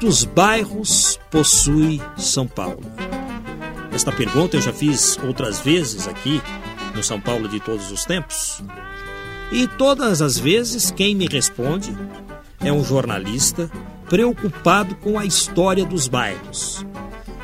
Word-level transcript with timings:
Quantos 0.00 0.24
bairros 0.24 1.18
possui 1.28 2.00
São 2.16 2.46
Paulo? 2.46 2.84
Esta 3.92 4.12
pergunta 4.12 4.56
eu 4.56 4.60
já 4.60 4.72
fiz 4.72 5.18
outras 5.26 5.58
vezes 5.58 6.06
aqui 6.06 6.40
no 6.94 7.02
São 7.02 7.20
Paulo 7.20 7.48
de 7.48 7.58
todos 7.58 7.90
os 7.90 8.04
tempos. 8.04 8.62
E 9.50 9.66
todas 9.66 10.22
as 10.22 10.38
vezes 10.38 10.92
quem 10.92 11.16
me 11.16 11.26
responde 11.26 11.98
é 12.60 12.72
um 12.72 12.84
jornalista 12.84 13.68
preocupado 14.08 14.94
com 14.94 15.18
a 15.18 15.24
história 15.24 15.84
dos 15.84 16.06
bairros. 16.06 16.86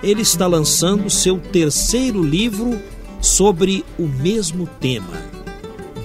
Ele 0.01 0.23
está 0.23 0.47
lançando 0.47 1.11
seu 1.11 1.41
terceiro 1.41 2.23
livro 2.23 2.81
sobre 3.21 3.85
o 3.99 4.07
mesmo 4.07 4.69
tema: 4.79 5.21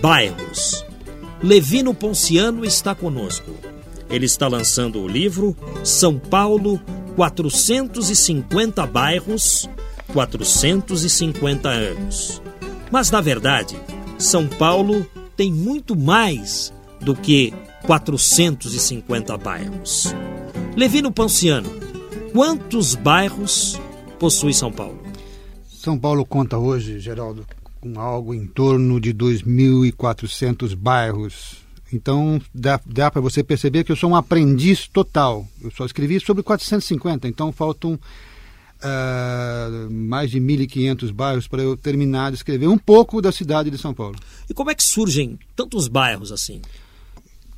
bairros. 0.02 0.84
Levino 1.44 1.94
Ponciano 1.94 2.66
está 2.66 2.95
conosco. 2.95 3.69
Ele 4.09 4.26
está 4.26 4.48
lançando 4.48 5.02
o 5.02 5.08
livro 5.08 5.55
São 5.84 6.17
Paulo 6.17 6.80
450 7.16 8.86
bairros, 8.88 9.70
450 10.14 11.70
anos. 11.70 12.42
Mas 12.92 13.11
na 13.11 13.22
verdade, 13.22 13.78
São 14.17 14.47
Paulo 14.47 15.06
tem 15.36 15.52
muito 15.52 15.95
mais 15.95 16.73
do 17.00 17.16
que 17.16 17.53
450 17.86 19.38
bairros. 19.38 20.14
Levino 20.75 21.12
Ponciano, 21.12 21.69
quantos 22.34 22.95
bairros 22.95 23.80
possui 24.17 24.53
São 24.53 24.72
Paulo? 24.72 25.00
São 25.67 25.97
Paulo 25.97 26.25
conta 26.25 26.58
hoje, 26.58 27.00
Geraldo, 27.00 27.45
com 27.80 28.00
algo 28.00 28.34
em 28.34 28.45
torno 28.45 29.00
de 29.00 29.14
2.400 29.14 30.75
bairros. 30.75 31.58
Então 31.92 32.40
dá, 32.54 32.80
dá 32.86 33.09
para 33.09 33.22
você 33.22 33.44
perceber 33.44 33.84
que 33.84 33.92
eu 33.92 33.95
sou 33.95 34.12
um 34.12 34.16
aprendiz 34.16 34.88
total. 34.88 35.48
Eu 35.62 35.72
só 35.72 35.86
escrevi 35.86 36.20
sobre 36.20 36.44
450, 36.44 37.28
então 37.28 37.52
faltam 37.52 37.94
uh, 38.80 39.92
mais 39.92 40.30
de 40.31 40.40
1.500 40.40 41.12
bairros 41.12 41.48
para 41.48 41.62
eu 41.62 41.76
terminar 41.76 42.31
de 42.31 42.38
escrever 42.38 42.68
um 42.68 42.78
pouco 42.78 43.22
da 43.22 43.31
cidade 43.31 43.70
de 43.70 43.78
São 43.78 43.94
Paulo. 43.94 44.16
E 44.50 44.54
como 44.54 44.72
é 44.72 44.76
que 44.76 44.84
surgem 44.84 45.38
tantos 45.56 45.88
bairros 45.88 46.31
assim? 46.31 46.62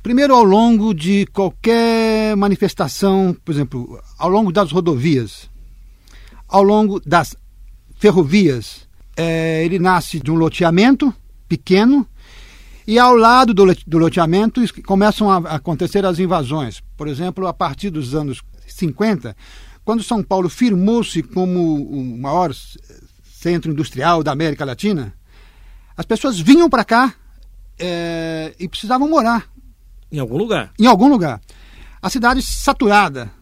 Primeiro, 0.02 0.34
ao 0.34 0.42
longo 0.42 0.92
de 0.92 1.26
qualquer 1.26 2.36
manifestação, 2.36 3.36
por 3.44 3.52
exemplo, 3.52 4.02
ao 4.18 4.28
longo 4.28 4.50
das 4.50 4.72
rodovias, 4.72 5.48
ao 6.48 6.62
longo 6.62 7.00
das 7.00 7.36
ferrovias, 7.98 8.88
é, 9.16 9.64
ele 9.64 9.78
nasce 9.78 10.18
de 10.18 10.30
um 10.30 10.34
loteamento 10.34 11.14
pequeno 11.48 12.06
e 12.86 12.98
ao 12.98 13.14
lado 13.14 13.54
do, 13.54 13.64
do 13.86 13.98
loteamento 13.98 14.60
começam 14.84 15.30
a 15.30 15.36
acontecer 15.56 16.04
as 16.04 16.18
invasões. 16.18 16.82
Por 16.96 17.08
exemplo, 17.08 17.46
a 17.46 17.52
partir 17.52 17.90
dos 17.90 18.14
anos 18.14 18.42
50, 18.66 19.36
quando 19.84 20.02
São 20.02 20.22
Paulo 20.22 20.48
firmou-se 20.48 21.22
como 21.22 21.76
o 21.76 22.18
maior 22.18 22.52
centro 23.24 23.70
industrial 23.70 24.22
da 24.22 24.32
América 24.32 24.64
Latina, 24.64 25.14
as 25.96 26.06
pessoas 26.06 26.38
vinham 26.38 26.70
para 26.70 26.84
cá 26.84 27.14
é, 27.78 28.54
e 28.58 28.68
precisavam 28.68 29.08
morar. 29.08 29.48
Em 30.10 30.18
algum 30.18 30.36
lugar. 30.36 30.72
Em 30.78 30.86
algum 30.86 31.08
lugar. 31.08 31.40
A 32.00 32.10
cidade 32.10 32.42
saturada, 32.42 33.32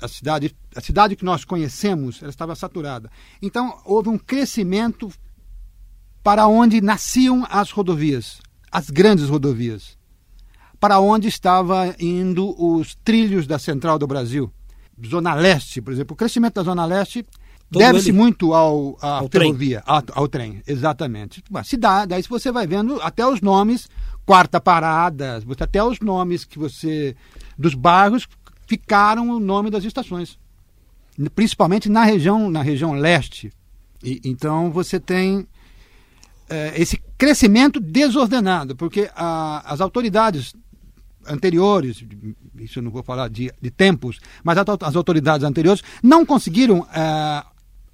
a 0.00 0.08
cidade, 0.08 0.54
a 0.74 0.80
cidade 0.80 1.16
que 1.16 1.24
nós 1.24 1.44
conhecemos, 1.44 2.20
ela 2.22 2.30
estava 2.30 2.54
saturada. 2.54 3.10
Então 3.40 3.80
houve 3.84 4.08
um 4.08 4.18
crescimento 4.18 5.10
para 6.22 6.46
onde 6.46 6.80
nasciam 6.80 7.46
as 7.48 7.70
rodovias, 7.70 8.40
as 8.70 8.90
grandes 8.90 9.28
rodovias, 9.28 9.96
para 10.78 11.00
onde 11.00 11.28
estava 11.28 11.94
indo 11.98 12.54
os 12.62 12.94
trilhos 13.04 13.46
da 13.46 13.58
Central 13.58 13.98
do 13.98 14.06
Brasil, 14.06 14.52
Zona 15.06 15.34
Leste, 15.34 15.80
por 15.80 15.92
exemplo. 15.92 16.14
O 16.14 16.16
crescimento 16.16 16.54
da 16.54 16.62
Zona 16.62 16.84
Leste 16.84 17.24
deve-se 17.70 18.12
muito 18.12 18.54
ao, 18.54 18.96
à 19.00 19.18
ao 19.18 19.28
ferrovia, 19.28 19.82
trem. 19.82 19.96
Ao, 19.96 20.22
ao, 20.22 20.28
trem, 20.28 20.62
exatamente. 20.66 21.42
Uma 21.50 21.64
cidade, 21.64 22.08
daí 22.08 22.22
você 22.22 22.50
vai 22.50 22.66
vendo 22.66 23.00
até 23.02 23.26
os 23.26 23.40
nomes, 23.40 23.88
quarta 24.24 24.60
parada, 24.60 25.42
até 25.60 25.82
os 25.82 26.00
nomes 26.00 26.44
que 26.44 26.58
você 26.58 27.14
dos 27.56 27.74
bairros 27.74 28.28
ficaram 28.66 29.30
o 29.30 29.40
nome 29.40 29.70
das 29.70 29.84
estações, 29.84 30.38
principalmente 31.34 31.88
na 31.88 32.04
região 32.04 32.50
na 32.50 32.62
região 32.62 32.92
leste. 32.92 33.52
E, 34.02 34.20
então 34.24 34.70
você 34.70 35.00
tem 35.00 35.46
esse 36.74 37.00
crescimento 37.16 37.80
desordenado, 37.80 38.74
porque 38.76 39.10
a, 39.14 39.62
as 39.72 39.80
autoridades 39.80 40.54
anteriores, 41.26 42.04
isso 42.56 42.78
eu 42.78 42.82
não 42.82 42.90
vou 42.90 43.02
falar 43.02 43.28
de, 43.28 43.52
de 43.60 43.70
tempos, 43.70 44.18
mas 44.42 44.56
as 44.58 44.96
autoridades 44.96 45.44
anteriores 45.44 45.82
não 46.02 46.24
conseguiram 46.24 46.86
é, 46.92 47.44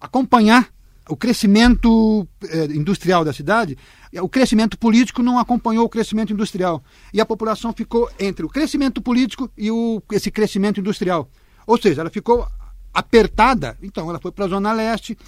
acompanhar 0.01 0.69
o 1.09 1.17
crescimento 1.17 2.27
é, 2.49 2.65
industrial 2.67 3.25
da 3.25 3.33
cidade, 3.33 3.77
o 4.15 4.29
crescimento 4.29 4.79
político 4.79 5.23
não 5.23 5.39
acompanhou 5.39 5.85
o 5.85 5.89
crescimento 5.89 6.33
industrial. 6.33 6.83
E 7.13 7.21
a 7.21 7.27
população 7.27 7.73
ficou 7.73 8.09
entre 8.19 8.45
o 8.45 8.49
crescimento 8.49 9.03
político 9.03 9.51
e 9.57 9.71
o, 9.71 10.03
esse 10.13 10.31
crescimento 10.31 10.81
industrial. 10.81 11.29
Ou 11.67 11.81
seja, 11.81 12.01
ela 12.01 12.11
ficou 12.11 12.47
apertada, 12.93 13.77
então 13.83 14.09
ela 14.09 14.21
foi 14.21 14.31
para 14.31 14.45
a 14.45 14.49
Zona 14.49 14.73
Leste, 14.73 15.19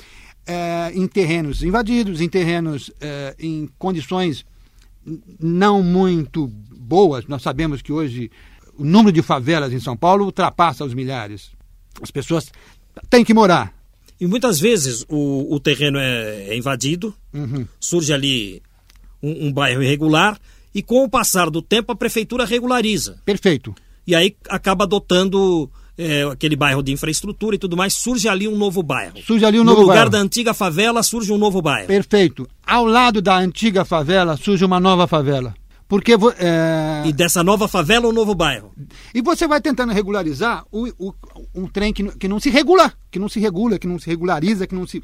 é, 0.47 0.93
em 0.95 1.07
terrenos 1.07 1.63
invadidos, 1.63 2.21
em 2.21 2.29
terrenos 2.29 2.91
é, 3.01 3.35
em 3.39 3.69
condições 3.79 4.45
não 5.41 5.83
muito 5.83 6.47
boas. 6.47 7.27
Nós 7.27 7.43
sabemos 7.43 7.83
que 7.83 7.93
hoje 7.93 8.31
o 8.77 8.85
número 8.85 9.13
de 9.13 9.23
favelas 9.23 9.73
em 9.73 9.81
São 9.81 9.97
Paulo 9.97 10.25
ultrapassa 10.25 10.85
os 10.85 10.95
milhares. 10.95 11.51
As 12.01 12.11
pessoas 12.11 12.51
têm 13.09 13.25
que 13.25 13.35
morar. 13.35 13.75
E 14.21 14.27
muitas 14.27 14.59
vezes 14.59 15.05
o, 15.09 15.55
o 15.55 15.61
terreno 15.61 15.99
é, 15.99 16.49
é 16.49 16.57
invadido, 16.57 17.15
uhum. 17.33 17.67
surge 17.79 18.13
ali 18.13 18.63
um, 19.23 19.49
um, 19.49 19.53
bairro 19.53 19.83
irregular 19.83 20.39
e 20.75 20.83
com 20.83 21.05
o 21.05 21.09
passar 21.09 21.51
do 21.51 21.61
tempo 21.61 21.93
a 21.93 21.97
prefeitura 21.97 22.45
regulariza. 22.45 23.21
Perfeito. 23.25 23.75
E 24.07 24.15
aí 24.15 24.35
acaba 24.49 24.85
adotando 24.85 25.71
é, 25.99 26.23
aquele 26.25 26.57
bairro 26.57 26.83
de 26.83 26.93
infraestrutura 26.93 27.57
e 27.57 27.59
tudo 27.59 27.77
mais, 27.77 27.95
surge 27.95 28.29
ali 28.29 28.47
um 28.47 28.57
novo 28.57 28.83
bairro. 28.83 29.19
Surge 29.23 29.45
ali 29.45 29.59
um 29.59 29.65
no 29.65 29.71
novo 29.71 29.83
lugar 29.83 29.95
bairro. 29.95 30.11
da 30.11 30.19
antiga 30.19 30.53
favela 30.53 31.03
surge 31.03 31.33
um 31.33 31.39
novo 31.39 31.63
bairro. 31.63 31.87
Perfeito. 31.87 32.49
Ao 32.67 32.85
lado 32.85 33.23
da 33.23 33.37
antiga 33.37 33.85
favela 33.85 34.37
surge 34.37 34.65
uma 34.65 34.79
nova 34.79 35.07
favela. 35.07 35.55
Porque 35.89 36.13
é... 36.39 37.05
E 37.07 37.13
dessa 37.13 37.45
nova 37.45 37.69
favela, 37.69 38.09
um 38.09 38.13
novo 38.13 38.35
bairro. 38.35 38.73
E 39.15 39.23
você 39.23 39.47
vai 39.47 39.61
tentando 39.61 39.93
regularizar 39.93 40.65
o, 40.73 40.89
o, 40.99 41.15
um 41.55 41.69
trem 41.69 41.93
que, 41.93 42.03
que 42.17 42.27
não 42.27 42.41
se 42.41 42.51
regula, 42.51 42.93
que 43.11 43.21
não 43.21 43.29
se 43.29 43.39
regula, 43.39 43.79
que 43.79 43.87
não 43.87 43.99
se 43.99 44.09
regulariza, 44.09 44.67
que 44.67 44.75
não 44.75 44.87
se. 44.87 45.03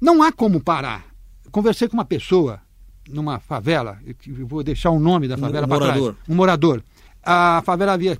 Não 0.00 0.22
há 0.22 0.32
como 0.32 0.60
parar. 0.60 1.06
Conversei 1.52 1.86
com 1.86 1.94
uma 1.94 2.04
pessoa 2.04 2.60
numa 3.08 3.38
favela, 3.38 3.98
eu 4.26 4.46
vou 4.46 4.64
deixar 4.64 4.90
o 4.90 4.98
nome 4.98 5.28
da 5.28 5.36
favela 5.36 5.66
um 5.66 5.68
para 5.68 5.78
morador. 5.78 6.12
trás. 6.14 6.28
Um 6.28 6.34
morador. 6.34 6.82
A 7.22 7.62
favela 7.64 7.92
havia 7.92 8.18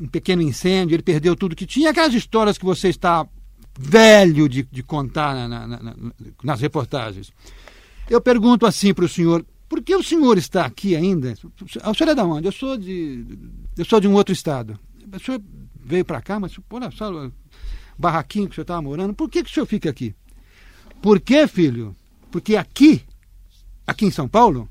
um 0.00 0.06
pequeno 0.06 0.42
incêndio, 0.42 0.94
ele 0.94 1.02
perdeu 1.02 1.36
tudo 1.36 1.56
que 1.56 1.66
tinha. 1.66 1.90
Aquelas 1.90 2.14
histórias 2.14 2.58
que 2.58 2.64
você 2.64 2.88
está 2.88 3.26
velho 3.78 4.48
de, 4.48 4.62
de 4.64 4.82
contar 4.82 5.48
na, 5.48 5.66
na, 5.66 5.82
na, 5.82 5.94
nas 6.42 6.60
reportagens. 6.60 7.32
Eu 8.10 8.20
pergunto 8.20 8.66
assim 8.66 8.92
para 8.92 9.04
o 9.04 9.08
senhor, 9.08 9.44
por 9.68 9.82
que 9.82 9.94
o 9.94 10.02
senhor 10.02 10.38
está 10.38 10.64
aqui 10.64 10.96
ainda? 10.96 11.34
O 11.86 11.94
senhor 11.94 12.10
é 12.10 12.14
da 12.14 12.24
onde? 12.24 12.48
Eu 12.48 12.52
sou 12.52 12.76
de, 12.76 13.24
eu 13.76 13.84
sou 13.84 14.00
de 14.00 14.08
um 14.08 14.14
outro 14.14 14.32
estado. 14.32 14.78
O 15.14 15.20
senhor 15.20 15.40
veio 15.84 16.04
para 16.04 16.22
cá, 16.22 16.40
mas 16.40 16.52
olha 16.70 16.90
só 16.90 17.12
o 17.12 17.32
barraquinho 17.98 18.46
que 18.46 18.52
o 18.52 18.54
senhor 18.54 18.64
estava 18.64 18.82
morando. 18.82 19.14
Por 19.14 19.28
que, 19.30 19.42
que 19.42 19.50
o 19.50 19.52
senhor 19.52 19.66
fica 19.66 19.90
aqui? 19.90 20.14
Por 21.02 21.20
quê, 21.20 21.46
filho? 21.46 21.94
Porque 22.30 22.56
aqui, 22.56 23.02
aqui 23.86 24.06
em 24.06 24.10
São 24.10 24.26
Paulo, 24.26 24.68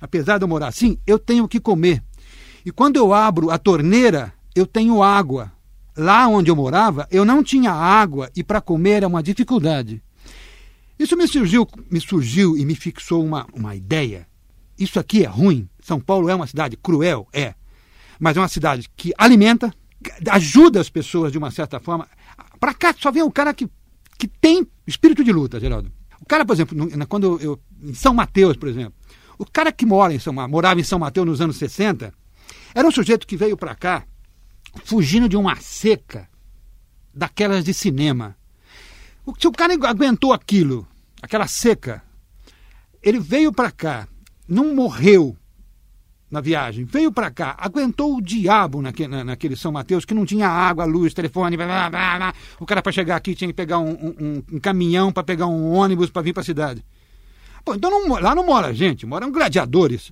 apesar 0.00 0.38
de 0.38 0.44
eu 0.44 0.48
morar 0.48 0.68
assim, 0.68 0.98
eu 1.06 1.18
tenho 1.18 1.48
que 1.48 1.60
comer. 1.60 2.02
E 2.64 2.70
quando 2.70 2.96
eu 2.96 3.14
abro 3.14 3.50
a 3.50 3.58
torneira, 3.58 4.32
eu 4.54 4.66
tenho 4.66 5.02
água. 5.02 5.52
Lá 5.96 6.26
onde 6.26 6.50
eu 6.50 6.56
morava, 6.56 7.06
eu 7.10 7.24
não 7.24 7.42
tinha 7.42 7.70
água 7.70 8.30
e 8.34 8.42
para 8.42 8.60
comer 8.60 8.92
era 8.92 9.08
uma 9.08 9.22
dificuldade. 9.22 10.02
Isso 10.98 11.16
me 11.16 11.26
surgiu, 11.26 11.68
me 11.90 12.00
surgiu 12.00 12.56
e 12.56 12.64
me 12.64 12.74
fixou 12.74 13.24
uma, 13.24 13.46
uma 13.52 13.74
ideia. 13.74 14.26
Isso 14.78 14.98
aqui 14.98 15.24
é 15.24 15.26
ruim. 15.26 15.68
São 15.82 16.00
Paulo 16.00 16.28
é 16.28 16.34
uma 16.34 16.46
cidade 16.46 16.76
cruel, 16.76 17.26
é. 17.32 17.54
Mas 18.18 18.36
é 18.36 18.40
uma 18.40 18.48
cidade 18.48 18.88
que 18.96 19.12
alimenta, 19.18 19.74
ajuda 20.30 20.80
as 20.80 20.88
pessoas 20.88 21.32
de 21.32 21.38
uma 21.38 21.50
certa 21.50 21.78
forma. 21.80 22.08
Para 22.58 22.72
cá 22.72 22.94
só 22.98 23.10
vem 23.10 23.22
o 23.22 23.30
cara 23.30 23.52
que, 23.52 23.68
que 24.18 24.28
tem 24.28 24.66
espírito 24.86 25.22
de 25.24 25.32
luta, 25.32 25.60
Geraldo. 25.60 25.92
O 26.20 26.24
cara, 26.24 26.44
por 26.44 26.52
exemplo, 26.52 26.76
quando 27.08 27.38
eu, 27.40 27.60
em 27.82 27.94
São 27.94 28.14
Mateus, 28.14 28.56
por 28.56 28.68
exemplo, 28.68 28.94
o 29.38 29.44
cara 29.44 29.72
que 29.72 29.84
mora 29.84 30.14
em 30.14 30.18
São, 30.18 30.32
morava 30.32 30.80
em 30.80 30.84
São 30.84 30.98
Mateus 30.98 31.26
nos 31.26 31.40
anos 31.40 31.56
60 31.56 32.14
era 32.74 32.86
um 32.86 32.92
sujeito 32.92 33.26
que 33.26 33.36
veio 33.36 33.56
para 33.56 33.74
cá 33.74 34.04
fugindo 34.84 35.28
de 35.28 35.36
uma 35.36 35.56
seca 35.56 36.28
daquelas 37.14 37.64
de 37.64 37.74
cinema. 37.74 38.36
Se 39.38 39.46
o 39.46 39.52
cara 39.52 39.74
aguentou 39.74 40.32
aquilo, 40.32 40.86
aquela 41.20 41.46
seca, 41.46 42.02
ele 43.02 43.20
veio 43.20 43.52
para 43.52 43.70
cá, 43.70 44.08
não 44.48 44.74
morreu 44.74 45.36
na 46.30 46.40
viagem, 46.40 46.84
veio 46.84 47.12
para 47.12 47.30
cá, 47.30 47.54
aguentou 47.58 48.16
o 48.16 48.22
diabo 48.22 48.80
naquele, 48.80 49.22
naquele 49.22 49.54
São 49.54 49.70
Mateus, 49.70 50.04
que 50.04 50.14
não 50.14 50.24
tinha 50.24 50.48
água, 50.48 50.86
luz, 50.86 51.12
telefone, 51.12 51.56
blá, 51.56 51.90
blá, 51.90 52.16
blá. 52.16 52.34
o 52.58 52.64
cara 52.64 52.80
para 52.80 52.90
chegar 52.90 53.16
aqui 53.16 53.34
tinha 53.34 53.48
que 53.48 53.54
pegar 53.54 53.78
um, 53.78 53.92
um, 53.92 54.42
um 54.52 54.58
caminhão 54.58 55.12
para 55.12 55.22
pegar 55.22 55.46
um 55.46 55.70
ônibus 55.72 56.08
para 56.10 56.22
vir 56.22 56.32
para 56.32 56.40
a 56.40 56.44
cidade. 56.44 56.82
Pô, 57.64 57.74
então 57.74 57.90
não, 57.90 58.18
lá 58.18 58.34
não 58.34 58.46
mora 58.46 58.74
gente, 58.74 59.06
moram 59.06 59.30
gladiadores. 59.30 60.10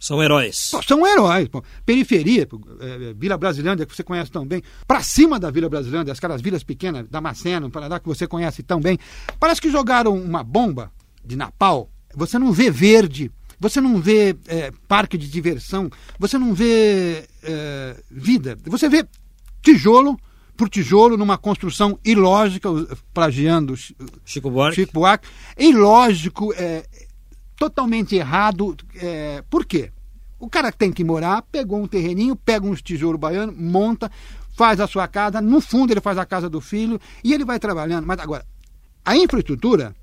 São 0.00 0.22
heróis. 0.22 0.68
Pô, 0.70 0.82
são 0.82 1.06
heróis. 1.06 1.48
Pô. 1.48 1.62
Periferia, 1.84 2.46
pô, 2.46 2.60
é, 2.80 3.14
Vila 3.14 3.36
Brasilândia, 3.36 3.86
que 3.86 3.94
você 3.94 4.02
conhece 4.02 4.30
tão 4.30 4.46
bem. 4.46 4.62
Para 4.86 5.02
cima 5.02 5.38
da 5.38 5.50
Vila 5.50 5.68
Brasilândia, 5.68 6.12
aquelas 6.12 6.40
vilas 6.40 6.62
pequenas, 6.62 7.06
Damasceno, 7.08 7.70
Paraná, 7.70 7.98
que 7.98 8.06
você 8.06 8.26
conhece 8.26 8.62
tão 8.62 8.80
bem. 8.80 8.98
Parece 9.40 9.60
que 9.60 9.70
jogaram 9.70 10.14
uma 10.14 10.44
bomba 10.44 10.92
de 11.24 11.36
Napal. 11.36 11.90
Você 12.14 12.38
não 12.38 12.52
vê 12.52 12.70
verde, 12.70 13.30
você 13.58 13.80
não 13.80 14.00
vê 14.00 14.36
é, 14.46 14.70
parque 14.86 15.16
de 15.16 15.28
diversão, 15.28 15.90
você 16.18 16.38
não 16.38 16.54
vê 16.54 17.24
é, 17.42 17.96
vida. 18.10 18.56
Você 18.66 18.88
vê 18.88 19.06
tijolo 19.62 20.18
por 20.56 20.68
tijolo 20.68 21.16
numa 21.16 21.36
construção 21.36 21.98
ilógica, 22.04 22.68
plagiando 23.12 23.74
Chico 24.24 24.50
Buarque. 24.50 24.76
Chico 24.76 24.92
Buarque. 24.94 25.28
Ilógico, 25.58 26.52
é, 26.54 26.84
totalmente 27.56 28.14
errado. 28.14 28.76
É, 28.94 29.42
por 29.48 29.64
quê? 29.64 29.90
O 30.38 30.48
cara 30.48 30.70
tem 30.70 30.92
que 30.92 31.02
morar, 31.02 31.42
pegou 31.42 31.82
um 31.82 31.86
terreninho, 31.86 32.36
pega 32.36 32.66
uns 32.66 32.82
tijolos 32.82 33.18
baianos, 33.18 33.56
monta, 33.56 34.10
faz 34.54 34.80
a 34.80 34.86
sua 34.86 35.08
casa, 35.08 35.40
no 35.40 35.60
fundo 35.60 35.92
ele 35.92 36.00
faz 36.00 36.18
a 36.18 36.26
casa 36.26 36.48
do 36.48 36.60
filho 36.60 37.00
e 37.24 37.32
ele 37.32 37.44
vai 37.44 37.58
trabalhando. 37.58 38.06
Mas 38.06 38.18
agora, 38.18 38.44
a 39.04 39.16
infraestrutura 39.16 39.94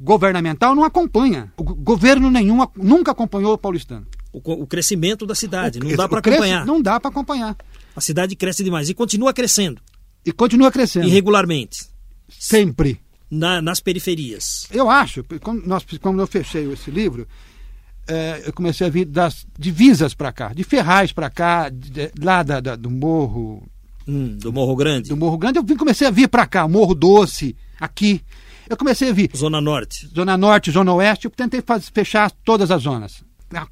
governamental 0.00 0.74
não 0.74 0.84
acompanha. 0.84 1.52
O 1.56 1.62
governo 1.62 2.30
nenhum 2.30 2.66
nunca 2.74 3.12
acompanhou 3.12 3.52
o 3.52 3.58
paulistano. 3.58 4.06
O, 4.32 4.38
o 4.38 4.66
crescimento 4.66 5.26
da 5.26 5.34
cidade, 5.34 5.78
o, 5.78 5.84
não 5.84 5.94
dá 5.94 6.08
para 6.08 6.18
acompanhar. 6.20 6.66
Não 6.66 6.80
dá 6.80 6.98
para 6.98 7.10
acompanhar. 7.10 7.56
A 7.94 8.00
cidade 8.00 8.34
cresce 8.34 8.64
demais 8.64 8.88
e 8.88 8.94
continua 8.94 9.32
crescendo. 9.34 9.80
E 10.24 10.32
continua 10.32 10.72
crescendo. 10.72 11.06
Irregularmente. 11.06 11.86
Sempre 12.28 12.98
na, 13.32 13.62
nas 13.62 13.80
periferias. 13.80 14.68
Eu 14.70 14.90
acho, 14.90 15.24
quando, 15.40 15.66
nós, 15.66 15.86
quando 16.02 16.20
eu 16.20 16.26
fechei 16.26 16.70
esse 16.70 16.90
livro, 16.90 17.26
é, 18.06 18.42
eu 18.44 18.52
comecei 18.52 18.86
a 18.86 18.90
vir 18.90 19.06
das 19.06 19.46
divisas 19.58 20.12
para 20.12 20.30
cá, 20.30 20.52
de 20.52 20.62
Ferraz 20.62 21.12
para 21.12 21.30
cá, 21.30 21.70
de, 21.70 22.12
lá 22.20 22.42
da, 22.42 22.60
da, 22.60 22.76
do 22.76 22.90
Morro. 22.90 23.66
Hum, 24.06 24.36
do 24.36 24.52
Morro 24.52 24.76
Grande? 24.76 25.08
Do 25.08 25.16
Morro 25.16 25.38
Grande, 25.38 25.58
eu 25.58 25.64
vim, 25.64 25.76
comecei 25.76 26.06
a 26.06 26.10
vir 26.10 26.28
para 26.28 26.46
cá, 26.46 26.68
Morro 26.68 26.94
Doce, 26.94 27.56
aqui. 27.80 28.20
Eu 28.68 28.76
comecei 28.76 29.08
a 29.08 29.12
vir. 29.12 29.30
Zona 29.34 29.62
Norte. 29.62 30.08
Zona 30.14 30.36
Norte, 30.36 30.70
Zona 30.70 30.92
Oeste, 30.92 31.24
eu 31.24 31.30
tentei 31.30 31.62
fazer, 31.62 31.90
fechar 31.90 32.30
todas 32.44 32.70
as 32.70 32.82
zonas. 32.82 33.24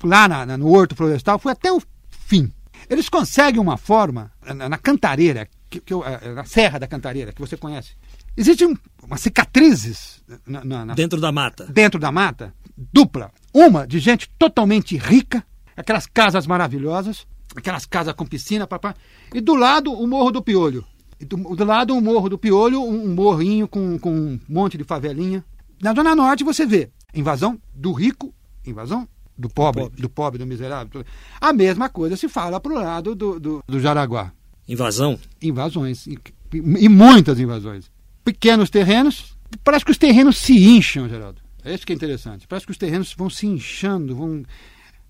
Lá 0.05 0.27
na, 0.27 0.47
na, 0.47 0.57
no 0.57 0.73
Horto 0.73 0.97
Florestal, 0.97 1.39
foi 1.39 1.53
até 1.53 1.71
o 1.71 1.83
fim. 2.11 2.51
Eles 2.89 3.11
conseguem 3.11 3.61
uma 3.61 3.77
forma, 3.77 4.33
na, 4.55 4.71
na 4.71 4.79
Cantareira, 4.79 5.47
que, 5.69 5.81
que 5.81 5.93
eu, 5.93 6.03
na 6.35 6.45
Serra 6.45 6.79
da 6.79 6.87
Cantareira, 6.87 7.33
que 7.33 7.41
você 7.41 7.57
conhece, 7.57 7.91
Existem 8.37 8.77
umas 9.03 9.21
cicatrizes 9.21 10.23
na, 10.47 10.65
na, 10.65 10.85
na, 10.85 10.95
dentro 10.95 11.21
da 11.21 11.33
mata. 11.33 11.67
Dentro 11.67 11.99
da 11.99 12.13
mata, 12.13 12.55
dupla. 12.93 13.31
Uma 13.53 13.87
de 13.87 13.99
gente 13.99 14.29
totalmente 14.39 14.97
rica, 14.97 15.45
aquelas 15.77 16.07
casas 16.07 16.47
maravilhosas, 16.47 17.27
aquelas 17.55 17.87
casas 17.87 18.15
com 18.15 18.25
piscina, 18.25 18.67
papá. 18.67 18.95
E 19.35 19.41
do 19.41 19.55
lado 19.55 19.93
o 19.93 20.07
Morro 20.07 20.31
do 20.31 20.43
Piolho. 20.43 20.85
E 21.19 21.25
do, 21.25 21.37
do 21.37 21.65
lado 21.65 21.97
o 21.97 22.01
Morro 22.01 22.29
do 22.29 22.39
Piolho, 22.39 22.81
um, 22.83 23.05
um 23.05 23.15
morrinho 23.15 23.69
com, 23.69 23.99
com 23.99 24.11
um 24.11 24.41
monte 24.49 24.79
de 24.79 24.85
favelinha. 24.85 25.45
Na 25.83 25.93
Zona 25.93 26.15
Norte 26.15 26.45
você 26.45 26.65
vê 26.65 26.91
invasão 27.15 27.61
do 27.75 27.93
rico, 27.93 28.33
invasão 28.65 29.09
do 29.37 29.49
pobre, 29.49 29.83
pobre. 29.83 30.03
do 30.03 30.09
pobre, 30.09 30.39
do 30.39 30.47
miserável. 30.47 31.05
A 31.41 31.53
mesma 31.53 31.89
coisa 31.89 32.17
se 32.17 32.29
fala 32.29 32.61
para 32.61 32.73
o 32.73 32.77
lado 32.77 33.15
do, 33.15 33.41
do, 33.41 33.65
do 33.67 33.81
Jaraguá. 33.81 34.33
Invasão? 34.69 35.19
Invasões. 35.43 36.07
E, 36.07 36.19
e 36.53 36.89
muitas 36.89 37.41
invasões 37.41 37.91
pequenos 38.25 38.71
terrenos. 38.71 39.37
Parece 39.65 39.85
que 39.85 39.91
os 39.91 39.99
terrenos 39.99 40.39
se 40.39 40.53
incham, 40.53 41.09
Geraldo. 41.09 41.41
É 41.65 41.75
isso 41.75 41.87
que 41.87 41.93
é 41.93 41.97
interessante. 41.97 42.47
Parece 42.47 42.67
que 42.67 42.73
os 42.73 42.79
terrenos 42.79 43.15
vão 43.17 43.29
se 43.29 43.47
inchando, 43.47 44.15
vão 44.15 44.43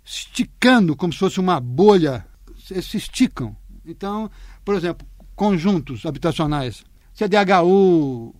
esticando 0.04 0.96
como 0.96 1.12
se 1.12 1.18
fosse 1.18 1.38
uma 1.38 1.60
bolha. 1.60 2.26
Se 2.56 2.96
esticam. 2.96 3.56
Então, 3.84 4.30
por 4.64 4.74
exemplo, 4.74 5.06
conjuntos 5.34 6.06
habitacionais, 6.06 6.84
CDHU, 7.14 8.34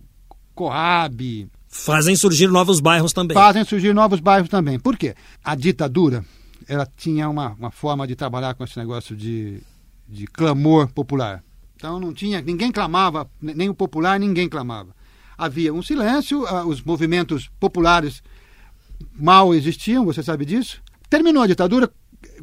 Coab. 0.53 1.49
Fazem 1.67 2.15
surgir 2.15 2.47
novos 2.47 2.79
bairros 2.79 3.13
também. 3.13 3.35
Fazem 3.35 3.63
surgir 3.63 3.93
novos 3.93 4.19
bairros 4.19 4.49
também. 4.49 4.79
Por 4.79 4.97
quê? 4.97 5.15
A 5.43 5.55
ditadura 5.55 6.23
ela 6.67 6.87
tinha 6.97 7.27
uma, 7.29 7.49
uma 7.53 7.71
forma 7.71 8.07
de 8.07 8.15
trabalhar 8.15 8.53
com 8.53 8.63
esse 8.63 8.77
negócio 8.77 9.15
de, 9.15 9.61
de 10.07 10.27
clamor 10.27 10.87
popular. 10.87 11.43
Então 11.81 11.99
não 11.99 12.13
tinha, 12.13 12.39
ninguém 12.41 12.71
clamava, 12.71 13.27
nem 13.41 13.67
o 13.67 13.73
popular, 13.73 14.19
ninguém 14.19 14.47
clamava. 14.47 14.95
Havia 15.35 15.73
um 15.73 15.81
silêncio, 15.81 16.43
os 16.67 16.79
movimentos 16.83 17.49
populares 17.59 18.21
mal 19.15 19.51
existiam, 19.55 20.05
você 20.05 20.21
sabe 20.21 20.45
disso. 20.45 20.79
Terminou 21.09 21.41
a 21.41 21.47
ditadura, 21.47 21.91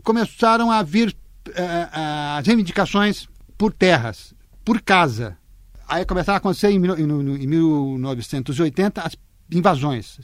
começaram 0.03 0.73
a 0.73 0.83
vir 0.83 1.17
eh, 1.55 1.89
as 2.37 2.45
reivindicações 2.49 3.29
por 3.57 3.73
terras, 3.73 4.35
por 4.65 4.83
casa. 4.83 5.39
Aí 5.87 6.05
começaram 6.05 6.35
a 6.35 6.39
acontecer 6.39 6.71
em, 6.71 6.75
em 6.75 7.47
1980 7.47 9.03
as 9.03 9.17
invasões. 9.53 10.19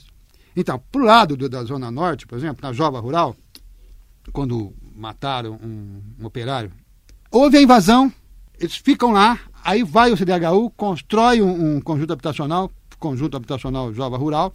Então, 0.57 0.77
para 0.91 1.01
o 1.01 1.05
lado 1.05 1.37
do, 1.37 1.47
da 1.47 1.63
Zona 1.63 1.89
Norte, 1.89 2.27
por 2.27 2.37
exemplo, 2.37 2.59
na 2.61 2.73
Jova 2.73 2.99
Rural, 2.99 3.33
quando 4.33 4.73
mataram 4.93 5.57
um, 5.63 6.01
um 6.19 6.25
operário, 6.25 6.69
houve 7.31 7.55
a 7.55 7.61
invasão 7.61 8.11
eles 8.59 8.75
ficam 8.75 9.11
lá, 9.11 9.39
aí 9.63 9.83
vai 9.83 10.11
o 10.11 10.17
CDHU, 10.17 10.69
constrói 10.71 11.41
um, 11.41 11.77
um 11.77 11.81
conjunto 11.81 12.13
habitacional, 12.13 12.71
conjunto 12.99 13.37
habitacional 13.37 13.93
Jova 13.93 14.17
Rural. 14.17 14.53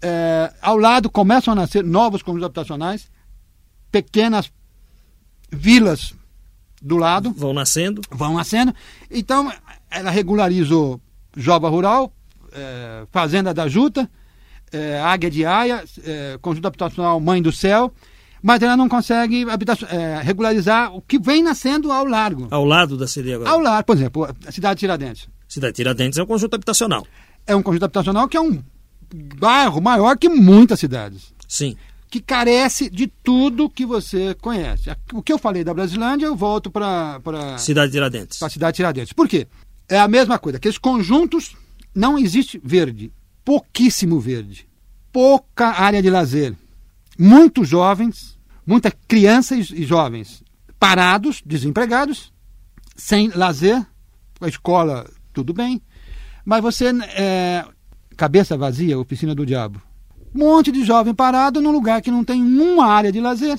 É, 0.00 0.52
ao 0.62 0.76
lado 0.76 1.10
começam 1.10 1.52
a 1.52 1.56
nascer 1.56 1.82
novos 1.84 2.22
conjuntos 2.22 2.46
habitacionais, 2.46 3.10
pequenas 3.90 4.52
vilas 5.50 6.14
do 6.80 6.96
lado. 6.96 7.32
Vão 7.32 7.52
nascendo. 7.52 8.00
Vão 8.10 8.34
nascendo. 8.34 8.74
Então, 9.10 9.52
ela 9.90 10.10
regularizou 10.10 11.00
Jova 11.36 11.68
Rural, 11.68 12.12
é, 12.52 13.06
Fazenda 13.10 13.52
da 13.52 13.68
Juta, 13.68 14.08
é, 14.72 15.00
Águia 15.00 15.30
de 15.30 15.44
Aia, 15.44 15.84
é, 16.04 16.38
conjunto 16.40 16.66
habitacional 16.66 17.18
Mãe 17.20 17.42
do 17.42 17.50
Céu 17.50 17.92
mas 18.42 18.62
ela 18.62 18.76
não 18.76 18.88
consegue 18.88 19.44
é, 19.90 20.20
regularizar 20.22 20.94
o 20.94 21.02
que 21.02 21.18
vem 21.18 21.42
nascendo 21.42 21.90
ao 21.90 22.04
largo. 22.04 22.48
Ao 22.50 22.64
lado 22.64 22.96
da 22.96 23.06
cidade 23.06 23.34
agora? 23.34 23.50
Ao 23.50 23.60
largo, 23.60 23.86
por 23.86 23.96
exemplo, 23.96 24.36
a 24.46 24.52
cidade 24.52 24.76
de 24.76 24.80
Tiradentes. 24.80 25.28
Cidade 25.48 25.72
de 25.72 25.76
Tiradentes 25.76 26.18
é 26.18 26.22
um 26.22 26.26
conjunto 26.26 26.54
habitacional. 26.54 27.06
É 27.46 27.54
um 27.54 27.62
conjunto 27.62 27.84
habitacional 27.84 28.28
que 28.28 28.36
é 28.36 28.40
um 28.40 28.62
bairro 29.38 29.80
maior 29.80 30.16
que 30.16 30.28
muitas 30.28 30.78
cidades. 30.78 31.32
Sim. 31.46 31.76
Que 32.10 32.20
carece 32.20 32.88
de 32.88 33.06
tudo 33.06 33.68
que 33.68 33.84
você 33.84 34.34
conhece. 34.40 34.90
O 35.12 35.22
que 35.22 35.32
eu 35.32 35.38
falei 35.38 35.62
da 35.62 35.74
Brasilândia, 35.74 36.26
eu 36.26 36.36
volto 36.36 36.70
para. 36.70 37.20
Cidade 37.58 37.88
de 37.88 37.92
Tiradentes. 37.92 38.38
Para 38.38 38.48
a 38.48 38.50
cidade 38.50 38.72
de 38.72 38.76
Tiradentes. 38.76 39.12
Por 39.12 39.28
quê? 39.28 39.46
É 39.88 39.98
a 39.98 40.08
mesma 40.08 40.38
coisa. 40.38 40.58
Aqueles 40.58 40.78
conjuntos 40.78 41.56
não 41.94 42.18
existe 42.18 42.60
verde. 42.62 43.12
Pouquíssimo 43.44 44.20
verde. 44.20 44.66
Pouca 45.12 45.68
área 45.68 46.02
de 46.02 46.10
lazer 46.10 46.54
muitos 47.18 47.68
jovens, 47.68 48.38
muitas 48.66 48.92
crianças 49.06 49.70
e 49.70 49.84
jovens 49.84 50.42
parados, 50.78 51.42
desempregados, 51.44 52.32
sem 52.96 53.28
lazer, 53.34 53.84
a 54.40 54.48
escola 54.48 55.08
tudo 55.32 55.52
bem, 55.52 55.82
mas 56.44 56.62
você 56.62 56.86
é, 57.16 57.64
cabeça 58.16 58.56
vazia, 58.56 58.98
oficina 58.98 59.34
do 59.34 59.44
diabo. 59.44 59.82
Um 60.34 60.40
monte 60.40 60.70
de 60.70 60.84
jovem 60.84 61.14
parado 61.14 61.60
num 61.60 61.70
lugar 61.70 62.00
que 62.00 62.10
não 62.10 62.24
tem 62.24 62.42
uma 62.42 62.86
área 62.86 63.10
de 63.10 63.20
lazer, 63.20 63.58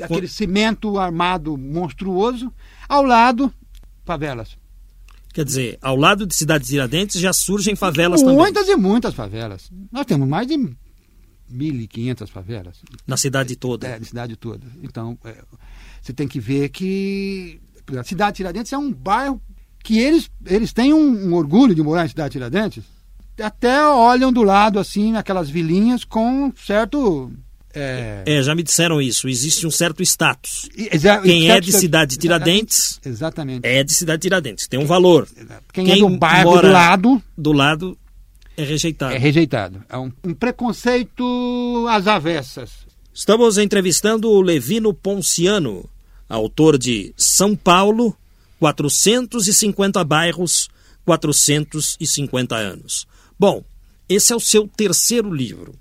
aquele 0.00 0.28
cimento 0.28 0.98
armado 0.98 1.56
monstruoso, 1.56 2.52
ao 2.88 3.02
lado 3.02 3.52
favelas. 4.04 4.56
Quer 5.32 5.46
dizer, 5.46 5.78
ao 5.80 5.96
lado 5.96 6.26
de 6.26 6.34
cidades 6.34 6.68
Tiradentes 6.68 7.18
já 7.18 7.32
surgem 7.32 7.74
favelas 7.74 8.20
muitas 8.20 8.36
também. 8.36 8.52
Muitas 8.52 8.68
e 8.68 8.76
muitas 8.76 9.14
favelas. 9.14 9.70
Nós 9.90 10.04
temos 10.04 10.28
mais 10.28 10.46
de 10.46 10.58
1.500 11.52 12.28
favelas. 12.28 12.76
Na 13.06 13.16
cidade 13.16 13.56
toda? 13.56 13.86
É, 13.86 13.98
na 13.98 14.04
cidade 14.04 14.36
toda. 14.36 14.66
Então, 14.82 15.18
é, 15.24 15.36
você 16.00 16.12
tem 16.12 16.26
que 16.26 16.40
ver 16.40 16.68
que 16.70 17.60
A 17.96 18.04
cidade 18.04 18.32
de 18.32 18.36
Tiradentes 18.38 18.72
é 18.72 18.78
um 18.78 18.92
bairro 18.92 19.40
que 19.82 19.98
eles, 19.98 20.30
eles 20.46 20.72
têm 20.72 20.92
um, 20.92 21.28
um 21.28 21.34
orgulho 21.34 21.74
de 21.74 21.82
morar 21.82 22.04
em 22.04 22.08
cidade 22.08 22.30
de 22.30 22.32
Tiradentes. 22.34 22.84
Até 23.40 23.86
olham 23.88 24.32
do 24.32 24.42
lado, 24.42 24.78
assim, 24.78 25.12
naquelas 25.12 25.48
vilinhas 25.50 26.04
com 26.04 26.52
certo 26.54 27.32
é... 27.74 28.22
é... 28.26 28.42
já 28.42 28.54
me 28.54 28.62
disseram 28.62 29.00
isso. 29.00 29.28
Existe 29.28 29.66
um 29.66 29.70
certo 29.70 30.02
status. 30.02 30.68
Exa 30.76 31.20
Quem 31.20 31.50
é 31.50 31.60
de 31.60 31.72
cidade 31.72 32.12
de 32.12 32.18
Tiradentes. 32.18 33.00
Exatamente. 33.04 33.66
É 33.66 33.82
de 33.82 33.92
cidade 33.94 34.18
de 34.18 34.22
Tiradentes. 34.22 34.68
Tem 34.68 34.78
um 34.78 34.86
valor. 34.86 35.26
Quem, 35.72 35.86
Quem 35.86 35.94
é 35.94 35.98
do 35.98 36.10
bairro 36.10 36.60
do 36.60 36.68
lado. 36.68 37.22
Do 37.36 37.52
lado 37.52 37.98
é 38.56 38.64
rejeitado. 38.64 39.14
É 39.14 39.18
rejeitado. 39.18 39.84
É 39.88 39.96
um, 39.96 40.12
um 40.24 40.34
preconceito 40.34 41.86
às 41.88 42.06
avessas. 42.06 42.86
Estamos 43.14 43.58
entrevistando 43.58 44.30
o 44.30 44.40
Levino 44.40 44.94
Ponciano, 44.94 45.88
autor 46.28 46.78
de 46.78 47.12
São 47.16 47.54
Paulo, 47.54 48.16
450 48.58 50.02
bairros, 50.04 50.68
450 51.04 52.56
anos. 52.56 53.06
Bom, 53.38 53.64
esse 54.08 54.32
é 54.32 54.36
o 54.36 54.40
seu 54.40 54.68
terceiro 54.68 55.32
livro. 55.32 55.74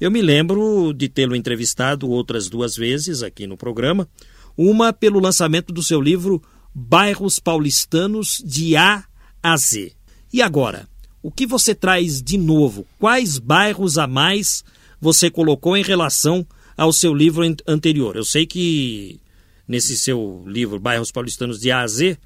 Eu 0.00 0.10
me 0.10 0.22
lembro 0.22 0.92
de 0.92 1.08
tê-lo 1.08 1.34
entrevistado 1.34 2.08
outras 2.08 2.48
duas 2.48 2.76
vezes 2.76 3.22
aqui 3.22 3.46
no 3.46 3.56
programa, 3.56 4.08
uma 4.56 4.92
pelo 4.92 5.20
lançamento 5.20 5.72
do 5.72 5.82
seu 5.82 6.00
livro 6.00 6.42
Bairros 6.74 7.38
Paulistanos 7.38 8.42
de 8.44 8.76
A 8.76 9.04
a 9.42 9.56
Z. 9.56 9.92
E 10.32 10.40
agora, 10.40 10.88
o 11.22 11.30
que 11.30 11.46
você 11.46 11.74
traz 11.74 12.22
de 12.22 12.38
novo? 12.38 12.86
Quais 12.98 13.38
bairros 13.38 13.98
a 13.98 14.06
mais 14.06 14.64
você 15.00 15.30
colocou 15.30 15.76
em 15.76 15.82
relação 15.82 16.46
ao 16.76 16.92
seu 16.92 17.14
livro 17.14 17.42
anterior? 17.66 18.16
Eu 18.16 18.24
sei 18.24 18.46
que 18.46 19.20
nesse 19.66 19.98
seu 19.98 20.44
livro 20.46 20.80
Bairros 20.80 21.10
Paulistanos 21.10 21.60
de 21.60 21.70
A 21.70 21.80
a 21.80 21.86
Z, 21.86 22.18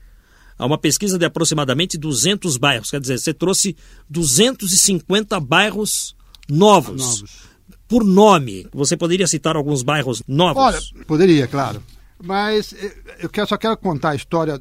há 0.59 0.65
uma 0.65 0.79
pesquisa 0.79 1.19
de 1.19 1.25
aproximadamente 1.25 1.99
200 1.99 2.57
bairros, 2.57 2.91
quer 2.91 3.01
dizer, 3.01 3.19
você 3.19 3.35
trouxe 3.35 3.77
250 4.09 5.41
bairros 5.41 6.15
novos. 6.49 7.01
novos 7.01 7.53
por 7.93 8.05
nome. 8.05 8.67
Você 8.73 8.97
poderia 8.97 9.27
citar 9.27 9.55
alguns 9.55 9.83
bairros 9.83 10.23
novos? 10.27 10.63
Olha, 10.63 10.81
poderia, 11.07 11.47
claro. 11.47 11.83
Mas 12.25 12.73
eh, 12.73 12.97
eu 13.23 13.47
só 13.47 13.59
quero 13.59 13.77
contar 13.77 14.11
a 14.11 14.15
história 14.15 14.59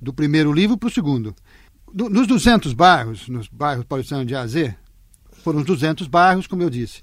do 0.00 0.14
primeiro 0.14 0.50
livro 0.50 0.78
para 0.78 0.86
o 0.86 0.90
segundo. 0.90 1.34
Do, 1.94 2.10
nos 2.10 2.26
200 2.26 2.72
bairros, 2.72 3.28
nos 3.28 3.46
bairros 3.46 3.84
paulistanos 3.84 4.26
de 4.26 4.34
AZ, 4.34 4.74
foram 5.44 5.60
os 5.60 5.64
200 5.64 6.08
bairros, 6.08 6.48
como 6.48 6.60
eu 6.60 6.68
disse. 6.68 7.00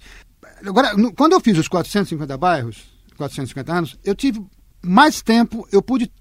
Agora, 0.66 0.94
no, 0.98 1.14
quando 1.14 1.32
eu 1.32 1.40
fiz 1.40 1.58
os 1.58 1.70
450 1.70 2.38
bairros, 2.38 2.84
450 3.16 3.74
anos, 3.74 3.98
eu 4.04 4.14
tive 4.14 4.46
mais 4.82 5.22
tempo, 5.22 5.66
eu 5.72 5.82
pude 5.82 6.12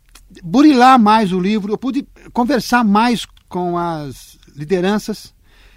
burilar 0.45 1.01
mais 1.01 1.33
o 1.33 1.41
livro, 1.41 1.73
eu 1.73 1.79
pude 1.79 2.07
conversar 2.33 2.85
mais 2.85 3.27
com 3.49 3.77
as 3.77 4.39
lideranças, 4.55 5.35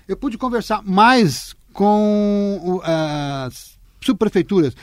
eu 0.08 0.16
pude 0.16 0.38
conversar 0.38 0.84
mais 0.84 1.56
com 1.74 2.80
as 2.84 3.76
subprefeituras. 4.02 4.76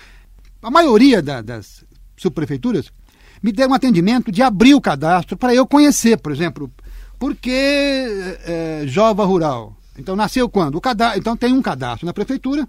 A 0.61 0.71
maioria 0.71 1.23
da, 1.23 1.41
das 1.41 1.85
subprefeituras 2.17 2.91
me 3.41 3.53
deram 3.53 3.71
um 3.71 3.75
atendimento 3.75 4.33
de 4.33 4.43
abrir 4.43 4.75
o 4.75 4.81
cadastro 4.81 5.37
para 5.37 5.55
eu 5.55 5.65
conhecer, 5.65 6.19
por 6.19 6.33
exemplo, 6.33 6.71
por 7.21 7.37
que 7.37 7.51
é, 8.47 8.85
Jova 8.87 9.27
Rural? 9.27 9.77
Então, 9.99 10.17
nasceu 10.17 10.49
quando? 10.49 10.77
O 10.77 10.81
cadastro, 10.81 11.21
então, 11.21 11.37
tem 11.37 11.53
um 11.53 11.61
cadastro 11.61 12.07
na 12.07 12.15
prefeitura, 12.15 12.67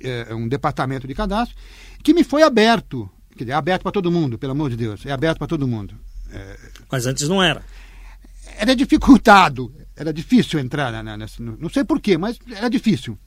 é, 0.00 0.32
um 0.32 0.46
departamento 0.46 1.08
de 1.08 1.14
cadastro, 1.14 1.56
que 2.04 2.14
me 2.14 2.22
foi 2.22 2.44
aberto. 2.44 3.10
Quer 3.36 3.42
dizer, 3.42 3.52
é 3.52 3.56
aberto 3.56 3.82
para 3.82 3.90
todo 3.90 4.10
mundo, 4.10 4.38
pelo 4.38 4.52
amor 4.52 4.70
de 4.70 4.76
Deus. 4.76 5.04
É 5.04 5.10
aberto 5.10 5.38
para 5.38 5.48
todo 5.48 5.66
mundo. 5.66 5.96
É... 6.30 6.56
Mas 6.90 7.06
antes 7.06 7.28
não 7.28 7.42
era. 7.42 7.60
Era 8.56 8.76
dificultado. 8.76 9.74
Era 9.96 10.12
difícil 10.12 10.60
entrar 10.60 10.92
na, 10.92 11.02
na, 11.02 11.16
nessa. 11.16 11.42
Não 11.42 11.68
sei 11.68 11.82
porquê, 11.82 12.16
mas 12.16 12.38
era 12.52 12.70
difícil. 12.70 13.18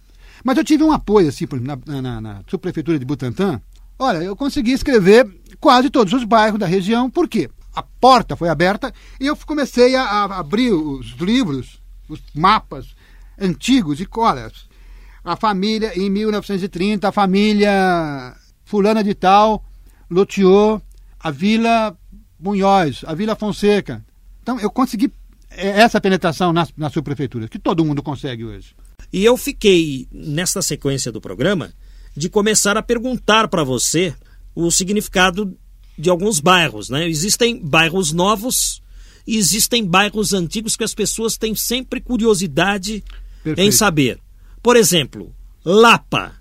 Mas 0.42 0.58
eu 0.58 0.64
tive 0.64 0.84
um 0.84 0.92
apoio, 0.94 1.28
assim, 1.28 1.46
na, 1.62 2.02
na, 2.02 2.22
na 2.22 2.42
subprefeitura 2.48 2.98
de 2.98 3.04
Butantã. 3.04 3.62
Olha, 4.00 4.20
eu 4.20 4.38
consegui 4.38 4.72
escrever 4.72 5.28
quase 5.60 5.90
todos 5.90 6.14
os 6.14 6.24
bairros 6.24 6.60
da 6.60 6.66
região, 6.66 7.10
por 7.10 7.28
quê? 7.28 7.50
A 7.76 7.82
porta 7.82 8.36
foi 8.36 8.50
aberta 8.50 8.94
e 9.20 9.28
eu 9.28 9.36
comecei 9.38 9.96
a, 9.96 10.04
a 10.04 10.40
abrir 10.40 10.72
os 10.72 11.12
livros, 11.12 11.82
os 12.10 12.22
mapas 12.34 12.96
antigos 13.40 14.00
e 14.00 14.08
olha, 14.18 14.52
a 15.24 15.36
família 15.36 15.98
em 15.98 16.10
1930, 16.10 17.08
a 17.08 17.12
família 17.12 18.36
fulana 18.66 19.04
de 19.04 19.14
tal 19.14 19.64
loteou 20.10 20.82
a 21.20 21.32
Vila 21.32 21.98
Munhoz, 22.40 23.04
a 23.06 23.14
Vila 23.14 23.36
Fonseca. 23.36 24.04
Então 24.42 24.60
eu 24.60 24.70
consegui 24.70 25.12
é, 25.52 25.82
essa 25.82 26.02
penetração 26.02 26.52
na, 26.52 26.68
na 26.76 26.90
subprefeitura, 26.90 27.48
que 27.48 27.60
todo 27.60 27.86
mundo 27.86 28.02
consegue 28.02 28.44
hoje. 28.44 28.76
E 29.12 29.24
eu 29.24 29.38
fiquei, 29.38 30.08
nesta 30.12 30.62
sequência 30.62 31.12
do 31.12 31.22
programa, 31.22 31.72
de 32.16 32.30
começar 32.30 32.78
a 32.78 32.84
perguntar 32.84 33.48
para 33.48 33.64
você 33.64 34.14
o 34.56 34.70
significado 34.72 35.58
de 36.02 36.10
alguns 36.10 36.40
bairros. 36.40 36.90
Né? 36.90 37.08
Existem 37.08 37.60
bairros 37.64 38.12
novos 38.12 38.82
e 39.26 39.38
existem 39.38 39.86
bairros 39.86 40.34
antigos 40.34 40.76
que 40.76 40.84
as 40.84 40.94
pessoas 40.94 41.38
têm 41.38 41.56
sempre 41.56 42.02
curiosidade 42.02 43.04
Perfeito. 43.44 43.68
em 43.68 43.72
saber. 43.72 44.20
Por 44.62 44.76
exemplo, 44.76 45.34
Lapa. 45.64 46.34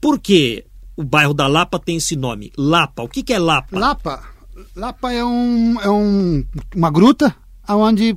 Por 0.00 0.18
que 0.18 0.64
o 0.96 1.04
bairro 1.04 1.34
da 1.34 1.46
Lapa 1.46 1.78
tem 1.78 1.96
esse 1.96 2.16
nome? 2.16 2.52
Lapa. 2.56 3.02
O 3.02 3.08
que, 3.08 3.22
que 3.22 3.32
é 3.32 3.38
Lapa? 3.38 3.78
Lapa. 3.78 4.22
Lapa 4.74 5.12
é, 5.12 5.24
um, 5.24 5.80
é 5.80 5.90
um, 5.90 6.44
uma 6.74 6.90
gruta 6.90 7.34
onde 7.68 8.16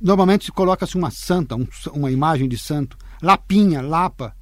normalmente 0.00 0.50
coloca-se 0.52 0.96
uma 0.96 1.10
santa, 1.10 1.56
um, 1.56 1.66
uma 1.92 2.10
imagem 2.10 2.48
de 2.48 2.56
santo. 2.56 2.96
Lapinha, 3.20 3.82
Lapa. 3.82 4.34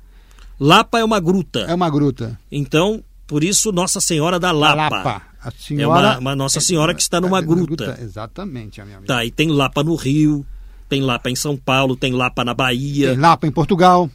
Lapa 0.59 0.99
é 0.99 1.05
uma 1.05 1.21
gruta. 1.21 1.61
É 1.61 1.75
uma 1.75 1.89
gruta. 1.89 2.39
Então, 2.51 3.03
por 3.27 3.43
isso 3.43 3.73
Nossa 3.73 4.01
Senhora 4.01 4.39
da 4.39 4.53
Lapa. 4.53 4.97
Lapa. 4.97 5.30
A 5.43 5.51
senhora... 5.51 6.07
É 6.07 6.11
uma, 6.11 6.19
uma 6.19 6.37
Nossa 6.37 6.61
Senhora 6.61 6.95
que 6.95 7.03
está 7.03 7.21
numa 7.21 7.39
é 7.39 7.43
gruta. 7.43 7.87
gruta. 7.87 7.99
Exatamente, 8.03 8.81
a 8.81 8.85
minha 8.85 8.99
amiga. 8.99 9.13
Tá, 9.13 9.25
e 9.25 9.31
tem 9.31 9.49
Lapa 9.49 9.83
no 9.83 9.95
Rio, 9.95 10.45
tem 10.89 11.01
Lapa 11.01 11.31
em 11.31 11.37
São 11.37 11.57
Paulo, 11.57 11.97
tem 11.97 12.13
Lapa 12.13 12.45
na 12.45 12.53
Bahia. 12.53 13.11
Tem 13.11 13.19
Lapa 13.19 13.47
em 13.47 13.51
Portugal. 13.51 14.11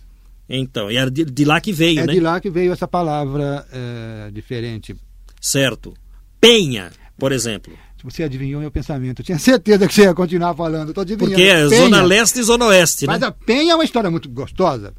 Então, 0.47 0.91
e 0.91 0.97
é 0.97 1.09
de, 1.09 1.25
de 1.25 1.45
lá 1.45 1.59
que 1.59 1.73
veio, 1.73 1.99
é 1.99 2.05
né? 2.05 2.13
É 2.13 2.15
de 2.15 2.21
lá 2.21 2.39
que 2.39 2.49
veio 2.49 2.71
essa 2.71 2.87
palavra 2.87 3.65
é, 3.71 4.29
diferente. 4.31 4.95
Certo. 5.41 5.93
Penha, 6.39 6.91
por 7.17 7.31
exemplo. 7.31 7.73
Você 8.03 8.21
adivinhou 8.21 8.61
meu 8.61 8.69
pensamento. 8.69 9.21
Eu 9.21 9.25
tinha 9.25 9.39
certeza 9.39 9.87
que 9.87 9.93
você 9.93 10.03
ia 10.03 10.13
continuar 10.13 10.53
falando. 10.53 10.89
Estou 10.89 11.01
adivinhando. 11.01 11.33
Porque 11.33 11.41
é 11.41 11.67
Penha. 11.67 11.81
Zona 11.81 12.03
Leste 12.03 12.39
e 12.39 12.43
Zona 12.43 12.65
Oeste, 12.65 13.07
né? 13.07 13.13
Mas 13.13 13.23
a 13.23 13.31
Penha 13.31 13.71
é 13.71 13.75
uma 13.75 13.83
história 13.83 14.11
muito 14.11 14.29
gostosa. 14.29 14.93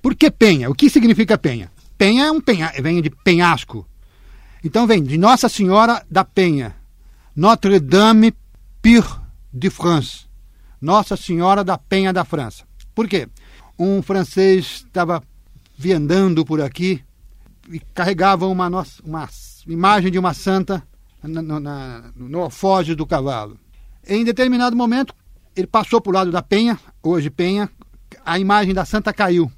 Por 0.00 0.14
que 0.14 0.30
Penha? 0.30 0.70
O 0.70 0.74
que 0.74 0.88
significa 0.88 1.36
Penha? 1.36 1.70
Penha 1.98 2.24
é 2.24 2.30
um 2.30 2.40
penha, 2.40 2.72
vem 2.80 3.02
de 3.02 3.10
penhasco. 3.10 3.86
Então 4.62 4.86
vem 4.86 5.02
de 5.02 5.16
Nossa 5.16 5.48
Senhora 5.48 6.04
da 6.10 6.24
Penha. 6.24 6.76
Notre 7.34 7.80
Dame 7.80 8.34
Pire 8.82 9.08
de 9.52 9.70
France. 9.70 10.26
Nossa 10.80 11.16
Senhora 11.16 11.64
da 11.64 11.78
Penha 11.78 12.12
da 12.12 12.24
França. 12.24 12.64
Por 12.94 13.08
quê? 13.08 13.28
Um 13.78 14.02
francês 14.02 14.84
estava 14.86 15.22
viandando 15.76 16.44
por 16.44 16.60
aqui 16.60 17.02
e 17.70 17.80
carregava 17.94 18.46
uma, 18.46 18.68
uma 19.02 19.28
imagem 19.66 20.10
de 20.10 20.18
uma 20.18 20.34
santa 20.34 20.82
no, 21.22 21.60
na, 21.60 22.12
no 22.14 22.40
alfoge 22.40 22.94
do 22.94 23.06
cavalo. 23.06 23.58
Em 24.06 24.24
determinado 24.24 24.76
momento, 24.76 25.14
ele 25.56 25.66
passou 25.66 26.00
para 26.00 26.10
o 26.10 26.14
lado 26.14 26.30
da 26.30 26.42
penha, 26.42 26.78
hoje 27.02 27.30
penha, 27.30 27.70
a 28.24 28.38
imagem 28.38 28.74
da 28.74 28.84
santa 28.84 29.12
caiu. 29.12 29.50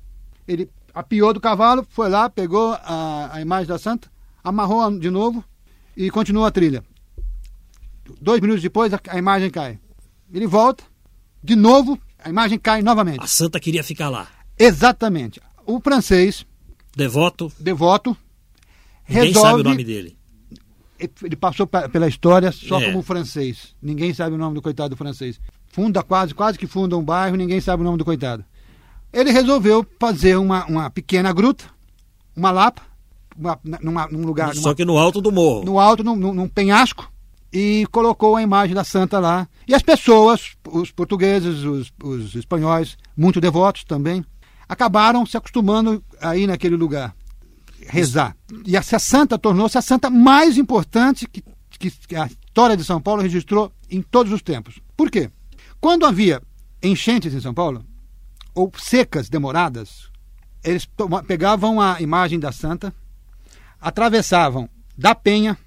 Ele 0.46 0.68
apiou 0.94 1.32
do 1.32 1.40
cavalo, 1.40 1.86
foi 1.90 2.08
lá, 2.08 2.28
pegou 2.28 2.72
a, 2.72 3.30
a 3.32 3.40
imagem 3.40 3.66
da 3.66 3.78
santa, 3.78 4.08
amarrou 4.42 4.98
de 4.98 5.10
novo 5.10 5.44
e 5.96 6.10
continuou 6.10 6.46
a 6.46 6.50
trilha. 6.50 6.84
Dois 8.20 8.40
minutos 8.40 8.62
depois, 8.62 8.92
a, 8.92 9.18
imagem 9.18 9.50
cai. 9.50 9.78
Ele 10.32 10.46
volta, 10.46 10.84
de 11.42 11.54
novo, 11.54 11.98
a 12.18 12.28
imagem 12.28 12.58
cai 12.58 12.82
novamente. 12.82 13.22
A 13.22 13.26
santa 13.26 13.60
queria 13.60 13.84
ficar 13.84 14.08
lá. 14.08 14.28
Exatamente. 14.58 15.40
O 15.66 15.80
francês. 15.80 16.46
Devoto. 16.96 17.52
Devoto. 17.58 18.16
Ninguém 19.08 19.26
resolve, 19.26 19.48
sabe 19.48 19.60
o 19.60 19.64
nome 19.64 19.84
dele 19.84 20.22
ele 21.22 21.36
passou 21.36 21.66
pela 21.66 22.08
história 22.08 22.52
só 22.52 22.80
é. 22.80 22.86
como 22.86 23.02
francês. 23.02 23.74
Ninguém 23.82 24.12
sabe 24.14 24.34
o 24.34 24.38
nome 24.38 24.54
do 24.54 24.62
coitado 24.62 24.90
do 24.90 24.96
francês. 24.96 25.40
Funda 25.68 26.02
quase, 26.02 26.34
quase 26.34 26.58
que 26.58 26.66
funda 26.66 26.96
um 26.96 27.02
bairro, 27.02 27.36
ninguém 27.36 27.60
sabe 27.60 27.82
o 27.82 27.84
nome 27.84 27.98
do 27.98 28.04
coitado. 28.04 28.44
Ele 29.12 29.30
resolveu 29.30 29.86
fazer 29.98 30.36
uma, 30.36 30.64
uma 30.66 30.90
pequena 30.90 31.32
gruta, 31.32 31.64
uma 32.36 32.50
lapa, 32.50 32.82
uma, 33.36 33.58
numa, 33.80 34.06
num 34.08 34.24
lugar. 34.24 34.54
Só 34.54 34.68
numa, 34.68 34.74
que 34.74 34.84
no 34.84 34.98
alto 34.98 35.20
do 35.20 35.32
morro. 35.32 35.64
No 35.64 35.78
alto, 35.78 36.02
num, 36.02 36.16
num 36.16 36.48
penhasco, 36.48 37.10
e 37.52 37.86
colocou 37.90 38.36
a 38.36 38.42
imagem 38.42 38.74
da 38.74 38.84
santa 38.84 39.18
lá. 39.18 39.48
E 39.66 39.74
as 39.74 39.82
pessoas, 39.82 40.52
os 40.66 40.90
portugueses, 40.90 41.64
os, 41.64 41.92
os 42.02 42.34
espanhóis, 42.34 42.96
muito 43.16 43.40
devotos 43.40 43.84
também, 43.84 44.24
acabaram 44.68 45.26
se 45.26 45.36
acostumando 45.36 46.02
a 46.20 46.36
ir 46.36 46.46
naquele 46.46 46.76
lugar 46.76 47.14
rezar. 47.88 48.36
E 48.64 48.76
essa 48.76 48.98
santa 48.98 49.38
tornou-se 49.38 49.76
a 49.76 49.82
santa 49.82 50.08
mais 50.08 50.56
importante 50.56 51.26
que, 51.26 51.42
que, 51.78 51.92
história 52.52 52.76
de 52.76 52.84
São 52.84 53.00
Paulo 53.00 53.22
registrou 53.22 53.72
em 53.90 54.00
todos 54.02 54.32
os 54.32 54.42
tempos. 54.42 54.78
Por 54.96 55.10
quê? 55.10 55.30
Quando 55.80 56.06
havia 56.06 56.40
enchentes 56.82 57.34
em 57.34 57.40
São 57.40 57.52
Paulo, 57.52 57.84
ou 58.54 58.70
secas 58.76 59.28
demoradas, 59.28 60.10
eles 60.62 60.86
pegavam 61.26 61.80
a 61.80 62.00
imagem 62.00 62.38
da 62.38 62.52
santa, 62.52 62.94
atravessavam 63.82 64.68
da 64.96 65.14
Penha, 65.14 65.58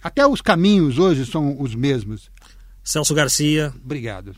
até 0.00 0.24
os 0.24 0.40
caminhos 0.40 0.98
hoje 0.98 1.26
são 1.26 1.60
os 1.60 1.74
mesmos. 1.74 2.30
Celso 2.84 3.12
Garcia. 3.12 3.74
Obrigado. 3.84 4.34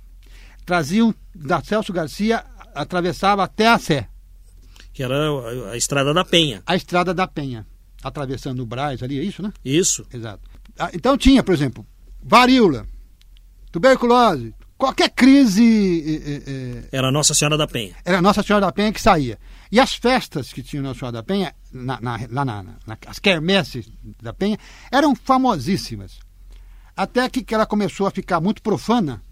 Traziam 0.65 1.15
da 1.35 1.63
Celso 1.63 1.93
Garcia, 1.93 2.43
atravessava 2.75 3.45
até 3.45 3.69
a 3.69 3.79
Sé. 3.79 4.09
Que 4.95 5.03
era 5.03 5.15
a, 5.71 5.77
Estrada 5.77 6.15
da 6.15 6.25
Penha. 6.25 6.63
A 6.67 6.75
Estrada 6.75 7.13
da 7.13 7.27
Penha. 7.27 7.67
Atravessando 8.03 8.61
o 8.61 8.67
Braz 8.67 9.03
ali, 9.03 9.19
é 9.19 9.23
isso, 9.23 9.43
né? 9.43 9.53
Isso. 9.65 10.07
Exato. 10.13 10.49
Ah, 10.79 10.91
então 10.95 11.19
tinha, 11.19 11.43
por 11.43 11.53
exemplo, 11.53 11.87
varíola, 12.23 12.87
tuberculose, 13.71 14.55
qualquer 14.77 15.11
crise. 15.11 15.63
É, 16.25 16.51
é, 16.51 16.89
era 16.93 17.13
Nossa 17.13 17.35
Senhora 17.35 17.59
da 17.59 17.67
Penha. 17.67 17.95
Era 18.05 18.23
Nossa 18.23 18.43
Senhora 18.43 18.67
da 18.67 18.73
Penha 18.73 18.93
que 18.93 19.01
saía. 19.01 19.39
E 19.71 19.79
as 19.79 19.95
festas 19.95 20.53
que 20.53 20.63
tinham 20.63 20.83
Nossa 20.83 21.01
Senhora 21.01 21.13
da 21.13 21.23
Penha, 21.23 21.55
na, 21.73 22.01
na, 22.01 22.19
lá 22.31 22.45
na, 22.45 22.63
na, 22.63 22.99
as 23.07 23.19
quermesses 23.19 23.91
da 24.23 24.33
Penha, 24.33 24.59
eram 24.91 25.15
famosíssimas. 25.15 26.19
Até 26.97 27.29
que, 27.29 27.43
que 27.43 27.55
ela 27.55 27.67
começou 27.67 28.07
a 28.07 28.11
ficar 28.11 28.41
muito 28.41 28.63
profana 28.63 29.23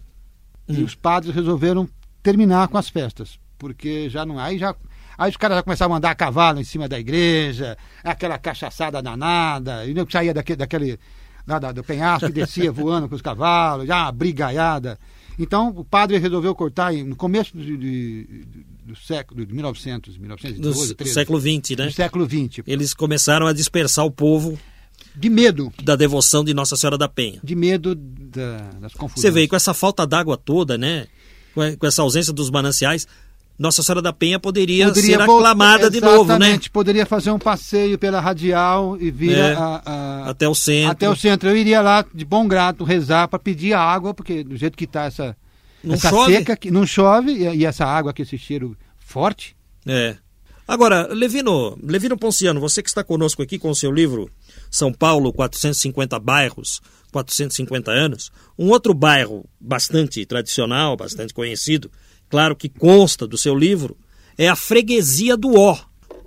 hum. 0.69 0.75
e 0.75 0.83
os 0.83 0.95
padres 0.95 1.35
resolveram 1.35 1.89
terminar 2.23 2.69
com 2.69 2.79
as 2.79 2.89
festas. 2.89 3.39
Porque 3.59 4.11
já 4.11 4.27
não. 4.27 4.39
Aí 4.39 4.59
já. 4.59 4.75
Aí 5.19 5.31
os 5.31 5.37
caras 5.39 5.57
já 5.57 5.63
começavam 5.63 5.95
a 5.95 5.99
andar 5.99 6.11
a 6.11 6.15
cavalo 6.15 6.61
em 6.61 6.65
cima 6.65 6.87
da 6.87 7.01
igreja, 7.01 7.79
aquela 8.05 8.39
cachaçada 8.39 9.01
danada, 9.01 9.87
e 9.87 9.95
não 9.95 10.07
saía 10.09 10.35
daquele, 10.35 10.59
daquele 10.59 11.01
lá 11.47 11.59
do 11.59 11.83
penhasco 11.83 12.29
e 12.29 12.33
descia 12.33 12.71
voando 12.73 13.09
com 13.09 13.15
os 13.15 13.23
cavalos, 13.23 13.87
já 13.87 14.03
uma 14.03 14.13
brigaiada. 14.13 14.99
Então 15.39 15.69
o 15.69 15.85
padre 15.85 16.19
resolveu 16.19 16.55
cortar 16.55 16.93
no 16.93 17.15
começo 17.15 17.57
de, 17.57 17.77
de, 17.77 18.47
do 18.85 18.97
século 18.97 19.45
de 19.45 19.53
1900, 19.53 20.17
1912, 20.17 20.95
do, 20.95 21.07
século 21.07 21.39
20, 21.39 21.77
né? 21.77 21.87
Do 21.87 21.93
século 21.93 22.27
20. 22.27 22.65
Eles 22.67 22.95
começaram 22.95 23.47
a 23.47 23.53
dispersar 23.53 24.05
o 24.05 24.11
povo 24.11 24.59
de 25.15 25.29
medo 25.29 25.73
da 25.83 25.97
devoção 25.97 26.45
de 26.45 26.55
Nossa 26.55 26.77
Senhora 26.77 26.97
da 26.97 27.09
Penha. 27.09 27.41
De 27.43 27.55
medo 27.55 27.95
da, 27.95 28.59
das 28.81 28.95
confusões. 28.95 29.23
Você 29.23 29.31
vê 29.31 29.47
com 29.47 29.57
essa 29.57 29.75
falta 29.75 30.07
d'água 30.07 30.37
toda, 30.37 30.79
né? 30.79 31.07
Com 31.55 31.87
essa 31.87 32.03
ausência 32.03 32.35
dos 32.35 32.51
mananciais, 32.51 33.07
nossa 33.59 33.83
Senhora 33.83 34.03
da 34.03 34.13
Penha 34.13 34.39
poderia, 34.39 34.89
poderia 34.89 35.17
ser 35.17 35.23
aclamada 35.23 35.91
de 35.91 36.01
novo, 36.01 36.39
né? 36.39 36.59
poderia 36.71 37.07
fazer 37.07 37.31
um 37.31 37.39
passeio 37.39 37.99
pela 37.99 38.21
radial 38.21 38.99
e 39.01 39.11
vir 39.11 39.39
é, 39.39 39.55
a, 39.55 39.83
a, 39.85 40.31
até 40.31 40.47
o 40.47 40.55
centro. 40.55 40.91
Até 40.91 41.09
o 41.09 41.17
centro. 41.17 41.49
Eu 41.49 41.57
iria 41.57 41.81
lá 41.81 42.05
de 42.15 42.25
bom 42.25 42.47
grado 42.47 42.85
rezar 42.85 43.29
para 43.29 43.39
pedir 43.39 43.73
a 43.73 43.81
água, 43.81 44.13
porque 44.13 44.45
do 44.45 44.57
jeito 44.57 44.77
que 44.77 44.85
está 44.85 45.05
essa, 45.05 45.37
não 45.83 45.95
essa 45.95 46.11
chove. 46.11 46.35
seca, 46.35 46.57
que 46.57 46.71
não 46.71 46.87
chove, 46.87 47.33
e, 47.33 47.57
e, 47.57 47.65
essa 47.65 47.87
água 47.87 48.13
com 48.13 48.21
esse 48.21 48.37
cheiro 48.37 48.77
forte. 48.99 49.57
É. 49.87 50.17
Agora, 50.69 51.07
Levino, 51.15 51.79
Levino 51.83 52.19
Ponciano, 52.19 52.61
você 52.61 52.83
que 52.83 52.89
está 52.89 53.05
conosco 53.05 53.41
aqui 53.41 53.59
com 53.59 53.71
o 53.71 53.75
seu 53.75 53.91
livro 53.91 54.29
São 54.71 54.93
Paulo, 54.93 55.33
450 55.33 56.19
bairros, 56.19 56.83
450 57.13 57.91
anos, 57.91 58.33
um 58.59 58.69
outro 58.69 58.93
bairro 58.93 59.49
bastante 59.61 60.27
tradicional, 60.27 60.97
bastante 60.97 61.33
conhecido, 61.33 61.91
claro 62.29 62.57
que 62.57 62.69
consta 62.69 63.27
do 63.27 63.39
seu 63.39 63.55
livro, 63.55 63.97
é 64.37 64.49
a 64.49 64.57
freguesia 64.57 65.37
do 65.37 65.55
Ó. 65.59 65.77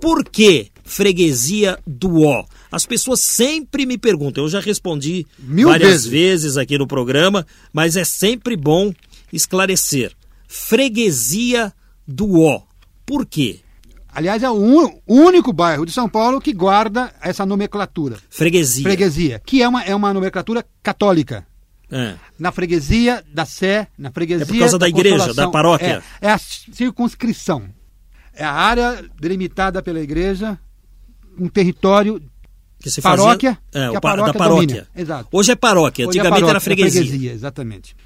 Por 0.00 0.24
que 0.24 0.70
freguesia 0.84 1.78
do 1.86 2.22
Ó? 2.22 2.44
As 2.70 2.86
pessoas 2.86 3.20
sempre 3.20 3.84
me 3.84 3.98
perguntam, 3.98 4.44
eu 4.44 4.48
já 4.48 4.60
respondi 4.60 5.26
Mil 5.38 5.68
várias 5.68 6.04
vezes. 6.04 6.10
vezes 6.10 6.56
aqui 6.56 6.78
no 6.78 6.86
programa, 6.86 7.46
mas 7.72 7.96
é 7.96 8.04
sempre 8.04 8.56
bom 8.56 8.92
esclarecer. 9.32 10.12
Freguesia 10.48 11.72
do 12.06 12.40
Ó. 12.40 12.62
Por 13.04 13.26
quê? 13.26 13.60
Aliás, 14.12 14.42
é 14.42 14.50
o 14.50 15.00
único 15.06 15.52
bairro 15.52 15.86
de 15.86 15.92
São 15.92 16.08
Paulo 16.08 16.40
que 16.40 16.52
guarda 16.52 17.12
essa 17.22 17.46
nomenclatura. 17.46 18.18
Freguesia. 18.28 18.82
Freguesia, 18.82 19.40
que 19.46 19.62
é 19.62 19.68
uma, 19.68 19.84
é 19.84 19.94
uma 19.94 20.12
nomenclatura 20.12 20.64
católica. 20.82 21.46
É. 21.90 22.14
Na 22.38 22.52
freguesia 22.52 23.24
da 23.32 23.44
Sé, 23.44 23.88
na 23.98 24.10
freguesia. 24.10 24.44
É 24.44 24.46
por 24.46 24.58
causa 24.58 24.78
da, 24.78 24.86
da 24.86 24.88
igreja, 24.88 25.34
da 25.34 25.50
paróquia. 25.50 26.02
É, 26.20 26.28
é, 26.28 26.30
a 26.30 26.38
circunscrição. 26.38 27.64
É 28.32 28.44
a 28.44 28.52
área 28.52 29.04
delimitada 29.20 29.82
pela 29.82 30.00
igreja, 30.00 30.58
um 31.38 31.48
território. 31.48 32.22
Que 32.80 32.90
se 32.90 33.02
paróquia, 33.02 33.58
fazia, 33.70 33.88
é, 33.88 33.90
que 33.90 33.96
a 33.96 34.00
paróquia 34.00 34.32
da 34.32 34.38
paróquia. 34.38 34.88
Exato. 34.96 35.28
Hoje 35.32 35.52
é 35.52 35.56
paróquia, 35.56 36.08
Hoje 36.08 36.18
é 36.18 36.20
antigamente 36.20 36.44
é 36.44 36.46
paróquia, 36.46 36.52
era 36.52 36.60
freguesia. 36.60 37.02
freguesia. 37.02 37.32
Exatamente. 37.32 37.96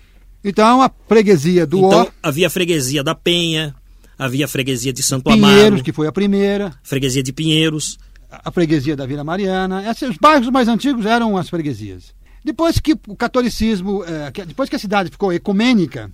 Então, 0.43 0.83
a 0.83 0.91
freguesia 1.09 1.67
do 1.67 1.79
então. 1.79 2.09
Havia 2.23 2.49
a 2.49 2.51
freguesia 2.51 3.05
da 3.05 3.15
Penha, 3.15 3.75
havia 4.19 4.47
a 4.47 4.49
freguesia 4.49 4.93
de 4.93 5.03
Santo 5.03 5.25
Pinheiros, 5.25 5.45
Amaro. 5.45 5.57
Pinheiros, 5.57 5.83
que 5.83 5.93
foi 5.93 6.07
a 6.07 6.13
primeira. 6.13 6.75
Freguesia 6.83 7.23
de 7.23 7.33
Pinheiros. 7.33 7.99
A 8.31 8.51
freguesia 8.51 8.97
da 8.97 9.07
Vila 9.07 9.23
Mariana. 9.23 9.89
Esses, 9.89 10.11
os 10.11 10.17
bairros 10.17 10.51
mais 10.51 10.67
antigos 10.67 11.07
eram 11.07 11.37
as 11.37 11.49
freguesias. 11.49 12.13
Depois 12.45 12.79
que 12.79 12.93
o 13.09 13.17
catolicismo, 13.17 14.05
é, 14.05 14.31
depois 14.45 14.69
que 14.69 14.77
a 14.77 14.79
cidade 14.79 15.11
ficou 15.11 15.33
ecumênica, 15.33 16.13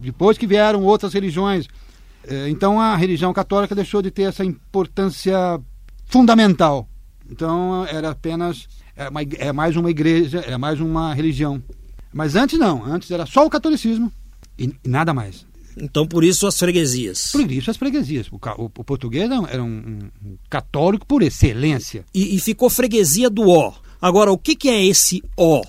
depois 0.00 0.36
que 0.36 0.46
vieram 0.46 0.84
outras 0.84 1.14
religiões, 1.14 1.66
é, 2.26 2.50
então 2.50 2.78
a 2.78 2.94
religião 2.94 3.32
católica 3.32 3.74
deixou 3.74 4.02
de 4.02 4.10
ter 4.10 4.22
essa 4.24 4.44
importância 4.44 5.58
fundamental. 6.04 6.86
Então 7.30 7.86
era 7.86 8.10
apenas 8.10 8.68
é, 8.94 9.08
é 9.48 9.52
mais 9.52 9.74
uma 9.74 9.90
igreja, 9.90 10.40
é 10.40 10.56
mais 10.58 10.80
uma 10.80 11.14
religião. 11.14 11.62
Mas 12.12 12.36
antes 12.36 12.58
não, 12.58 12.84
antes 12.84 13.10
era 13.10 13.24
só 13.24 13.46
o 13.46 13.50
catolicismo 13.50 14.12
e, 14.58 14.74
e 14.84 14.88
nada 14.88 15.14
mais. 15.14 15.46
Então 15.80 16.06
por 16.06 16.24
isso 16.24 16.46
as 16.46 16.58
freguesias. 16.58 17.30
Por 17.32 17.50
isso 17.50 17.70
as 17.70 17.76
freguesias. 17.76 18.28
O, 18.30 18.36
o, 18.36 18.64
o 18.64 18.84
português 18.84 19.30
era 19.48 19.62
um, 19.62 19.98
um, 20.22 20.36
católico 20.50 21.06
por 21.06 21.22
excelência. 21.22 22.04
E, 22.12 22.36
e 22.36 22.40
ficou 22.40 22.68
freguesia 22.68 23.30
do 23.30 23.48
Ó. 23.48 23.72
Agora, 24.00 24.30
o 24.30 24.38
que, 24.38 24.54
que 24.54 24.68
é 24.68 24.84
esse 24.84 25.22
O? 25.36 25.62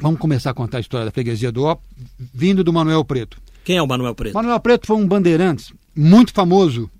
Vamos 0.00 0.18
começar 0.18 0.50
a 0.50 0.54
contar 0.54 0.78
a 0.78 0.80
história 0.80 1.04
da 1.04 1.12
freguesia 1.12 1.52
do 1.52 1.66
O, 1.66 1.78
vindo 2.32 2.64
do 2.64 2.72
Manuel 2.72 3.04
Preto. 3.04 3.38
Quem 3.62 3.76
é 3.76 3.82
o 3.82 3.86
Manuel 3.86 4.14
Preto? 4.14 4.34
Manuel 4.34 4.58
Preto 4.60 4.86
foi 4.86 4.96
um 4.96 5.06
bandeirante 5.06 5.74
muito 5.94 6.32
famoso, 6.32 6.90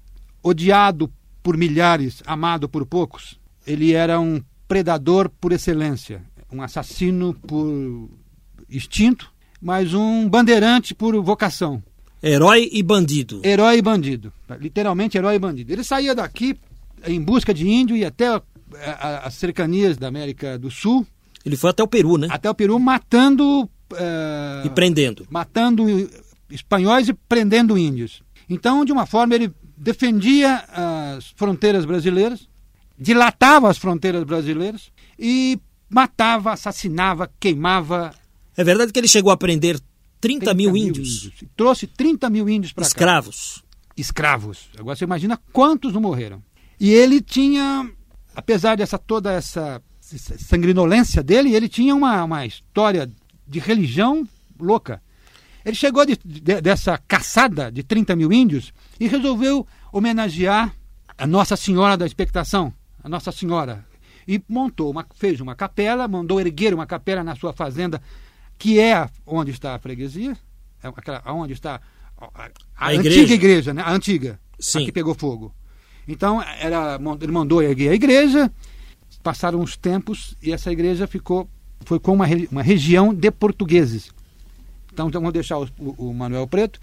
odiado 0.43 1.11
por 1.43 1.57
milhares, 1.57 2.23
amado 2.27 2.69
por 2.69 2.85
poucos. 2.85 3.39
Ele 3.67 3.95
era 3.95 4.21
um 4.21 4.43
predador 4.67 5.31
por 5.41 5.53
excelência, 5.53 6.23
um 6.53 6.61
assassino 6.61 7.33
por 7.33 8.11
instinto, 8.69 9.33
mas 9.63 9.95
um 9.95 10.29
bandeirante 10.29 10.95
por 10.95 11.19
vocação. 11.23 11.83
Herói 12.23 12.69
e 12.71 12.83
bandido. 12.83 13.41
Herói 13.43 13.79
e 13.79 13.83
bandido. 13.83 14.31
Literalmente 14.61 15.17
herói 15.17 15.37
e 15.37 15.39
bandido. 15.39 15.73
Ele 15.73 15.85
saía 15.85 16.15
daqui 16.15 16.59
em 17.07 17.21
busca 17.23 17.55
de 17.55 17.67
índio 17.67 17.97
e 17.97 18.05
até 18.05 18.43
as 19.25 19.35
cercanias 19.35 19.97
da 19.97 20.09
América 20.09 20.59
do 20.59 20.71
Sul. 20.71 21.07
Ele 21.45 21.57
foi 21.57 21.71
até 21.71 21.83
o 21.83 21.89
Peru, 21.89 22.19
né? 22.19 22.29
Até 22.31 22.51
o 22.51 22.55
Peru, 22.55 22.79
matando. 22.79 23.63
Uh, 23.93 24.67
e 24.67 24.71
prendendo. 24.71 25.27
Matando 25.31 25.87
espanhóis 26.51 27.09
e 27.09 27.15
prendendo 27.15 27.79
índios. 27.79 28.23
Então, 28.49 28.85
de 28.85 28.93
uma 28.93 29.07
forma, 29.07 29.35
ele 29.35 29.53
defendia 29.77 30.65
as 30.73 31.33
fronteiras 31.37 31.85
brasileiras, 31.85 32.49
dilatava 32.99 33.71
as 33.71 33.79
fronteiras 33.79 34.25
brasileiras 34.25 34.91
e 35.19 35.59
matava, 35.89 36.53
assassinava, 36.53 37.31
queimava. 37.39 38.13
É 38.57 38.65
verdade 38.65 38.93
que 38.93 38.99
ele 38.99 39.09
chegou 39.09 39.31
a 39.31 39.37
prender 39.37 39.79
30, 40.21 40.47
30 40.47 40.55
mil, 40.55 40.73
mil 40.73 40.89
índios. 40.89 41.25
índios. 41.25 41.45
Trouxe 41.57 41.87
30 41.87 42.29
mil 42.31 42.49
índios 42.49 42.73
para 42.73 42.85
cá. 42.85 42.89
Escravos. 42.89 43.65
Escravos. 43.97 44.69
Agora 44.79 44.97
você 44.97 45.05
imagina 45.05 45.41
quantos 45.53 45.93
não 45.93 46.01
morreram. 46.01 46.43
E 46.81 46.91
ele 46.91 47.21
tinha 47.21 47.91
apesar 48.39 48.77
dessa 48.77 48.97
toda 48.97 49.33
essa 49.33 49.83
sangrinolência 50.01 51.25
dele, 51.25 51.57
ele 51.57 51.69
tinha 51.69 51.93
uma, 51.93 52.23
uma 52.23 52.47
história 52.47 53.11
de 53.45 53.59
religião 53.59 54.27
louca. 54.61 55.03
Ele 55.65 55.75
chegou 55.75 56.07
de, 56.07 56.17
de, 56.25 56.61
dessa 56.61 56.97
caçada 56.99 57.71
de 57.71 57.83
30 57.83 58.15
mil 58.15 58.33
índios 58.33 58.73
e 59.01 59.09
resolveu 59.09 59.67
homenagear 59.93 60.73
a 61.19 61.27
Nossa 61.27 61.57
Senhora 61.57 61.97
da 61.97 62.07
Expectação, 62.07 62.73
a 63.03 63.09
Nossa 63.09 63.33
Senhora. 63.33 63.85
E 64.27 64.41
montou 64.49 64.89
uma, 64.93 65.05
fez 65.17 65.41
uma 65.41 65.57
capela, 65.57 66.07
mandou 66.07 66.41
erguer 66.41 66.73
uma 66.73 66.87
capela 66.87 67.25
na 67.25 67.35
sua 67.35 67.53
fazenda, 67.53 68.01
que 68.57 68.79
é 68.79 69.09
onde 69.27 69.51
está 69.51 69.75
a 69.75 69.79
freguesia, 69.81 70.39
é 70.81 70.87
aquela, 70.87 71.23
onde 71.33 71.55
está 71.55 71.81
a, 72.17 72.45
a, 72.45 72.51
a 72.77 72.91
antiga 72.91 73.09
igreja, 73.09 73.35
igreja 73.35 73.75
né? 73.75 73.83
a 73.83 73.91
antiga, 73.91 74.39
Sim. 74.61 74.83
a 74.83 74.85
que 74.85 74.93
pegou 74.93 75.13
fogo. 75.13 75.53
Então, 76.09 76.43
era, 76.43 76.99
ele 77.21 77.33
mandou 77.33 77.63
erguer 77.63 77.91
a 77.91 77.95
igreja, 77.95 78.51
passaram 79.23 79.61
uns 79.61 79.77
tempos 79.77 80.35
e 80.43 80.53
essa 80.53 80.73
igreja 80.73 81.07
ficou, 81.07 81.47
foi 81.85 82.01
com 82.01 82.15
uma, 82.15 82.25
uma 82.51 82.63
região 82.63 83.13
de 83.13 83.31
portugueses. 83.31 84.11
Então, 84.91 85.11
vamos 85.11 85.35
deixar 85.35 85.59
o, 85.59 85.69
o, 85.79 86.15
Manuel 86.15 86.47
Preto, 86.47 86.81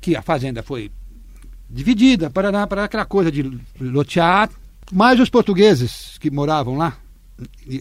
que 0.00 0.14
a 0.14 0.22
fazenda 0.22 0.62
foi 0.62 0.92
dividida 1.68 2.30
para, 2.30 2.64
para 2.68 2.84
aquela 2.84 3.04
coisa 3.04 3.32
de 3.32 3.42
lotear, 3.80 4.48
mas 4.92 5.18
os 5.18 5.28
portugueses 5.28 6.16
que 6.18 6.30
moravam 6.30 6.76
lá 6.76 6.96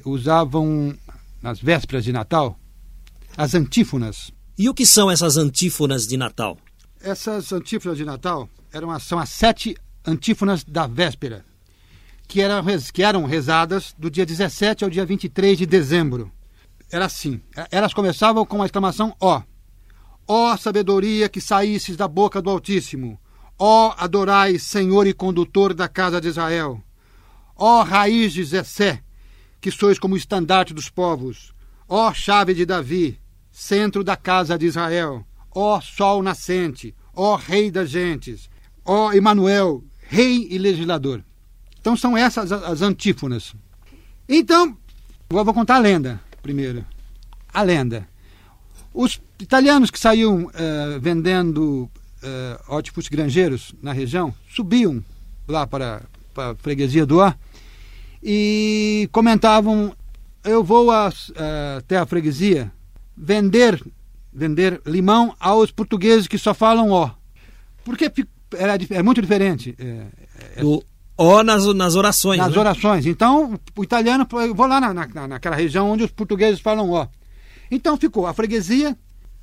usavam, 0.03 0.97
nas 1.39 1.59
vésperas 1.59 2.03
de 2.03 2.11
Natal, 2.11 2.57
as 3.37 3.53
antífonas. 3.53 4.31
E 4.57 4.67
o 4.69 4.73
que 4.73 4.85
são 4.87 5.11
essas 5.11 5.37
antífonas 5.37 6.07
de 6.07 6.17
Natal? 6.17 6.57
Essas 6.99 7.51
antífonas 7.51 7.97
de 7.97 8.05
Natal 8.05 8.49
eram, 8.71 8.97
são 8.99 9.19
as 9.19 9.29
sete 9.29 9.75
antífonas 10.05 10.63
da 10.63 10.87
véspera, 10.87 11.45
que 12.27 12.41
eram, 12.41 12.63
que 12.93 13.03
eram 13.03 13.25
rezadas 13.25 13.93
do 13.97 14.09
dia 14.09 14.25
17 14.25 14.83
ao 14.83 14.89
dia 14.89 15.05
23 15.05 15.57
de 15.57 15.65
dezembro. 15.65 16.31
Era 16.91 17.05
assim, 17.05 17.41
elas 17.71 17.93
começavam 17.93 18.45
com 18.45 18.61
a 18.61 18.65
exclamação 18.65 19.15
ó. 19.19 19.41
Ó 20.27 20.55
sabedoria 20.55 21.27
que 21.27 21.41
saísses 21.41 21.97
da 21.97 22.07
boca 22.07 22.41
do 22.41 22.49
Altíssimo, 22.49 23.19
ó 23.57 23.93
adorai 23.97 24.57
Senhor 24.57 25.05
e 25.07 25.13
condutor 25.13 25.73
da 25.73 25.87
casa 25.87 26.21
de 26.21 26.27
Israel, 26.27 26.81
ó 27.55 27.83
raiz 27.83 28.33
de 28.33 28.43
Zessé, 28.43 29.03
que 29.59 29.71
sois 29.71 29.99
como 29.99 30.17
estandarte 30.17 30.73
dos 30.73 30.89
povos, 30.89 31.53
ó 31.87 32.13
chave 32.13 32.53
de 32.53 32.65
Davi, 32.65 33.19
centro 33.51 34.03
da 34.03 34.15
casa 34.15 34.57
de 34.57 34.65
Israel, 34.65 35.25
ó 35.51 35.79
sol 35.81 36.23
nascente, 36.23 36.95
ó 37.13 37.35
rei 37.35 37.69
das 37.69 37.89
gentes, 37.89 38.49
ó 38.85 39.13
Emanuel, 39.13 39.83
rei 40.13 40.47
e 40.51 40.59
legislador. 40.59 41.23
Então 41.79 41.97
são 41.97 42.15
essas 42.15 42.51
as 42.51 42.81
antífonas. 42.81 43.55
Então, 44.29 44.77
eu 45.29 45.43
vou 45.43 45.53
contar 45.53 45.75
a 45.77 45.79
lenda 45.79 46.21
primeiro. 46.41 46.85
A 47.51 47.63
lenda. 47.63 48.07
Os 48.93 49.19
italianos 49.39 49.89
que 49.89 49.99
saíam 49.99 50.45
uh, 50.45 50.99
vendendo 50.99 51.89
uh, 52.23 52.59
ótipos 52.67 53.07
granjeiros 53.07 53.73
na 53.81 53.91
região 53.91 54.33
subiam 54.47 55.03
lá 55.47 55.65
para, 55.65 56.03
para 56.33 56.51
a 56.51 56.55
freguesia 56.55 57.05
do 57.05 57.17
Ó 57.17 57.33
e 58.21 59.09
comentavam: 59.11 59.95
Eu 60.43 60.63
vou 60.63 60.89
uh, 60.89 61.77
até 61.79 61.97
a 61.97 62.05
freguesia 62.05 62.71
vender 63.17 63.83
vender 64.31 64.81
limão 64.85 65.35
aos 65.39 65.71
portugueses 65.71 66.27
que 66.27 66.37
só 66.37 66.53
falam 66.53 66.89
ó. 66.89 67.11
Porque 67.83 68.11
era, 68.57 68.77
é 68.89 69.03
muito 69.03 69.21
diferente. 69.21 69.75
É, 69.79 70.05
é, 70.57 70.63
o 70.63 70.83
ó 71.17 71.43
nas, 71.43 71.65
nas 71.73 71.95
orações. 71.95 72.39
Nas 72.39 72.53
né? 72.53 72.59
orações. 72.59 73.05
Então, 73.05 73.59
o 73.75 73.83
italiano, 73.83 74.27
eu 74.31 74.55
vou 74.55 74.67
lá 74.67 74.79
na, 74.79 74.93
na, 74.93 75.27
naquela 75.27 75.55
região 75.55 75.89
onde 75.89 76.03
os 76.03 76.11
portugueses 76.11 76.59
falam 76.59 76.89
ó. 76.89 77.07
Então 77.69 77.97
ficou 77.97 78.27
a 78.27 78.33
freguesia 78.33 78.95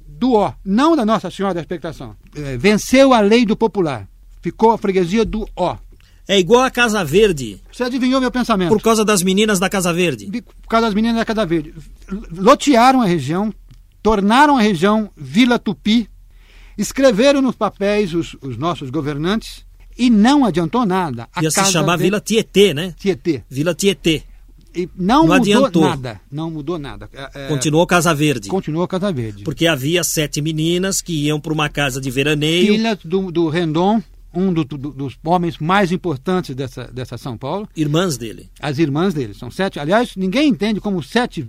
do 0.06 0.34
ó, 0.34 0.52
não 0.64 0.94
da 0.94 1.04
Nossa 1.04 1.30
Senhora 1.30 1.54
da 1.54 1.60
Expectação. 1.60 2.16
É, 2.34 2.56
venceu 2.56 3.12
a 3.12 3.20
lei 3.20 3.44
do 3.44 3.56
popular. 3.56 4.08
Ficou 4.42 4.72
a 4.72 4.78
freguesia 4.78 5.24
do 5.24 5.48
ó. 5.56 5.76
É 6.28 6.38
igual 6.38 6.62
a 6.62 6.70
Casa 6.70 7.04
Verde. 7.04 7.60
Você 7.72 7.82
adivinhou 7.82 8.20
meu 8.20 8.30
pensamento. 8.30 8.68
Por 8.68 8.80
causa 8.80 9.04
das 9.04 9.22
meninas 9.22 9.58
da 9.58 9.68
Casa 9.68 9.92
Verde. 9.92 10.30
Por 10.62 10.68
causa 10.68 10.86
das 10.86 10.94
meninas 10.94 11.16
da 11.16 11.24
Casa 11.24 11.44
Verde. 11.44 11.74
Lotearam 12.30 13.00
a 13.00 13.04
região, 13.04 13.52
tornaram 14.00 14.56
a 14.56 14.60
região 14.60 15.10
Vila 15.16 15.58
Tupi, 15.58 16.08
escreveram 16.76 17.42
nos 17.42 17.54
papéis 17.54 18.14
os, 18.14 18.36
os 18.40 18.56
nossos 18.56 18.90
governantes 18.90 19.64
e 19.98 20.08
não 20.08 20.44
adiantou 20.44 20.86
nada. 20.86 21.28
A 21.34 21.42
Ia 21.42 21.50
se 21.50 21.64
chamar 21.66 21.96
Verde... 21.96 22.04
Vila 22.04 22.20
Tietê, 22.20 22.74
né? 22.74 22.94
Tietê. 22.98 23.42
Vila 23.50 23.74
Tietê. 23.74 24.22
E 24.74 24.88
não, 24.96 25.26
não 25.26 25.36
mudou 25.36 25.36
adiantou. 25.36 25.82
nada. 25.82 26.20
Não 26.30 26.50
mudou 26.50 26.78
nada. 26.78 27.08
É, 27.12 27.30
é, 27.34 27.48
continuou 27.48 27.86
Casa 27.86 28.14
Verde. 28.14 28.48
Continuou 28.48 28.86
Casa 28.86 29.12
Verde. 29.12 29.42
Porque 29.42 29.66
havia 29.66 30.04
sete 30.04 30.40
meninas 30.40 31.02
que 31.02 31.12
iam 31.12 31.40
para 31.40 31.52
uma 31.52 31.68
casa 31.68 32.00
de 32.00 32.10
veraneio. 32.10 32.74
Filhas 32.74 32.98
do, 33.04 33.32
do 33.32 33.48
Rendon, 33.48 34.00
um 34.32 34.52
do, 34.52 34.64
do, 34.64 34.78
dos 34.92 35.18
homens 35.24 35.58
mais 35.58 35.90
importantes 35.90 36.54
dessa, 36.54 36.84
dessa 36.84 37.18
São 37.18 37.36
Paulo. 37.36 37.68
Irmãs 37.76 38.16
dele. 38.16 38.48
As 38.60 38.78
irmãs 38.78 39.12
dele. 39.12 39.34
São 39.34 39.50
sete. 39.50 39.80
Aliás, 39.80 40.14
ninguém 40.16 40.48
entende 40.48 40.80
como 40.80 41.02
sete 41.02 41.46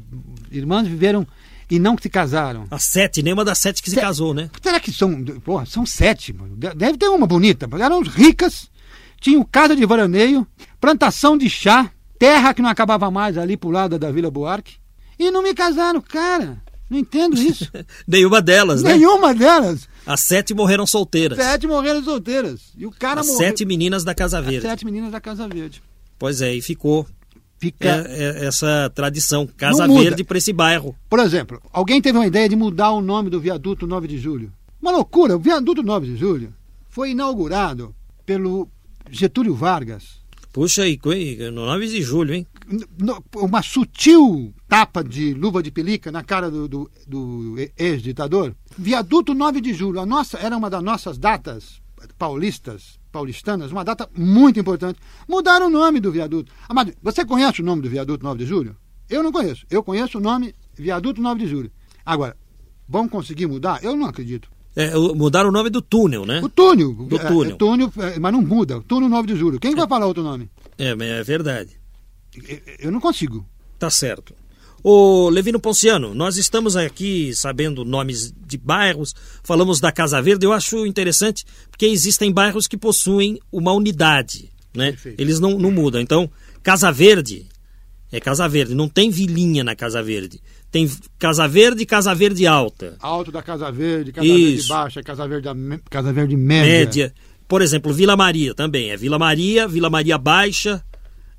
irmãs 0.52 0.88
viveram 0.88 1.26
e 1.72 1.80
não 1.80 1.96
se 1.98 2.10
casaram. 2.10 2.66
As 2.70 2.84
sete, 2.84 3.24
nenhuma 3.24 3.46
das 3.46 3.58
sete 3.58 3.82
que 3.82 3.90
se, 3.90 3.96
se 3.96 4.02
casou, 4.02 4.34
né? 4.34 4.50
Será 4.62 4.78
que 4.78 4.92
são. 4.92 5.24
Porra, 5.24 5.66
são 5.66 5.86
sete. 5.86 6.36
Deve 6.76 6.98
ter 6.98 7.08
uma 7.08 7.26
bonita. 7.26 7.66
Eram 7.80 8.02
ricas, 8.02 8.70
tinham 9.22 9.42
casa 9.50 9.74
de 9.74 9.86
veraneio, 9.86 10.46
plantação 10.82 11.38
de 11.38 11.50
chá, 11.50 11.90
terra 12.20 12.54
que 12.54 12.62
não 12.62 12.70
acabava 12.70 13.10
mais 13.10 13.38
ali 13.38 13.56
pro 13.56 13.70
lado 13.70 13.98
da 13.98 14.12
Vila 14.12 14.30
Buarque. 14.30 14.76
E 15.18 15.32
não 15.32 15.42
me 15.42 15.54
casaram, 15.54 16.02
cara. 16.02 16.62
Não 16.90 16.98
entendo 16.98 17.38
isso. 17.42 17.72
Nenhuma 18.06 18.42
delas, 18.42 18.84
né? 18.84 18.96
Nenhuma 18.98 19.34
delas. 19.34 19.88
As 20.06 20.20
sete 20.20 20.54
morreram 20.54 20.86
solteiras. 20.86 21.38
Sete 21.38 21.68
morreram 21.68 22.04
solteiras. 22.04 22.60
E 22.78 22.86
o 22.86 22.92
cara 22.92 23.22
As 23.22 23.28
morreu. 23.28 23.40
sete 23.48 23.64
meninas 23.64 24.04
da 24.04 24.14
Casa 24.14 24.42
Verde. 24.42 24.58
As 24.68 24.72
sete 24.72 24.84
meninas 24.84 25.10
da 25.10 25.22
Casa 25.22 25.48
Verde. 25.48 25.82
Pois 26.20 26.42
é, 26.42 26.54
e 26.54 26.62
ficou 26.62 27.08
Fica... 27.62 27.88
É, 27.88 28.42
é 28.42 28.46
essa 28.48 28.92
tradição, 28.96 29.46
Casa 29.46 29.88
Verde 29.88 30.24
para 30.24 30.40
esse 30.40 30.52
bairro. 30.52 30.96
Por 31.08 31.20
exemplo, 31.20 31.62
alguém 31.72 32.02
teve 32.02 32.18
uma 32.18 32.26
ideia 32.26 32.50
de 32.50 32.56
mudar 32.56 32.90
o 32.90 33.02
nome 33.02 33.30
do 33.30 33.40
viaduto 33.40 33.86
9 33.86 34.08
de 34.08 34.18
julho. 34.18 34.52
Uma 34.82 34.92
loucura, 34.92 35.36
o 35.36 35.40
viaduto 35.40 35.84
9 35.84 36.08
de 36.08 36.18
julho 36.18 36.52
foi 36.90 37.12
inaugurado 37.12 37.94
pelo 38.26 38.68
Getúlio 39.12 39.54
Vargas. 39.54 40.20
Puxa 40.52 40.82
aí, 40.82 41.00
no 41.52 41.68
9 41.68 41.88
de 41.88 42.02
julho, 42.02 42.34
hein? 42.34 42.48
Uma 43.36 43.62
sutil 43.62 44.52
tapa 44.68 45.04
de 45.04 45.36
luva 45.36 45.62
de 45.62 45.70
pelica 45.70 46.12
na 46.12 46.24
cara 46.24 46.50
do, 46.50 46.68
do, 46.68 46.92
do 47.06 47.56
ex-ditador. 47.78 48.56
Viaduto 48.76 49.36
9 49.36 49.62
de 49.62 49.72
julho, 49.72 50.00
a 50.00 50.06
nossa, 50.06 50.40
era 50.40 50.58
uma 50.58 50.70
das 50.70 50.82
nossas 50.82 51.20
datas 51.20 51.80
paulistas 52.18 53.00
paulistanas, 53.12 53.72
uma 53.72 53.84
data 53.84 54.10
muito 54.16 54.60
importante. 54.60 55.00
Mudaram 55.28 55.68
o 55.68 55.70
nome 55.70 56.00
do 56.00 56.12
viaduto. 56.12 56.52
Amado, 56.68 56.94
você 57.02 57.26
conhece 57.26 57.62
o 57.62 57.66
nome 57.66 57.82
do 57.82 57.90
viaduto 57.90 58.24
9 58.24 58.40
de 58.40 58.46
julho? 58.46 58.76
Eu 59.10 59.22
não 59.22 59.32
conheço. 59.32 59.66
Eu 59.70 59.84
conheço 59.84 60.18
o 60.18 60.22
nome 60.22 60.56
viaduto 60.74 61.22
9 61.22 61.40
de 61.42 61.48
julho. 61.48 61.72
Agora, 62.06 62.36
vão 62.88 63.08
conseguir 63.08 63.48
mudar? 63.48 63.84
Eu 63.84 63.96
não 63.96 64.08
acredito. 64.08 64.50
É, 64.76 64.96
mudaram 64.96 65.50
o 65.50 65.52
nome 65.52 65.70
do 65.70 65.82
túnel, 65.82 66.26
né? 66.26 66.40
O 66.42 66.48
túnel. 66.48 66.94
Do 66.94 67.20
túnel. 67.20 67.54
É, 67.54 67.56
túnel 67.56 67.94
é, 67.98 68.20
mas 68.20 68.32
não 68.32 68.42
muda. 68.42 68.82
Túnel 68.88 69.10
9 69.10 69.28
de 69.28 69.36
julho. 69.36 69.60
Quem 69.60 69.76
vai 69.76 69.88
falar 69.88 70.06
outro 70.06 70.24
nome? 70.24 70.50
É, 70.78 70.92
é 70.92 71.24
verdade. 71.24 71.78
Eu 72.80 72.92
não 72.92 73.02
consigo. 73.02 73.46
Tá 73.78 73.90
certo. 73.90 74.34
Ô 74.84 75.30
Levino 75.30 75.60
Ponciano, 75.60 76.14
nós 76.16 76.38
estamos 76.38 76.76
aqui 76.76 77.32
sabendo 77.36 77.86
nomes 77.86 78.34
de 78.48 78.58
bairros, 78.58 79.14
falamos 79.44 79.80
da 79.80 79.92
Casa 79.92 80.20
Verde, 80.22 80.46
eu 80.46 80.54
acho 80.54 80.86
interessante 80.88 81.46
porque 81.70 81.86
existem 81.86 82.32
bairros 82.32 82.68
que 82.68 82.78
possuem 82.78 83.40
uma 83.52 83.74
unidade, 83.74 84.50
né? 84.76 84.92
Perfeito. 84.92 85.22
Eles 85.22 85.40
não, 85.40 85.58
não 85.60 85.70
mudam. 85.70 86.02
Então, 86.02 86.30
Casa 86.64 86.92
Verde 86.92 87.48
é 88.12 88.20
Casa 88.20 88.48
Verde, 88.48 88.74
não 88.74 88.90
tem 88.90 89.10
vilinha 89.10 89.64
na 89.64 89.76
Casa 89.76 90.02
Verde. 90.02 90.42
Tem 90.72 90.90
Casa 91.20 91.48
Verde 91.48 91.84
e 91.84 91.86
Casa 91.86 92.14
Verde 92.16 92.48
Alta. 92.48 92.98
Alto 93.00 93.32
da 93.32 93.42
Casa 93.44 93.72
Verde, 93.72 94.12
Casa 94.12 94.26
Isso. 94.26 94.44
Verde 94.46 94.68
Baixa, 94.68 95.04
Casa 95.04 95.28
Verde, 95.28 95.48
Casa 95.90 96.14
Verde 96.14 96.36
Média. 96.36 96.72
Média. 96.72 97.14
Por 97.48 97.62
exemplo, 97.62 97.94
Vila 97.94 98.16
Maria 98.16 98.56
também. 98.56 98.90
É 98.90 98.98
Vila 98.98 99.20
Maria, 99.20 99.68
Vila 99.68 99.90
Maria 99.90 100.18
Baixa, 100.18 100.84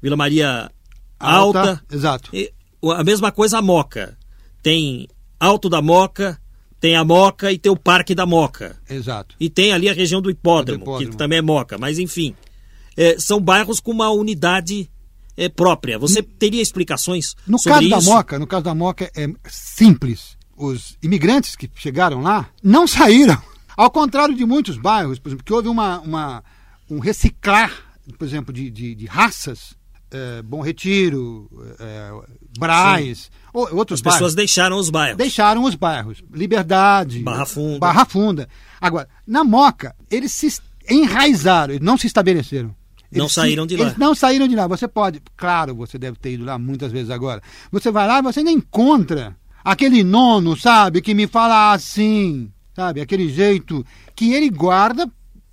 Vila 0.01 0.17
Maria 0.17 0.71
Alta. 1.19 1.61
Alta 1.61 1.83
exato. 1.91 2.31
E, 2.35 2.53
a 2.91 3.05
mesma 3.05 3.31
coisa 3.31 3.59
a 3.59 3.63
Moca. 3.63 4.17
Tem 4.63 5.09
Alto 5.39 5.69
da 5.69 5.83
Moca, 5.83 6.41
tem 6.81 6.97
a 6.97 7.05
Moca 7.05 7.53
e 7.53 7.59
tem 7.59 7.71
o 7.71 7.77
Parque 7.77 8.15
da 8.15 8.27
Moca. 8.27 8.77
Exato. 8.89 9.37
E 9.39 9.49
tem 9.49 9.73
ali 9.73 9.89
a 9.89 9.93
região 9.93 10.21
do 10.21 10.31
Hipódromo, 10.31 10.83
hipódromo. 10.83 11.11
que 11.11 11.17
também 11.17 11.39
é 11.39 11.43
Moca. 11.43 11.79
Mas 11.79 11.99
enfim, 11.99 12.35
é, 12.97 13.19
são 13.19 13.41
bairros 13.41 13.81
com 13.81 13.93
uma 13.93 14.11
unidade 14.11 14.91
é, 15.37 15.49
própria. 15.49 15.99
Você 15.99 16.23
teria 16.23 16.63
explicações 16.63 17.35
no 17.47 17.59
sobre 17.59 17.89
caso 17.89 18.01
isso? 18.01 18.09
Da 18.09 18.17
Moca, 18.17 18.39
no 18.39 18.47
caso 18.47 18.65
da 18.65 18.75
Moca 18.75 19.11
é 19.15 19.29
simples. 19.49 20.37
Os 20.57 20.97
imigrantes 21.03 21.57
que 21.57 21.71
chegaram 21.75 22.21
lá 22.21 22.49
não 22.63 22.87
saíram. 22.89 23.41
Ao 23.77 23.91
contrário 23.91 24.35
de 24.35 24.45
muitos 24.45 24.77
bairros, 24.77 25.19
por 25.19 25.29
exemplo, 25.29 25.45
que 25.45 25.53
houve 25.53 25.69
uma, 25.69 26.01
uma 26.01 26.45
um 26.91 26.99
reciclar, 26.99 27.73
por 28.19 28.27
exemplo, 28.27 28.53
de, 28.53 28.71
de, 28.71 28.95
de 28.95 29.07
raças 29.07 29.75
é, 30.13 30.43
Bom 30.43 30.61
Retiro, 30.61 31.51
é, 31.81 32.11
Braz, 32.59 33.31
ou, 33.53 33.63
outros 33.77 33.99
As 33.99 34.03
bairros. 34.03 34.19
pessoas 34.19 34.35
deixaram 34.35 34.77
os 34.77 34.91
bairros. 34.91 35.17
Deixaram 35.17 35.65
os 35.65 35.75
bairros. 35.75 36.23
Liberdade. 36.33 37.21
Barra 37.21 37.47
Funda. 37.47 37.79
Barra 37.79 38.05
Funda. 38.05 38.49
Agora, 38.81 39.09
na 39.27 39.43
Moca, 39.43 39.97
eles 40.11 40.33
se 40.33 40.61
enraizaram, 40.89 41.75
eles 41.75 41.85
não 41.85 41.97
se 41.97 42.07
estabeleceram. 42.07 42.75
Eles 43.11 43.23
não 43.23 43.29
saíram 43.29 43.67
de 43.67 43.77
lá. 43.77 43.83
Eles 43.85 43.97
não 43.99 44.15
saíram 44.15 44.49
de 44.49 44.57
lá. 44.57 44.67
Você 44.67 44.89
pode, 44.89 45.23
claro, 45.37 45.75
você 45.75 45.99
deve 45.99 46.17
ter 46.19 46.33
ido 46.33 46.45
lá 46.45 46.59
muitas 46.59 46.91
vezes 46.91 47.11
agora. 47.11 47.43
Você 47.71 47.91
vai 47.91 48.07
lá 48.07 48.19
e 48.19 48.23
você 48.23 48.41
ainda 48.41 48.51
encontra 48.51 49.37
aquele 49.63 50.03
nono, 50.03 50.57
sabe, 50.57 51.03
que 51.03 51.15
me 51.15 51.27
fala 51.27 51.73
assim, 51.73 52.51
sabe, 52.75 53.01
aquele 53.01 53.29
jeito 53.29 53.85
que 54.15 54.33
ele 54.33 54.49
guarda 54.51 55.11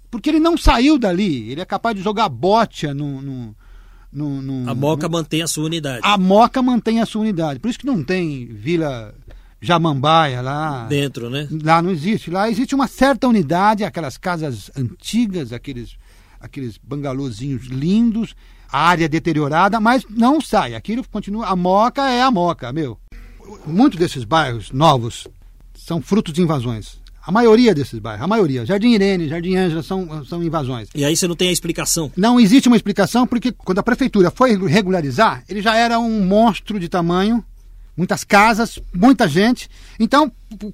porque 0.09 0.29
ele 0.29 0.39
não 0.39 0.57
saiu 0.57 0.97
dali. 0.97 1.51
Ele 1.51 1.61
é 1.61 1.65
capaz 1.65 1.95
de 1.95 2.01
jogar 2.01 2.29
bote 2.29 2.87
no, 2.87 3.21
no 3.21 3.55
a 4.67 4.75
Moca 4.75 5.07
mantém 5.07 5.41
a 5.41 5.47
sua 5.47 5.65
unidade. 5.65 6.01
A 6.03 6.17
Moca 6.17 6.61
mantém 6.61 6.99
a 7.01 7.05
sua 7.05 7.21
unidade. 7.21 7.59
Por 7.59 7.69
isso 7.69 7.79
que 7.79 7.85
não 7.85 8.03
tem 8.03 8.47
Vila 8.47 9.13
Jamambaia 9.61 10.41
lá. 10.41 10.85
Dentro, 10.85 11.29
né? 11.29 11.47
Lá 11.63 11.81
não 11.81 11.91
existe. 11.91 12.31
Lá 12.31 12.49
existe 12.49 12.73
uma 12.73 12.87
certa 12.87 13.27
unidade, 13.27 13.83
aquelas 13.83 14.17
casas 14.17 14.71
antigas, 14.75 15.53
aqueles, 15.53 15.95
aqueles 16.39 16.77
bangalôzinhos 16.77 17.67
lindos, 17.67 18.35
a 18.71 18.87
área 18.87 19.09
deteriorada, 19.09 19.79
mas 19.79 20.05
não 20.09 20.39
sai. 20.39 20.75
Aquilo 20.75 21.05
continua. 21.07 21.47
A 21.47 21.55
Moca 21.55 22.09
é 22.09 22.21
a 22.21 22.31
Moca, 22.31 22.71
meu. 22.71 22.97
Muitos 23.65 23.99
desses 23.99 24.23
bairros 24.23 24.71
novos 24.71 25.27
são 25.75 26.01
frutos 26.01 26.33
de 26.33 26.41
invasões. 26.41 26.98
A 27.25 27.31
maioria 27.31 27.75
desses 27.75 27.99
bairros, 27.99 28.23
a 28.23 28.27
maioria. 28.27 28.65
Jardim 28.65 28.93
Irene, 28.93 29.27
Jardim 29.27 29.55
Ângela 29.55 29.83
são, 29.83 30.25
são 30.25 30.43
invasões. 30.43 30.89
E 30.95 31.03
aí 31.03 31.15
você 31.15 31.27
não 31.27 31.35
tem 31.35 31.49
a 31.49 31.51
explicação. 31.51 32.11
Não 32.15 32.39
existe 32.39 32.67
uma 32.67 32.77
explicação 32.77 33.27
porque 33.27 33.51
quando 33.51 33.79
a 33.79 33.83
prefeitura 33.83 34.31
foi 34.31 34.55
regularizar, 34.67 35.43
ele 35.47 35.61
já 35.61 35.75
era 35.75 35.99
um 35.99 36.25
monstro 36.25 36.79
de 36.79 36.87
tamanho, 36.89 37.43
muitas 37.95 38.23
casas, 38.23 38.79
muita 38.93 39.27
gente. 39.27 39.69
Então, 39.99 40.31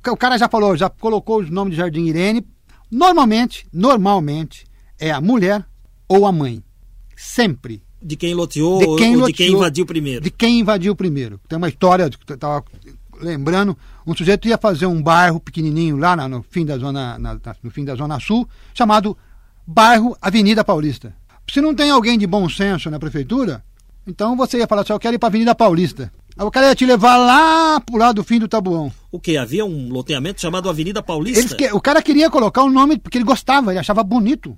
o 0.07 0.17
cara 0.17 0.37
já 0.37 0.47
falou, 0.47 0.77
já 0.77 0.89
colocou 0.89 1.39
o 1.39 1.51
nome 1.51 1.71
de 1.71 1.77
Jardim 1.77 2.05
Irene. 2.05 2.45
Normalmente, 2.91 3.65
normalmente, 3.73 4.65
é 4.99 5.11
a 5.11 5.19
mulher 5.19 5.65
ou 6.07 6.25
a 6.25 6.31
mãe. 6.31 6.63
Sempre. 7.17 7.81
De 8.01 8.15
quem 8.15 8.35
loteou 8.35 8.77
De 8.79 8.85
quem 8.85 9.15
ou 9.15 9.21
loteou, 9.21 9.27
de 9.27 9.33
quem 9.33 9.51
invadiu 9.51 9.85
primeiro. 9.85 10.21
De 10.21 10.29
quem 10.29 10.59
invadiu 10.59 10.95
primeiro. 10.95 11.39
Tem 11.47 11.57
uma 11.57 11.67
história, 11.67 12.07
que 12.09 12.33
estava 12.33 12.63
lembrando, 13.21 13.77
um 14.05 14.15
sujeito 14.15 14.47
ia 14.47 14.57
fazer 14.57 14.85
um 14.85 15.01
bairro 15.01 15.39
pequenininho 15.39 15.97
lá 15.97 16.15
na- 16.15 16.27
no, 16.27 16.43
fim 16.49 16.65
da 16.65 16.77
zona, 16.77 17.17
na- 17.19 17.33
na- 17.35 17.55
no 17.63 17.69
fim 17.71 17.83
da 17.85 17.95
Zona 17.95 18.19
Sul, 18.19 18.47
chamado 18.73 19.17
Bairro 19.65 20.15
Avenida 20.21 20.63
Paulista. 20.63 21.13
Se 21.49 21.61
não 21.61 21.73
tem 21.75 21.89
alguém 21.91 22.17
de 22.17 22.27
bom 22.27 22.47
senso 22.49 22.89
na 22.89 22.99
prefeitura, 22.99 23.63
então 24.07 24.35
você 24.35 24.57
ia 24.59 24.67
falar 24.67 24.81
assim, 24.81 24.93
eu 24.93 24.99
quero 24.99 25.15
ir 25.15 25.19
para 25.19 25.27
Avenida 25.27 25.55
Paulista. 25.55 26.11
Aí 26.37 26.45
o 26.45 26.51
cara 26.51 26.67
ia 26.67 26.75
te 26.75 26.85
levar 26.85 27.15
lá 27.17 27.79
pro 27.79 27.97
lado 27.97 28.15
do 28.15 28.23
fim 28.23 28.39
do 28.39 28.47
tabuão. 28.47 28.91
O 29.11 29.19
que? 29.19 29.37
Havia 29.37 29.65
um 29.65 29.89
loteamento 29.89 30.41
chamado 30.41 30.69
Avenida 30.69 31.01
Paulista? 31.01 31.55
Que- 31.55 31.71
o 31.71 31.79
cara 31.79 32.01
queria 32.01 32.29
colocar 32.29 32.63
o 32.63 32.69
nome 32.69 32.97
porque 32.97 33.17
ele 33.17 33.23
gostava, 33.25 33.71
ele 33.71 33.79
achava 33.79 34.03
bonito 34.03 34.57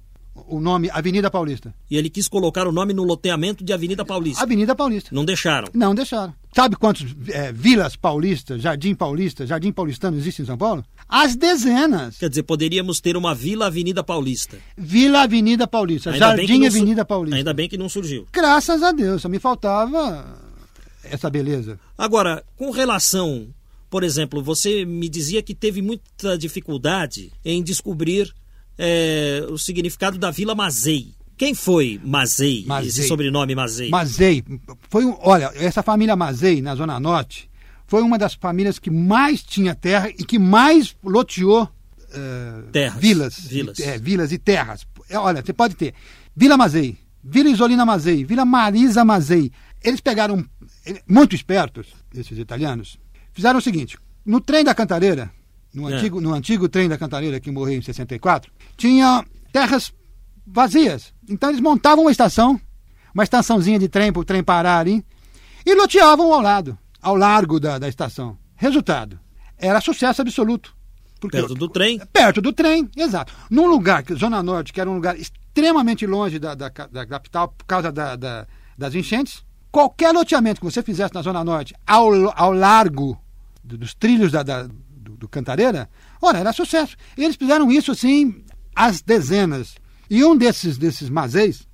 o 0.49 0.59
nome 0.59 0.89
Avenida 0.91 1.29
Paulista. 1.29 1.73
E 1.89 1.95
ele 1.97 2.09
quis 2.09 2.27
colocar 2.27 2.67
o 2.67 2.71
nome 2.71 2.93
no 2.93 3.03
loteamento 3.03 3.63
de 3.63 3.71
Avenida 3.73 4.03
Paulista. 4.03 4.41
Avenida 4.43 4.75
Paulista. 4.75 5.09
Não 5.13 5.23
deixaram. 5.25 5.67
Não 5.73 5.93
deixaram. 5.93 6.33
Sabe 6.57 6.75
quantos 6.75 7.15
é, 7.29 7.51
vilas 7.51 7.95
paulistas, 7.95 8.63
Jardim 8.63 8.95
Paulista, 8.95 9.45
Jardim 9.45 9.71
Paulistano 9.71 10.17
existem 10.17 10.41
em 10.41 10.47
São 10.47 10.57
Paulo? 10.57 10.83
As 11.07 11.35
dezenas. 11.35 12.17
Quer 12.17 12.29
dizer, 12.29 12.41
poderíamos 12.41 12.99
ter 12.99 13.15
uma 13.15 13.35
Vila 13.35 13.67
Avenida 13.67 14.03
Paulista. 14.03 14.57
Vila 14.75 15.21
Avenida 15.21 15.67
Paulista, 15.67 16.09
Ainda 16.09 16.35
Jardim 16.35 16.65
Avenida 16.65 17.05
Paulista. 17.05 17.37
Ainda 17.37 17.53
bem 17.53 17.69
que 17.69 17.77
não 17.77 17.87
surgiu. 17.87 18.25
Graças 18.33 18.81
a 18.81 18.91
Deus, 18.91 19.21
só 19.21 19.29
me 19.29 19.37
faltava 19.37 20.35
essa 21.03 21.29
beleza. 21.29 21.79
Agora, 21.95 22.43
com 22.55 22.71
relação, 22.71 23.49
por 23.87 24.03
exemplo, 24.03 24.41
você 24.41 24.83
me 24.83 25.07
dizia 25.07 25.43
que 25.43 25.53
teve 25.53 25.79
muita 25.79 26.35
dificuldade 26.39 27.31
em 27.45 27.61
descobrir 27.61 28.33
eh, 28.79 29.45
o 29.47 29.59
significado 29.59 30.17
da 30.17 30.31
Vila 30.31 30.55
Mazei. 30.55 31.16
Quem 31.37 31.53
foi 31.53 31.99
Mazei, 32.03 32.65
Mazei. 32.65 32.89
esse 32.89 33.07
sobrenome 33.07 33.53
Mazei? 33.53 33.89
Mazei, 33.89 34.43
foi 34.89 35.05
um, 35.05 35.15
olha, 35.21 35.51
essa 35.55 35.83
família 35.83 36.15
Mazei 36.15 36.61
na 36.61 36.73
Zona 36.75 36.99
Norte 36.99 37.49
foi 37.85 38.01
uma 38.01 38.17
das 38.17 38.33
famílias 38.33 38.79
que 38.79 38.89
mais 38.89 39.43
tinha 39.43 39.75
terra 39.75 40.09
e 40.09 40.25
que 40.25 40.39
mais 40.39 40.95
loteou 41.03 41.69
eh, 42.11 42.63
Terras, 42.71 42.99
vilas, 42.99 43.39
vilas. 43.39 43.79
E, 43.79 43.83
é, 43.83 43.97
vilas 43.97 44.31
e 44.31 44.37
terras. 44.37 44.85
É, 45.09 45.17
olha, 45.19 45.41
você 45.45 45.53
pode 45.53 45.75
ter 45.75 45.93
Vila 46.35 46.57
Mazei, 46.57 46.97
Vila 47.23 47.49
Isolina 47.49 47.85
Mazei, 47.85 48.25
Vila 48.25 48.43
Marisa 48.43 49.05
Mazei. 49.05 49.51
Eles 49.83 50.01
pegaram, 50.01 50.43
eh, 50.85 51.01
muito 51.07 51.35
espertos, 51.35 51.87
esses 52.15 52.37
italianos, 52.37 52.97
fizeram 53.31 53.59
o 53.59 53.61
seguinte: 53.61 53.97
no 54.25 54.41
trem 54.41 54.63
da 54.63 54.73
Cantareira, 54.73 55.31
no 55.73 55.87
É. 55.89 55.93
antigo, 55.93 56.19
no 56.19 56.33
antigo 56.33 56.67
trem 56.67 56.89
da 56.89 56.97
Cantareira 56.97 57.39
que 57.39 57.51
morreu 57.51 57.77
em 57.77 57.81
64, 57.81 58.51
tinha 58.75 59.23
terras 59.53 59.93
vazias. 60.47 61.13
Então 61.29 61.49
eles 61.49 61.61
montavam 61.61 62.05
uma 62.05 62.11
estação, 62.11 62.59
uma 63.13 63.23
estaçãozinha 63.23 63.77
de 63.77 63.87
trem 63.89 64.11
para 64.11 64.21
o 64.21 64.25
trem 64.25 64.43
parar 64.43 64.79
ali, 64.79 65.03
e 65.65 65.75
loteavam 65.75 66.33
ao 66.33 66.41
lado, 66.41 66.77
ao 67.01 67.15
largo 67.15 67.59
da, 67.59 67.77
da 67.77 67.87
estação. 67.89 68.37
Resultado, 68.55 69.19
era 69.57 69.81
sucesso 69.81 70.21
absoluto. 70.21 70.75
Porque 71.19 71.37
Perto 71.37 71.55
do 71.55 71.67
trem. 71.67 71.99
Perto 72.13 72.41
do 72.41 72.53
trem, 72.53 72.89
exato. 72.95 73.33
Num 73.49 73.67
lugar, 73.67 74.03
que 74.03 74.13
Zona 74.15 74.41
Norte, 74.43 74.71
que 74.71 74.79
era 74.79 74.89
um 74.89 74.93
lugar 74.95 75.17
extremamente 75.17 76.05
longe 76.05 76.37
da, 76.39 76.53
da, 76.53 76.69
da 76.69 77.05
capital 77.07 77.47
por 77.49 77.65
causa 77.65 77.91
da- 77.91 78.15
da- 78.15 78.45
das 78.77 78.93
enchentes, 78.93 79.43
qualquer 79.71 80.11
loteamento 80.13 80.59
que 80.61 80.65
você 80.65 80.83
fizesse 80.83 81.13
na 81.15 81.23
Zona 81.23 81.43
Norte 81.43 81.73
ao, 81.87 82.11
ao 82.39 82.53
largo 82.53 83.19
do- 83.63 83.79
dos 83.79 83.95
trilhos 83.95 84.31
da, 84.31 84.43
da- 84.43 84.63
do, 84.67 85.17
do 85.17 85.27
Cantareira, 85.27 85.89
olha, 86.21 86.37
era 86.37 86.53
sucesso. 86.53 86.95
E 87.17 87.23
eles 87.23 87.35
fizeram 87.35 87.71
isso 87.71 87.91
assim, 87.91 88.43
às 88.75 89.01
dezenas. 89.01 89.73
E 90.09 90.23
um 90.23 90.35
desses, 90.37 90.77
desses 90.77 91.09
mazeis 91.09 91.67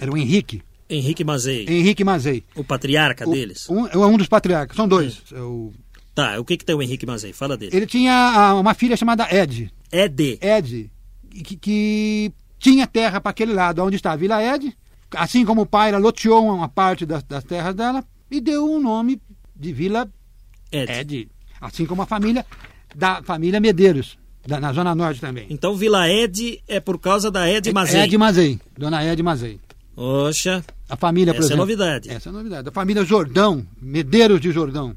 era 0.00 0.10
o 0.12 0.16
Henrique, 0.16 0.62
Henrique 0.88 1.24
Mazei, 1.24 1.66
Henrique 1.68 2.04
Mazei. 2.04 2.44
o 2.54 2.62
patriarca 2.62 3.28
O- 3.28 3.32
deles. 3.32 3.68
Um, 3.70 3.86
é 3.86 3.96
um 3.96 4.16
dos 4.16 4.28
patriarcas, 4.28 4.76
são 4.76 4.86
dois. 4.86 5.22
É 5.32 5.40
o- 5.40 5.72
Tá, 6.14 6.38
o 6.38 6.44
que, 6.44 6.56
que 6.56 6.64
tem 6.64 6.76
o 6.76 6.82
Henrique 6.82 7.04
Mazei? 7.06 7.32
Fala 7.32 7.56
dele. 7.56 7.76
ele 7.76 7.86
tinha 7.86 8.12
ah, 8.12 8.54
uma 8.54 8.72
filha 8.74 8.96
chamada 8.96 9.26
Ed. 9.34 9.72
É 9.90 10.06
de. 10.06 10.38
Ed, 10.40 10.90
que, 11.42 11.56
que 11.56 12.32
tinha 12.58 12.86
terra 12.86 13.20
para 13.20 13.30
aquele 13.30 13.52
lado, 13.52 13.82
onde 13.82 13.96
está 13.96 14.12
a 14.12 14.16
Vila 14.16 14.40
Ed. 14.40 14.72
Assim 15.16 15.44
como 15.44 15.62
o 15.62 15.66
pai, 15.66 15.88
ela 15.88 15.98
loteou 15.98 16.46
uma 16.54 16.68
parte 16.68 17.04
das, 17.04 17.22
das 17.24 17.42
terras 17.42 17.74
dela 17.74 18.04
e 18.30 18.40
deu 18.40 18.64
um 18.64 18.80
nome 18.80 19.20
de 19.56 19.72
Vila 19.72 20.08
Ed. 20.70 20.92
Ed. 20.92 21.28
Assim 21.60 21.84
como 21.86 22.02
a 22.02 22.06
família 22.06 22.46
da 22.94 23.20
família 23.22 23.58
Medeiros, 23.58 24.16
da- 24.46 24.60
na 24.60 24.72
Zona 24.72 24.94
Norte 24.94 25.20
também. 25.20 25.46
Então 25.50 25.74
Vila 25.76 26.08
Ed 26.08 26.62
é 26.68 26.78
por 26.80 26.98
causa 26.98 27.30
da 27.30 27.48
Ed 27.50 27.70
Mazei. 27.72 28.00
Ed 28.02 28.16
Mazei, 28.18 28.58
Dona 28.78 29.04
Ed 29.04 29.22
Mazei. 29.22 29.58
Oxa, 29.96 30.64
A 30.88 30.96
família, 30.96 31.32
por 31.32 31.38
Essa 31.38 31.46
é 31.46 31.54
exemplo. 31.54 31.62
novidade. 31.64 32.10
Essa 32.10 32.28
é 32.28 32.32
novidade. 32.32 32.68
A 32.68 32.72
família 32.72 33.04
Jordão, 33.04 33.64
Medeiros 33.80 34.40
de 34.40 34.50
Jordão. 34.52 34.94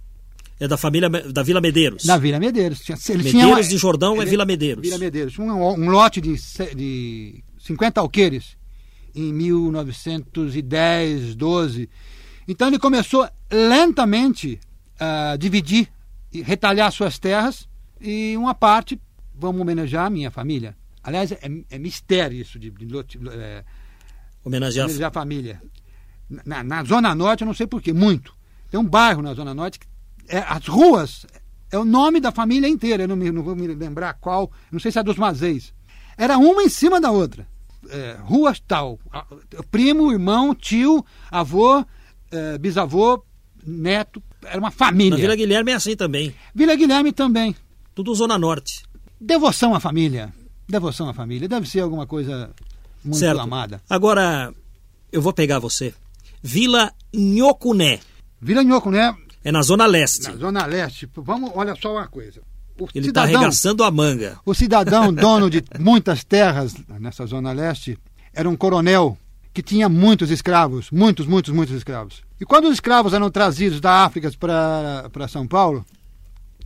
é 0.59 0.67
da 0.67 0.75
família 0.75 1.07
da 1.09 1.43
Vila 1.43 1.61
Medeiros. 1.61 2.03
Na 2.03 2.17
Vila 2.17 2.39
Medeiros. 2.39 2.79
Tinha, 2.79 2.97
Medeiros 3.15 3.43
uma- 3.43 3.61
de 3.63 3.77
Jordão 3.77 4.15
é 4.15 4.21
ele- 4.21 4.29
Vila 4.31 4.43
Medeiros. 4.45 4.81
Vila 4.83 4.97
Medeiros. 4.97 5.37
Um, 5.39 5.49
um 5.51 5.89
lote 5.89 6.19
de, 6.19 6.35
de 6.75 7.43
50 7.59 8.01
alqueires 8.01 8.57
em 9.15 9.31
1910, 9.33 11.35
12. 11.35 11.87
Então 12.47 12.67
ele 12.67 12.79
começou 12.79 13.27
lentamente 13.51 14.59
a 14.99 15.35
dividir 15.37 15.87
e 16.33 16.41
retalhar 16.41 16.91
suas 16.91 17.17
terras 17.19 17.67
e 18.01 18.35
uma 18.37 18.53
parte, 18.53 18.99
vamos 19.37 19.61
homenagear 19.61 20.05
a 20.05 20.09
minha 20.09 20.31
família. 20.31 20.75
Aliás, 21.03 21.31
é, 21.31 21.39
é 21.69 21.77
mistério 21.77 22.37
isso 22.39 22.57
de, 22.59 22.69
de 22.69 22.85
lote- 22.85 23.19
é, 23.31 23.63
Homenagear 24.43 24.83
a 24.83 24.87
homenagear 24.87 25.09
a 25.09 25.13
família. 25.13 25.61
Na, 26.45 26.63
na 26.63 26.83
Zona 26.83 27.15
Norte, 27.15 27.41
eu 27.41 27.45
não 27.47 27.53
sei 27.53 27.65
porquê, 27.67 27.93
muito. 27.93 28.33
Tem 28.69 28.79
um 28.79 28.83
bairro 28.83 29.21
na 29.21 29.33
Zona 29.33 29.53
Norte 29.53 29.79
que 29.79 29.87
é, 30.27 30.39
as 30.39 30.67
ruas 30.67 31.25
é 31.71 31.77
o 31.77 31.85
nome 31.85 32.19
da 32.19 32.31
família 32.31 32.67
inteira. 32.67 33.03
Eu 33.03 33.07
não, 33.07 33.15
me- 33.15 33.31
não 33.31 33.43
vou 33.43 33.55
me 33.55 33.67
lembrar 33.67 34.13
qual, 34.15 34.51
não 34.71 34.79
sei 34.79 34.91
se 34.91 34.99
é 34.99 35.03
dos 35.03 35.15
Mazeis. 35.17 35.73
Era 36.17 36.37
uma 36.37 36.63
em 36.63 36.69
cima 36.69 36.99
da 36.99 37.11
outra. 37.11 37.47
É, 37.89 38.17
ruas 38.21 38.59
tal. 38.59 38.99
Primo, 39.71 40.11
irmão, 40.11 40.53
tio, 40.53 41.05
avô, 41.31 41.85
é, 42.31 42.57
bisavô, 42.57 43.23
neto. 43.65 44.21
Era 44.43 44.59
uma 44.59 44.71
família. 44.71 45.11
Na 45.11 45.15
Vila 45.21 45.35
Guilherme 45.35 45.71
é 45.71 45.75
assim 45.75 45.95
também. 45.95 46.33
Vila 46.53 46.75
Guilherme 46.75 47.11
também. 47.13 47.55
Tudo 47.95 48.13
Zona 48.13 48.37
Norte. 48.37 48.83
Devoção 49.19 49.73
à 49.73 49.79
família. 49.79 50.33
Devoção 50.67 51.09
à 51.09 51.13
família. 51.13 51.47
Deve 51.47 51.67
ser 51.67 51.79
alguma 51.81 52.05
coisa 52.05 52.51
muito 53.03 53.17
certo. 53.17 53.39
amada. 53.41 53.81
Agora, 53.89 54.53
eu 55.11 55.21
vou 55.21 55.33
pegar 55.33 55.59
você. 55.59 55.93
Vila 56.41 56.91
Nhocuné. 57.13 57.99
Vila 58.39 58.63
Nhoco, 58.63 58.91
né? 58.91 59.15
É 59.43 59.51
na 59.51 59.61
Zona 59.61 59.85
Leste. 59.85 60.29
Na 60.29 60.35
Zona 60.35 60.65
Leste, 60.65 61.09
vamos, 61.15 61.51
olha 61.55 61.75
só 61.75 61.93
uma 61.93 62.07
coisa. 62.07 62.41
O 62.79 62.87
Ele 62.93 63.07
está 63.07 63.23
arregaçando 63.23 63.83
a 63.83 63.89
manga. 63.89 64.37
o 64.45 64.53
cidadão 64.53 65.11
dono 65.13 65.49
de 65.49 65.63
muitas 65.79 66.23
terras 66.23 66.75
nessa 66.99 67.25
Zona 67.25 67.51
Leste 67.51 67.97
era 68.33 68.47
um 68.47 68.55
coronel 68.55 69.17
que 69.51 69.63
tinha 69.63 69.89
muitos 69.89 70.29
escravos, 70.29 70.91
muitos, 70.91 71.25
muitos, 71.25 71.51
muitos 71.51 71.75
escravos. 71.75 72.21
E 72.39 72.45
quando 72.45 72.65
os 72.65 72.73
escravos 72.73 73.13
eram 73.13 73.31
trazidos 73.31 73.81
da 73.81 74.05
África 74.05 74.31
para 74.37 75.27
São 75.27 75.47
Paulo, 75.47 75.83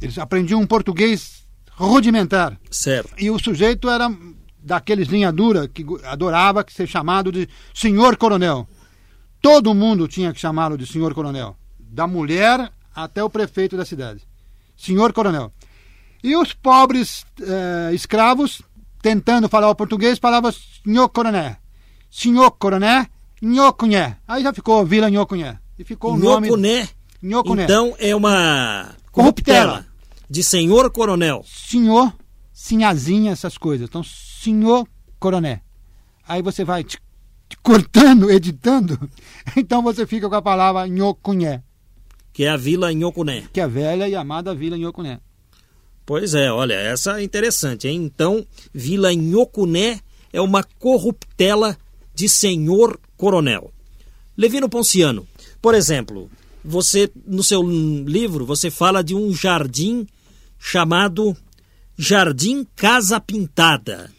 eles 0.01 0.17
aprendiam 0.17 0.59
um 0.59 0.67
português 0.67 1.40
rudimentar. 1.87 2.57
Certo. 2.69 3.13
E 3.17 3.29
o 3.29 3.39
sujeito 3.39 3.89
era 3.89 4.09
daqueles 4.61 5.07
linha 5.07 5.31
dura 5.31 5.67
que 5.67 5.85
adorava 6.05 6.65
ser 6.69 6.87
chamado 6.87 7.31
de 7.31 7.47
senhor 7.73 8.15
coronel. 8.17 8.67
Todo 9.41 9.73
mundo 9.73 10.07
tinha 10.07 10.31
que 10.31 10.39
chamá-lo 10.39 10.77
de 10.77 10.85
senhor 10.85 11.13
coronel, 11.13 11.57
da 11.79 12.05
mulher 12.05 12.71
até 12.93 13.23
o 13.23 13.29
prefeito 13.29 13.75
da 13.75 13.85
cidade. 13.85 14.21
Senhor 14.77 15.11
coronel. 15.13 15.51
E 16.23 16.35
os 16.35 16.53
pobres 16.53 17.25
eh, 17.41 17.91
escravos, 17.93 18.61
tentando 19.01 19.49
falar 19.49 19.69
o 19.69 19.75
português, 19.75 20.19
falavam 20.19 20.51
senhor 20.51 21.09
coronel. 21.09 21.55
Senhor 22.11 22.51
coronel, 22.51 23.07
Nhocuné. 23.41 24.17
Aí 24.27 24.43
já 24.43 24.53
ficou 24.53 24.85
Vila 24.85 25.09
Nhocuné. 25.09 25.57
E 25.79 25.83
ficou 25.83 26.13
o 26.13 26.17
nome... 26.17 26.47
Nhocuné. 26.47 26.87
Nhocuné. 27.23 27.63
Então 27.63 27.95
é 27.97 28.15
uma 28.15 28.95
Corruptela. 29.11 29.85
De 30.31 30.43
senhor 30.43 30.89
coronel. 30.91 31.43
senhor, 31.45 32.13
sinhazinha, 32.53 33.31
essas 33.33 33.57
coisas. 33.57 33.87
Então, 33.89 34.01
senhor 34.03 34.87
coronel. 35.19 35.59
Aí 36.27 36.41
você 36.41 36.63
vai 36.63 36.83
te- 36.85 36.97
te 37.49 37.57
cortando, 37.61 38.29
editando, 38.31 38.97
então 39.57 39.81
você 39.83 40.07
fica 40.07 40.29
com 40.29 40.35
a 40.35 40.41
palavra 40.41 40.87
Nhocuné, 40.87 41.61
Que 42.31 42.45
é 42.45 42.49
a 42.49 42.55
Vila 42.55 42.93
Nhocuné. 42.93 43.43
que 43.51 43.59
é 43.59 43.63
a 43.63 43.67
velha 43.67 44.07
e 44.07 44.15
amada 44.15 44.55
Vila 44.55 44.77
Nhocuné. 44.77 45.19
Pois 46.05 46.33
é, 46.33 46.49
olha, 46.51 46.75
essa 46.75 47.19
é 47.19 47.23
interessante, 47.23 47.87
hein? 47.89 48.01
Então, 48.03 48.45
Vila 48.73 49.13
Nhocuné 49.13 49.99
é 50.31 50.39
uma 50.39 50.63
corruptela 50.63 51.77
de 52.15 52.29
senhor 52.29 52.97
coronel. 53.17 53.71
Levino 54.37 54.69
Ponciano, 54.69 55.27
por 55.61 55.75
exemplo, 55.75 56.29
você 56.63 57.11
no 57.27 57.43
seu 57.43 57.61
livro 57.61 58.45
você 58.45 58.71
fala 58.71 59.03
de 59.03 59.13
um 59.13 59.33
jardim 59.33 60.07
chamado 60.61 61.35
Jardim 61.97 62.65
Casa 62.75 63.19
Pintada. 63.19 64.11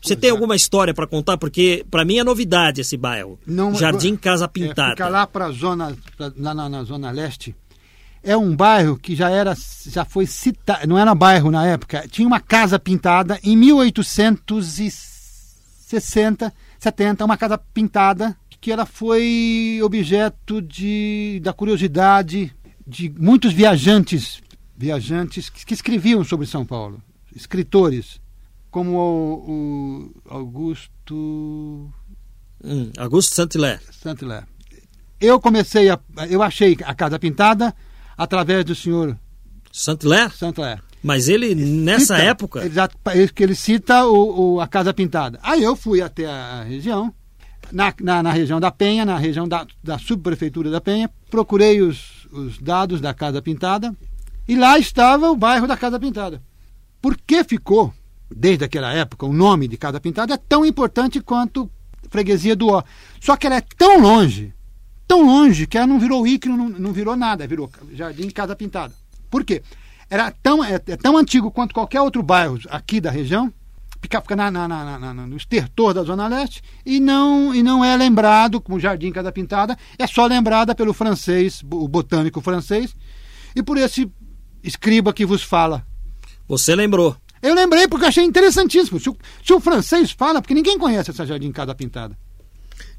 Você 0.00 0.14
tem 0.14 0.30
alguma 0.30 0.54
história 0.54 0.94
para 0.94 1.08
contar? 1.08 1.36
Porque 1.36 1.84
para 1.90 2.04
mim 2.04 2.18
é 2.18 2.24
novidade 2.24 2.80
esse 2.80 2.96
bairro. 2.96 3.36
Não, 3.44 3.74
Jardim 3.74 4.14
Casa 4.16 4.44
É, 4.44 4.48
Pintada. 4.48 4.90
fica 4.92 5.08
lá 5.08 5.26
para 5.26 5.50
zona, 5.50 5.96
pra, 6.16 6.32
lá 6.38 6.54
na, 6.54 6.68
na 6.68 6.84
zona 6.84 7.10
leste. 7.10 7.54
É 8.22 8.36
um 8.36 8.54
bairro 8.54 8.96
que 8.96 9.16
já 9.16 9.28
era, 9.30 9.56
já 9.86 10.04
foi 10.04 10.26
citado, 10.26 10.86
não 10.86 10.96
era 10.98 11.12
bairro 11.14 11.50
na 11.50 11.66
época. 11.66 12.06
Tinha 12.08 12.26
uma 12.26 12.40
casa 12.40 12.78
pintada 12.78 13.38
em 13.42 13.56
1860, 13.56 16.52
70, 16.78 17.24
uma 17.24 17.36
casa 17.36 17.58
pintada 17.58 18.36
que 18.60 18.70
ela 18.72 18.86
foi 18.86 19.80
objeto 19.82 20.62
de 20.62 21.40
da 21.42 21.52
curiosidade 21.52 22.54
de 22.86 23.12
muitos 23.18 23.52
viajantes, 23.52 24.40
viajantes 24.78 25.50
que, 25.50 25.66
que 25.66 25.74
escreviam 25.74 26.22
sobre 26.24 26.46
São 26.46 26.64
Paulo, 26.64 27.02
escritores 27.34 28.20
como 28.70 28.96
o, 28.96 29.50
o 29.50 30.12
Augusto 30.34 31.90
Hum, 32.62 32.90
Augusto 32.96 33.34
Saint-Hilaire. 33.34 33.80
Saint-Hilaire. 33.92 34.46
Eu 35.20 35.40
comecei 35.40 35.88
a. 35.90 35.98
Eu 36.28 36.42
achei 36.42 36.76
a 36.84 36.94
casa 36.94 37.18
pintada 37.18 37.74
através 38.16 38.64
do 38.64 38.74
senhor 38.74 39.16
Saint-Hilaire? 39.72 40.32
Saint-Hilaire. 40.32 40.82
Mas 41.02 41.28
ele, 41.28 41.54
nessa 41.54 42.16
Cita- 42.16 42.22
época, 42.28 42.60
ele- 43.14 43.28
que 43.28 43.42
ele 43.44 43.54
cita 43.54 44.04
o, 44.06 44.54
o- 44.56 44.60
a 44.60 44.66
casa 44.66 44.92
pintada. 44.92 45.38
Aí 45.42 45.62
eu 45.62 45.76
fui 45.76 46.02
até 46.02 46.26
a 46.26 46.64
região, 46.64 47.14
na, 47.70 47.94
na, 48.00 48.22
na 48.24 48.32
região 48.32 48.58
da 48.58 48.72
Penha, 48.72 49.04
na 49.04 49.16
região 49.16 49.46
da, 49.46 49.64
da 49.82 49.96
subprefeitura 49.98 50.68
da 50.70 50.80
Penha, 50.80 51.08
procurei 51.30 51.80
os, 51.80 52.26
os 52.32 52.58
dados 52.58 53.00
da 53.00 53.14
casa 53.14 53.40
pintada 53.40 53.94
e 54.48 54.56
lá 54.56 54.78
estava 54.78 55.30
o 55.30 55.36
bairro 55.36 55.66
da 55.68 55.76
Casa 55.76 56.00
Pintada. 56.00 56.42
Por 57.00 57.16
que 57.16 57.44
ficou, 57.44 57.92
desde 58.34 58.64
aquela 58.64 58.92
época, 58.92 59.26
o 59.26 59.32
nome 59.32 59.68
de 59.68 59.76
Casa 59.76 60.00
Pintada 60.00 60.34
é 60.34 60.38
tão 60.38 60.64
importante 60.64 61.20
quanto 61.20 61.70
Freguesia 62.10 62.56
do 62.56 62.68
Ó. 62.68 62.82
Só 63.20 63.36
que 63.36 63.46
ela 63.46 63.56
é 63.56 63.60
tão 63.76 64.00
longe, 64.00 64.52
tão 65.06 65.24
longe, 65.26 65.66
que 65.66 65.76
ela 65.76 65.86
não 65.86 65.98
virou 66.00 66.26
ícone, 66.26 66.56
não, 66.56 66.68
não 66.68 66.92
virou 66.92 67.14
nada, 67.14 67.46
virou 67.46 67.70
Jardim 67.92 68.30
Casa 68.30 68.56
Pintada. 68.56 68.94
Por 69.30 69.44
quê? 69.44 69.62
Era 70.10 70.30
tão, 70.30 70.64
é, 70.64 70.74
é 70.74 70.96
tão 70.96 71.16
antigo 71.18 71.50
quanto 71.50 71.74
qualquer 71.74 72.00
outro 72.00 72.22
bairro 72.22 72.58
aqui 72.70 72.98
da 73.00 73.10
região, 73.10 73.52
fica, 74.00 74.20
fica 74.22 74.34
na, 74.34 74.50
na- 74.50 74.66
na- 74.66 74.98
na- 74.98 75.14
no 75.14 75.36
estertor 75.36 75.92
da 75.92 76.02
Zona 76.02 76.26
Leste, 76.26 76.62
e 76.86 76.98
não, 76.98 77.54
e 77.54 77.62
não 77.62 77.84
é 77.84 77.94
lembrado 77.94 78.58
como 78.60 78.80
Jardim 78.80 79.12
Casa 79.12 79.30
Pintada, 79.30 79.76
é 79.98 80.06
só 80.06 80.24
lembrada 80.26 80.74
pelo 80.74 80.94
francês, 80.94 81.62
o 81.70 81.86
botânico 81.86 82.40
francês, 82.40 82.94
e 83.54 83.62
por 83.62 83.76
esse 83.76 84.10
escriba 84.62 85.12
que 85.12 85.24
vos 85.26 85.42
fala. 85.42 85.84
você 86.46 86.74
lembrou. 86.74 87.16
Eu 87.40 87.54
lembrei 87.54 87.86
porque 87.86 88.06
achei 88.06 88.24
interessantíssimo. 88.24 88.98
Se 88.98 89.08
o, 89.10 89.16
se 89.44 89.52
o 89.52 89.60
francês 89.60 90.10
fala, 90.10 90.40
porque 90.42 90.54
ninguém 90.54 90.76
conhece 90.78 91.10
essa 91.10 91.24
Jardim 91.24 91.52
Casa 91.52 91.74
Pintada. 91.74 92.18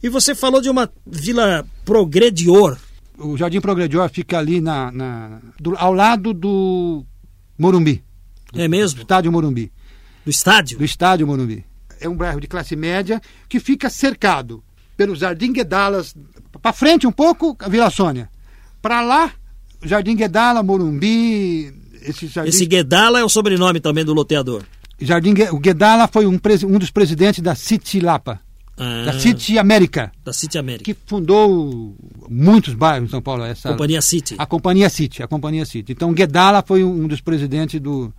E 0.02 0.08
você 0.08 0.34
falou 0.34 0.62
de 0.62 0.70
uma 0.70 0.90
vila 1.06 1.66
progredior. 1.84 2.78
O 3.18 3.36
Jardim 3.36 3.60
Progredior 3.60 4.10
fica 4.10 4.38
ali 4.40 4.62
na, 4.62 4.92
na- 4.92 5.42
do- 5.60 5.76
ao 5.78 5.94
lado 5.94 6.34
do 6.34 7.06
Morumbi, 7.58 8.02
É 8.54 8.66
mesmo? 8.70 9.02
estádio 9.02 9.30
Morumbi. 9.32 9.70
Do 10.24 10.30
estádio? 10.32 10.78
do 10.78 10.86
estádio 10.86 11.28
Morumbi. 11.28 11.66
É 12.00 12.08
um 12.08 12.16
bairro 12.16 12.40
de 12.40 12.48
classe 12.48 12.78
média 12.78 13.22
que 13.50 13.60
fica 13.60 13.90
cercado 13.90 14.64
pelo 14.96 15.16
Jardim 15.18 15.52
Guedalas, 15.52 16.16
para 16.62 16.72
frente 16.72 17.06
um 17.06 17.12
pouco, 17.12 17.58
a 17.60 17.68
Vila 17.68 17.90
Sônia. 17.90 18.30
Para 18.82 19.02
lá, 19.02 19.32
Jardim 19.84 20.16
Guedala, 20.16 20.62
Morumbi, 20.64 21.74
esse 22.04 22.28
jardim, 22.28 22.50
Esse 22.50 22.66
Guedala 22.66 23.20
é 23.20 23.24
o 23.24 23.30
sobrenome 23.30 23.80
também 23.80 24.04
do 24.06 24.14
loteador. 24.14 24.64
jardim 25.00 25.34
o 25.52 25.60
Guedala 25.60 26.08
foi 26.08 26.26
um, 26.26 26.40
um 26.68 26.78
dos 26.80 26.92
presidentes 26.92 27.42
da 27.42 27.56
City 27.56 28.00
Lapa, 28.00 28.40
Ah, 28.78 29.04
da 29.06 29.20
City 29.20 29.58
América, 29.58 30.12
da 30.24 30.34
City 30.34 30.58
América. 30.58 30.84
que 30.86 30.98
fundou 31.06 31.96
muitos 32.30 32.74
bairros 32.74 33.08
em 33.08 33.12
São 33.12 33.22
Paulo, 33.22 33.44
essa 33.44 33.70
Companhia 33.70 34.02
City. 34.02 34.36
a 34.38 34.46
Companhia 34.46 34.90
City, 34.90 35.24
a 35.24 35.28
Companhia 35.28 35.66
City. 35.66 35.92
Então 35.94 36.14
Guedala 36.14 36.64
foi 36.66 36.84
um 36.84 37.08
dos 37.08 37.22
presidentes 37.22 37.80
do, 37.80 38.14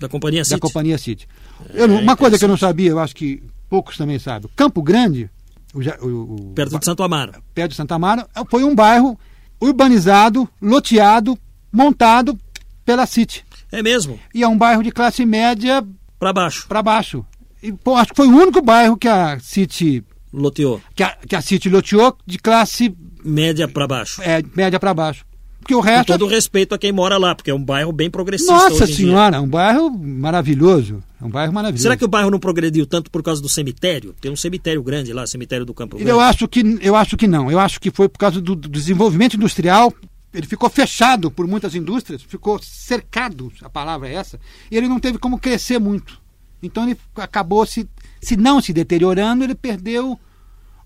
Da 0.00 0.08
Companhia 0.08 0.40
da 0.40 0.44
City. 0.46 0.60
Companhia 0.60 0.98
City. 0.98 1.26
Eu 1.72 1.86
não- 1.88 2.00
uma 2.00 2.16
coisa 2.16 2.38
que 2.38 2.44
eu 2.44 2.48
não 2.48 2.56
sabia, 2.56 2.90
eu 2.90 2.98
acho 2.98 3.14
que 3.14 3.42
poucos 3.70 3.96
também 3.96 4.18
sabem. 4.18 4.50
Campo 4.56 4.82
Grande, 4.82 5.30
o, 5.74 5.80
o- 6.06 6.34
o- 6.50 6.52
Perto 6.54 6.78
de 6.78 6.84
Santo 6.84 7.02
Amaro. 7.02 7.32
perto 7.54 7.70
de 7.70 7.76
Santa 7.76 7.94
Amaro, 7.94 8.26
foi 8.50 8.64
um 8.64 8.74
bairro 8.74 9.18
urbanizado, 9.60 10.48
loteado, 10.60 11.38
montado 11.72 12.38
pela 12.84 13.06
City. 13.06 13.44
É 13.72 13.82
mesmo. 13.82 14.18
E 14.34 14.42
é 14.42 14.48
um 14.48 14.56
bairro 14.56 14.82
de 14.82 14.90
classe 14.92 15.24
média 15.26 15.84
Para 16.18 16.32
baixo. 16.32 16.66
para 16.68 16.82
baixo. 16.82 17.24
E, 17.62 17.72
pô, 17.72 17.96
acho 17.96 18.10
que 18.10 18.16
foi 18.16 18.28
o 18.28 18.36
único 18.36 18.60
bairro 18.62 18.96
que 18.96 19.08
a 19.08 19.38
City 19.40 20.04
Loteou. 20.32 20.80
que 20.94 21.02
a, 21.02 21.16
que 21.26 21.34
a 21.36 21.40
City 21.40 21.68
loteou 21.68 22.16
de 22.26 22.38
classe 22.38 22.94
Média 23.24 23.66
para 23.66 23.86
baixo. 23.86 24.20
é, 24.22 24.42
média 24.54 24.78
para 24.78 24.92
baixo. 24.92 25.24
Porque 25.64 25.74
o 25.74 25.78
Com 25.78 25.84
resto 25.84 26.06
todo 26.12 26.26
respeito 26.26 26.74
a 26.74 26.78
quem 26.78 26.92
mora 26.92 27.16
lá, 27.18 27.34
porque 27.34 27.50
é 27.50 27.54
um 27.54 27.62
bairro 27.64 27.90
bem 27.90 28.08
progressista 28.10 28.52
Nossa 28.52 28.86
senhora, 28.86 29.38
é 29.38 29.40
um 29.40 29.48
bairro 29.48 29.90
maravilhoso. 29.90 31.02
É 31.20 31.24
um 31.24 31.30
bairro 31.30 31.52
maravilhoso. 31.52 31.82
Será 31.82 31.96
que 31.96 32.04
o 32.04 32.08
bairro 32.08 32.30
não 32.30 32.38
progrediu 32.38 32.86
tanto 32.86 33.10
por 33.10 33.22
causa 33.22 33.40
do 33.40 33.48
cemitério? 33.48 34.14
Tem 34.20 34.30
um 34.30 34.36
cemitério 34.36 34.82
grande 34.82 35.12
lá, 35.12 35.26
cemitério 35.26 35.64
do 35.64 35.72
Campo 35.74 35.96
Grande. 35.96 36.10
Eu 36.10 36.20
acho 36.20 36.46
que 36.46 36.78
eu 36.80 36.94
acho 36.94 37.16
que 37.16 37.26
não. 37.26 37.50
Eu 37.50 37.58
acho 37.58 37.80
que 37.80 37.90
foi 37.90 38.08
por 38.08 38.18
causa 38.18 38.40
do, 38.40 38.54
do 38.54 38.68
desenvolvimento 38.68 39.34
industrial. 39.36 39.92
Ele 40.32 40.46
ficou 40.46 40.68
fechado 40.68 41.30
por 41.30 41.46
muitas 41.46 41.74
indústrias, 41.74 42.20
ficou 42.22 42.58
cercado, 42.60 43.52
a 43.62 43.70
palavra 43.70 44.08
é 44.08 44.14
essa, 44.14 44.38
e 44.68 44.76
ele 44.76 44.88
não 44.88 44.98
teve 44.98 45.16
como 45.16 45.38
crescer 45.38 45.78
muito. 45.78 46.20
Então 46.60 46.82
ele 46.82 46.98
acabou 47.16 47.64
se, 47.64 47.88
se 48.20 48.36
não 48.36 48.60
se 48.60 48.72
deteriorando, 48.72 49.44
ele 49.44 49.54
perdeu 49.54 50.18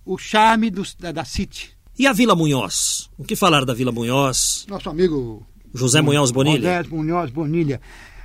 o 0.04 0.18
charme 0.18 0.70
dos- 0.70 0.94
da, 0.94 1.12
da 1.12 1.24
City. 1.24 1.70
E 1.98 2.06
a 2.06 2.12
Vila 2.12 2.34
Munhoz? 2.34 3.10
O 3.18 3.24
que 3.24 3.34
falar 3.34 3.64
da 3.64 3.74
Vila 3.74 3.90
Munhoz? 3.92 4.64
Nosso 4.68 4.88
amigo 4.88 5.44
José 5.74 6.00
Munhoz 6.00 6.30
Bonilha? 6.30 6.58
Modesto 6.76 6.94
Munhoz 6.94 7.30
Bonilha. 7.30 7.80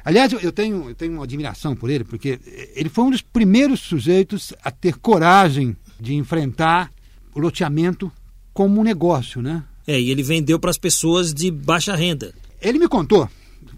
Aliás, 0.05 0.31
eu- 0.33 0.51
tenho, 0.51 0.89
eu 0.89 0.95
tenho 0.95 1.13
uma 1.13 1.23
admiração 1.23 1.75
por 1.75 1.89
ele, 1.89 2.03
porque 2.03 2.39
ele 2.75 2.89
foi 2.89 3.05
um 3.05 3.09
dos 3.09 3.21
primeiros 3.21 3.79
sujeitos 3.79 4.53
a 4.63 4.69
ter 4.69 4.97
coragem 4.97 5.75
de 5.99 6.13
enfrentar 6.13 6.91
o 7.33 7.39
loteamento 7.39 8.11
como 8.53 8.81
um 8.81 8.83
negócio, 8.83 9.41
né? 9.41 9.63
É, 9.87 9.99
e 9.99 10.11
ele 10.11 10.21
vendeu 10.21 10.59
para 10.59 10.69
as 10.69 10.77
pessoas 10.77 11.33
de 11.33 11.49
baixa 11.49 11.95
renda. 11.95 12.33
Ele 12.61 12.77
me 12.77 12.87
contou, 12.87 13.27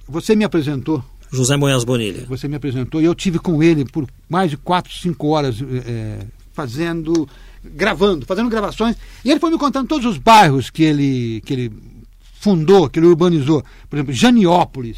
você 0.08 0.36
me 0.36 0.44
apresentou, 0.44 1.04
José 1.32 1.56
Munhoz 1.56 1.84
Bonilha. 1.84 2.26
você 2.28 2.48
me 2.48 2.56
apresentou, 2.56 3.02
e 3.02 3.06
eu 3.06 3.16
tive 3.16 3.40
com 3.40 3.62
ele 3.64 3.86
por 3.86 4.08
mais 4.28 4.50
de 4.50 4.58
quatro, 4.58 4.92
cinco 4.94 5.28
horas 5.28 5.58
eh, 5.62 6.26
fazendo, 6.54 7.28
gravando, 7.74 8.26
fazendo 8.26 8.50
gravações, 8.50 8.96
e 9.24 9.32
ele 9.32 9.40
foi 9.40 9.52
me 9.52 9.58
contando 9.58 9.88
todos 9.88 10.06
os 10.06 10.18
bairros 10.18 10.70
que 10.70 10.84
ele, 10.84 11.42
que 11.46 11.54
ele 11.54 11.72
fundou, 12.40 12.90
que 12.90 13.00
ele 13.00 13.08
urbanizou. 13.08 13.64
Por 13.90 13.96
exemplo, 13.96 14.14
Janiópolis, 14.14 14.98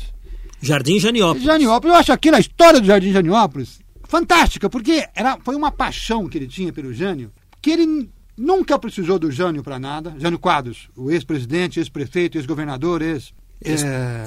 Jardim 0.62 1.00
Janiópolis. 1.00 1.44
Janiópolis, 1.44 1.94
eu 1.94 2.00
acho 2.00 2.12
aquilo, 2.12 2.36
a 2.36 2.40
história 2.40 2.80
do 2.80 2.88
Jardim 2.88 3.12
Janiópolis, 3.12 3.80
fantástica, 4.08 4.70
porque 4.70 5.08
era, 5.16 5.38
foi 5.44 5.56
uma 5.56 5.72
paixão 5.72 6.28
que 6.28 6.38
ele 6.38 6.48
tinha 6.48 6.74
pelo 6.74 6.94
Jânio, 6.94 7.32
que 7.62 7.72
ele 7.72 8.10
nunca 8.38 8.78
precisou 8.80 9.20
do 9.20 9.32
Jânio 9.32 9.64
para 9.64 9.80
nada. 9.80 10.16
Jânio 10.18 10.40
Quadros, 10.40 10.90
o 10.96 11.12
ex-presidente, 11.12 11.80
ex-prefeito, 11.80 12.38
ex-governador, 12.38 13.02
ex... 13.02 13.34
Ex- 13.60 13.84
é, 13.84 14.24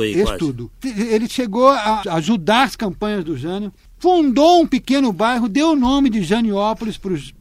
aí, 0.00 0.12
esse 0.12 0.22
quase. 0.24 0.38
tudo. 0.38 0.70
Ele 0.82 1.28
chegou 1.28 1.68
a 1.68 2.00
ajudar 2.14 2.62
as 2.62 2.76
campanhas 2.76 3.22
do 3.22 3.36
Jânio, 3.36 3.70
fundou 3.98 4.62
um 4.62 4.66
pequeno 4.66 5.12
bairro, 5.12 5.50
deu 5.50 5.72
o 5.72 5.76
nome 5.76 6.08
de 6.08 6.22
Janiópolis 6.22 6.96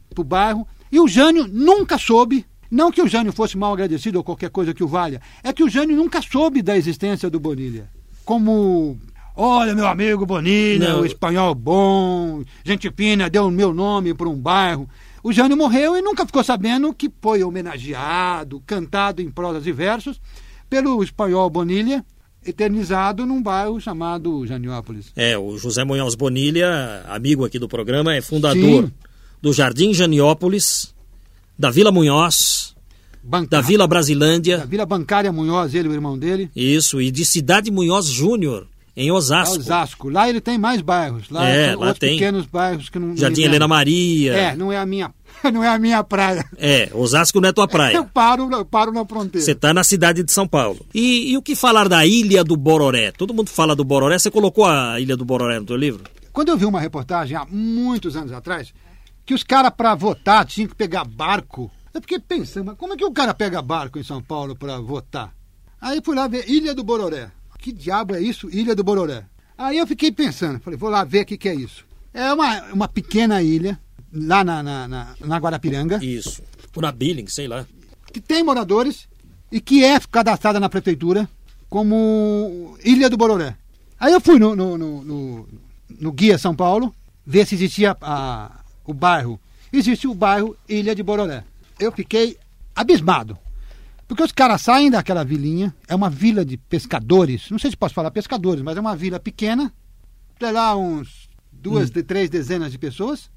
para 0.10 0.22
o 0.22 0.24
bairro, 0.24 0.68
e 0.92 1.00
o 1.00 1.08
Jânio 1.08 1.48
nunca 1.48 1.98
soube, 1.98 2.46
não 2.70 2.92
que 2.92 3.02
o 3.02 3.08
Jânio 3.08 3.32
fosse 3.32 3.58
mal 3.58 3.74
agradecido 3.74 4.18
ou 4.18 4.24
qualquer 4.24 4.50
coisa 4.50 4.74
que 4.74 4.84
o 4.84 4.88
valha, 4.88 5.22
é 5.44 5.54
que 5.54 5.64
o 5.64 5.70
Jânio 5.70 5.96
nunca 5.96 6.22
soube 6.22 6.62
da 6.62 6.78
existência 6.78 7.30
do 7.30 7.40
Bonilha. 7.40 7.90
Como, 8.26 8.98
olha 9.36 9.74
meu 9.74 9.88
amigo 9.88 10.26
Bonilha, 10.26 10.90
Não. 10.90 11.02
o 11.02 11.06
espanhol 11.06 11.56
bom, 11.56 12.44
gente 12.64 12.92
fina, 12.92 13.30
deu 13.30 13.48
o 13.48 13.52
meu 13.52 13.74
nome 13.74 14.14
para 14.14 14.30
um 14.30 14.36
bairro. 14.36 14.88
O 15.24 15.34
Jânio 15.34 15.58
morreu 15.58 15.98
e 15.98 16.02
nunca 16.02 16.26
ficou 16.26 16.44
sabendo 16.44 16.94
que 16.94 17.12
foi 17.22 17.44
homenageado, 17.44 18.62
cantado 18.66 19.22
em 19.22 19.30
prosas 19.30 19.66
e 19.68 19.72
versos 19.72 20.22
pelo 20.70 21.04
espanhol 21.04 21.50
Bonilha, 21.50 22.06
eternizado 22.46 23.26
num 23.26 23.42
bairro 23.42 23.82
chamado 23.82 24.46
Janiópolis. 24.46 25.12
É, 25.16 25.38
o 25.38 25.58
José 25.58 25.84
Munhoz 25.84 26.16
Bonilha, 26.16 27.04
amigo 27.08 27.44
aqui 27.44 27.60
do 27.60 27.68
programa, 27.68 28.16
é 28.16 28.22
fundador 28.22 28.86
Sim. 28.86 28.94
Do 29.42 29.54
Jardim 29.54 29.94
Janiópolis, 29.94 30.94
da 31.58 31.70
Vila 31.70 31.92
Munhoz, 31.92 32.76
da 33.50 33.62
Vila 33.62 33.84
da 33.84 33.88
Brasilândia, 33.88 34.66
Vila 34.66 34.86
Bancária 34.86 35.32
Munhoz, 35.32 35.74
ele, 35.76 35.88
o 35.90 35.94
irmão 35.94 36.18
dele. 36.18 36.50
isso, 36.56 37.02
e 37.02 37.12
de 37.12 37.24
Cidade 37.26 37.70
Munhoz 37.72 38.06
Júnior, 38.08 38.68
Em 38.98 39.12
Osasco. 39.12 39.56
Osasco. 39.58 40.10
Lá 40.10 40.28
ele 40.30 40.42
tem 40.42 40.58
mais 40.58 40.82
bairros. 40.82 41.30
Lá 41.30 41.48
É, 41.48 41.74
lá 41.76 41.94
tem. 41.94 42.14
pequenos 42.18 42.46
bairros 42.46 42.90
que 42.90 43.00
não. 43.00 43.16
Jardim 43.16 43.44
Helena. 43.44 43.66
Maria. 43.68 44.34
É, 44.34 44.56
não 44.58 44.72
é 44.74 44.78
a 44.78 44.86
minha, 44.86 45.14
não 45.54 45.64
é 45.64 45.70
a 45.70 45.80
minha 45.80 46.04
praia. 46.04 46.44
É, 46.58 46.90
Osasco 46.94 47.40
não 47.40 47.48
é 47.48 47.54
tua 47.54 47.64
Eu 47.66 47.70
praia. 47.70 48.04
paro, 48.04 48.50
eu 48.52 48.66
paro 48.66 48.92
na 48.92 49.06
fronteira. 49.06 49.46
Você 49.46 49.56
tá 49.56 49.74
na 49.74 49.86
cidade 49.86 50.22
de 50.24 50.32
São 50.34 50.46
Paulo. 50.48 50.86
E, 50.94 51.32
e 51.32 51.38
o 51.38 51.42
que 51.42 51.56
falar 51.56 51.88
da 51.88 52.06
Ilha 52.06 52.44
do 52.44 52.58
Bororé? 52.58 53.12
Todo 53.12 53.34
mundo 53.34 53.50
fala 53.50 53.74
do 53.74 53.86
Bororé. 53.86 54.20
Você 54.20 54.30
colocou 54.30 54.66
a 54.66 55.00
Ilha 55.00 55.16
do 55.16 55.24
Bororé 55.24 55.60
no 55.60 55.66
teu 55.66 55.78
livro? 55.78 56.04
Quando 56.34 56.50
eu 56.50 56.58
vi 56.58 56.66
uma 56.66 56.82
reportagem 56.82 57.38
há 57.38 57.46
muitos 57.50 58.18
anos 58.18 58.34
atrás, 58.34 58.74
que 59.30 59.34
os 59.36 59.44
caras 59.44 59.72
para 59.78 59.94
votar 59.94 60.44
tinham 60.44 60.68
que 60.68 60.74
pegar 60.74 61.06
barco. 61.06 61.70
Eu 61.94 62.02
fiquei 62.02 62.18
pensando, 62.18 62.66
mas 62.66 62.76
como 62.78 62.94
é 62.94 62.98
que 62.98 63.06
o 63.06 63.12
cara 63.12 63.32
pega 63.32 63.62
barco 63.62 64.00
em 64.00 64.04
São 64.04 64.24
Paulo 64.24 64.56
para 64.56 64.80
votar? 64.80 65.32
Aí 65.80 66.02
fui 66.04 66.16
lá 66.16 66.28
ver 66.28 66.50
Ilha 66.50 66.74
do 66.74 66.84
Bororé. 66.84 67.30
Que 67.60 67.72
diabo 67.72 68.16
é 68.16 68.20
isso, 68.22 68.50
Ilha 68.50 68.74
do 68.76 68.84
Bororé? 68.84 69.24
Aí 69.56 69.78
eu 69.78 69.86
fiquei 69.86 70.12
pensando, 70.12 70.60
falei, 70.60 70.80
vou 70.80 70.90
lá 70.90 71.04
ver 71.04 71.22
o 71.22 71.26
que, 71.28 71.38
que 71.38 71.48
é 71.48 71.54
isso. 71.54 71.86
É 72.12 72.34
uma, 72.34 72.64
uma 72.74 72.88
pequena 72.88 73.40
ilha, 73.44 73.80
lá 74.12 74.44
na, 74.44 74.64
na, 74.64 74.88
na, 74.88 75.16
na 75.24 75.38
Guarapiranga, 75.38 76.04
Isso. 76.04 76.42
Por 76.74 76.82
na 76.82 76.92
Billing, 76.92 77.28
sei 77.28 77.48
lá. 77.48 77.68
que 78.12 78.20
tem 78.20 78.42
moradores 78.44 79.08
e 79.52 79.62
que 79.62 79.84
é 79.84 80.00
cadastrada 80.00 80.60
na 80.60 80.70
prefeitura 80.70 81.30
como 81.70 82.76
Ilha 82.84 83.08
do 83.12 83.16
Bororé. 83.18 83.56
Aí 84.00 84.12
eu 84.12 84.20
fui 84.22 84.40
no, 84.40 84.56
no, 84.56 84.76
no, 84.76 85.04
no- 85.04 85.48
no 86.00 86.12
Guia 86.12 86.40
São 86.40 86.56
Paulo 86.56 86.92
ver 87.24 87.46
se 87.46 87.54
existia 87.54 87.96
a- 88.02 88.59
o 88.90 88.94
bairro. 88.94 89.40
Existe 89.72 90.08
o 90.08 90.14
bairro 90.16 90.58
Ilha 90.68 90.96
de 90.96 91.04
Bororé. 91.04 91.44
Eu 91.80 91.92
fiquei 91.92 92.38
abismado. 92.76 93.38
Porque 94.08 94.24
os 94.24 94.32
caras 94.32 94.62
saem 94.62 94.90
daquela 94.90 95.24
vilinha, 95.24 95.74
é 95.88 95.94
uma 95.94 96.10
vila 96.10 96.44
de 96.44 96.58
pescadores, 96.58 97.52
não 97.52 97.60
sei 97.60 97.70
se 97.70 97.78
posso 97.78 97.94
falar 97.94 98.10
pescadores, 98.10 98.64
mas 98.64 98.76
é 98.76 98.80
uma 98.82 98.96
vila 98.96 99.20
pequena, 99.20 99.72
tem 100.40 100.52
lá 100.52 100.76
uns 100.76 101.30
duas, 101.52 101.92
de 101.92 102.02
três 102.02 102.28
dezenas 102.28 102.72
de 102.72 102.80
pessoas, 102.80 103.30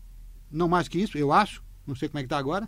não 0.50 0.68
mais 0.68 0.88
que 0.88 0.98
isso, 0.98 1.18
eu 1.18 1.30
acho, 1.30 1.62
não 1.86 1.94
sei 1.94 2.08
como 2.08 2.20
é 2.20 2.22
que 2.22 2.26
está 2.26 2.38
agora, 2.38 2.66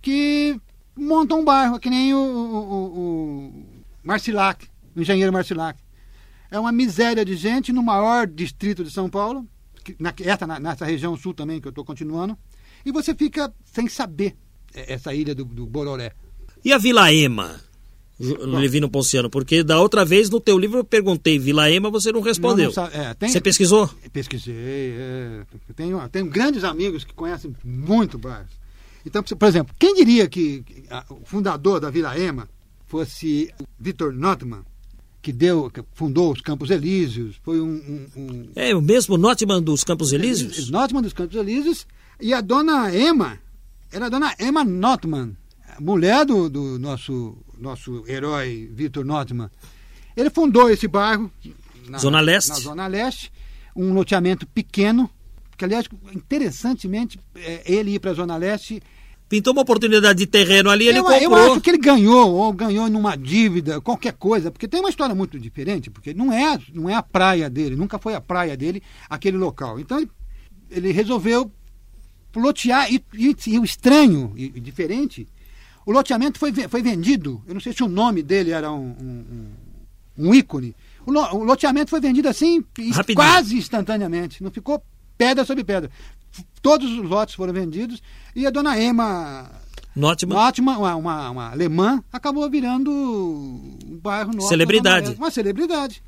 que 0.00 0.60
montam 0.96 1.40
um 1.40 1.44
bairro, 1.44 1.80
que 1.80 1.90
nem 1.90 2.14
o, 2.14 2.18
o, 2.18 2.98
o- 3.00 3.64
Marcilac, 4.04 4.68
o 4.94 5.00
engenheiro 5.00 5.32
Marcilac. 5.32 5.76
É 6.52 6.60
uma 6.60 6.70
miséria 6.70 7.24
de 7.24 7.34
gente 7.34 7.72
no 7.72 7.82
maior 7.82 8.28
distrito 8.28 8.84
de 8.84 8.92
São 8.92 9.10
Paulo, 9.10 9.44
na, 9.98 10.14
essa, 10.22 10.46
na- 10.46 10.60
nessa 10.60 10.84
região 10.84 11.16
sul 11.16 11.34
também, 11.34 11.60
que 11.60 11.66
eu 11.66 11.70
estou 11.70 11.84
continuando, 11.84 12.36
e 12.84 12.92
você 12.92 13.14
fica 13.14 13.52
sem 13.64 13.88
saber 13.88 14.34
é, 14.74 14.94
essa 14.94 15.14
ilha 15.14 15.34
do, 15.34 15.44
do 15.44 15.66
Bororé. 15.66 16.12
E 16.64 16.72
a 16.72 16.78
Vila 16.78 17.12
Ema? 17.12 17.60
Ju- 18.18 18.38
Levino 18.46 18.88
Ponciano, 18.88 19.28
porque 19.28 19.64
da 19.64 19.80
outra 19.80 20.04
vez 20.04 20.30
no 20.30 20.38
teu 20.40 20.56
livro 20.56 20.78
eu 20.78 20.84
perguntei 20.84 21.36
Vila 21.38 21.68
Ema, 21.70 21.90
você 21.90 22.12
não 22.12 22.20
respondeu. 22.20 22.72
Não, 22.74 22.82
não 22.84 22.90
é, 22.92 23.12
tem- 23.14 23.28
Você 23.28 23.40
pesquisou? 23.40 23.90
Pesquisei. 24.12 24.54
É, 24.96 25.42
tenho, 25.74 26.08
tenho 26.08 26.26
grandes 26.26 26.62
amigos 26.62 27.02
que 27.04 27.12
conhecem 27.12 27.54
muito 27.64 28.16
bairros. 28.16 28.52
Então, 29.04 29.22
por 29.22 29.48
exemplo, 29.48 29.74
quem 29.78 29.94
diria 29.96 30.28
que 30.28 30.64
o 31.10 31.24
fundador 31.24 31.80
da 31.80 31.90
Vila 31.90 32.16
Ema 32.18 32.48
fosse 32.86 33.52
Vitor 33.78 34.12
Notman, 34.14 34.62
que 35.24 35.32
deu, 35.32 35.70
que 35.70 35.82
fundou 35.94 36.30
os 36.30 36.42
Campos 36.42 36.68
Elíseos, 36.68 37.40
foi 37.42 37.58
um, 37.58 37.66
um, 38.14 38.20
um 38.20 38.48
É 38.54 38.76
o 38.76 38.82
mesmo 38.82 39.16
Notman 39.16 39.62
dos 39.62 39.82
Campos 39.82 40.12
Elíseos? 40.12 40.68
Notman 40.68 41.00
dos 41.00 41.14
Campos 41.14 41.34
Elíseos, 41.34 41.86
e 42.20 42.34
a 42.34 42.42
dona 42.42 42.94
Emma, 42.94 43.38
era 43.90 44.04
a 44.04 44.08
dona 44.10 44.34
Emma 44.38 44.62
Notman, 44.62 45.34
mulher 45.80 46.26
do, 46.26 46.50
do 46.50 46.78
nosso, 46.78 47.38
nosso 47.58 48.04
herói 48.06 48.70
Vitor 48.70 49.02
Notman. 49.02 49.50
Ele 50.14 50.28
fundou 50.28 50.68
esse 50.68 50.86
bairro 50.86 51.32
na 51.88 51.96
Zona 51.96 52.20
Leste. 52.20 52.50
na 52.50 52.56
Zona 52.56 52.86
Leste, 52.86 53.32
um 53.74 53.94
loteamento 53.94 54.46
pequeno, 54.48 55.08
que 55.56 55.64
aliás, 55.64 55.88
interessantemente, 56.14 57.18
é, 57.34 57.62
ele 57.64 57.94
ir 57.94 57.98
para 57.98 58.10
a 58.10 58.14
Zona 58.14 58.36
Leste 58.36 58.82
Pintou 59.28 59.52
uma 59.54 59.62
oportunidade 59.62 60.18
de 60.18 60.26
terreno 60.26 60.68
ali, 60.70 60.86
ele 60.86 60.98
eu, 60.98 61.04
comprou. 61.04 61.22
eu 61.38 61.52
acho 61.52 61.60
que 61.60 61.70
ele 61.70 61.78
ganhou, 61.78 62.30
ou 62.34 62.52
ganhou 62.52 62.88
numa 62.90 63.16
dívida, 63.16 63.80
qualquer 63.80 64.12
coisa, 64.12 64.50
porque 64.50 64.68
tem 64.68 64.78
uma 64.80 64.90
história 64.90 65.14
muito 65.14 65.38
diferente, 65.40 65.90
porque 65.90 66.12
não 66.12 66.30
é, 66.32 66.58
não 66.72 66.88
é 66.90 66.94
a 66.94 67.02
praia 67.02 67.48
dele, 67.48 67.74
nunca 67.74 67.98
foi 67.98 68.14
a 68.14 68.20
praia 68.20 68.56
dele 68.56 68.82
aquele 69.08 69.36
local. 69.38 69.80
Então 69.80 69.98
ele, 69.98 70.10
ele 70.70 70.92
resolveu 70.92 71.50
lotear, 72.36 72.92
e, 72.92 73.02
e- 73.14 73.34
e 73.46 73.58
o 73.58 73.64
estranho 73.64 74.32
e, 74.36 74.46
e 74.54 74.60
diferente, 74.60 75.26
o 75.86 75.92
loteamento 75.92 76.38
foi, 76.38 76.52
foi 76.52 76.82
vendido, 76.82 77.42
eu 77.46 77.54
não 77.54 77.60
sei 77.60 77.72
se 77.72 77.82
o 77.82 77.88
nome 77.88 78.22
dele 78.22 78.50
era 78.50 78.70
um, 78.72 78.94
um, 79.00 79.46
um- 80.28 80.34
ícone, 80.34 80.74
o, 81.06 81.10
lo- 81.12 81.34
o 81.36 81.44
loteamento 81.44 81.90
foi 81.90 82.00
vendido 82.00 82.28
assim, 82.28 82.62
Rapidinho. 82.92 83.16
quase 83.16 83.56
instantaneamente, 83.56 84.42
não 84.42 84.50
ficou 84.50 84.82
pedra 85.16 85.44
sobre 85.44 85.62
pedra. 85.64 85.90
Todos 86.62 86.90
os 86.90 87.08
lotes 87.08 87.34
foram 87.34 87.52
vendidos 87.52 88.02
e 88.34 88.46
a 88.46 88.50
dona 88.50 88.80
Emma 88.80 89.50
Notman. 89.94 90.34
Notman, 90.34 90.78
uma, 90.78 90.96
uma, 90.96 91.30
uma 91.30 91.50
alemã, 91.50 92.02
acabou 92.12 92.48
virando 92.50 92.90
um 92.90 93.98
bairro 94.02 94.32
nosso. 94.32 94.48
Celebridade. 94.48 95.14
Uma 95.14 95.30
celebridade. 95.30 96.02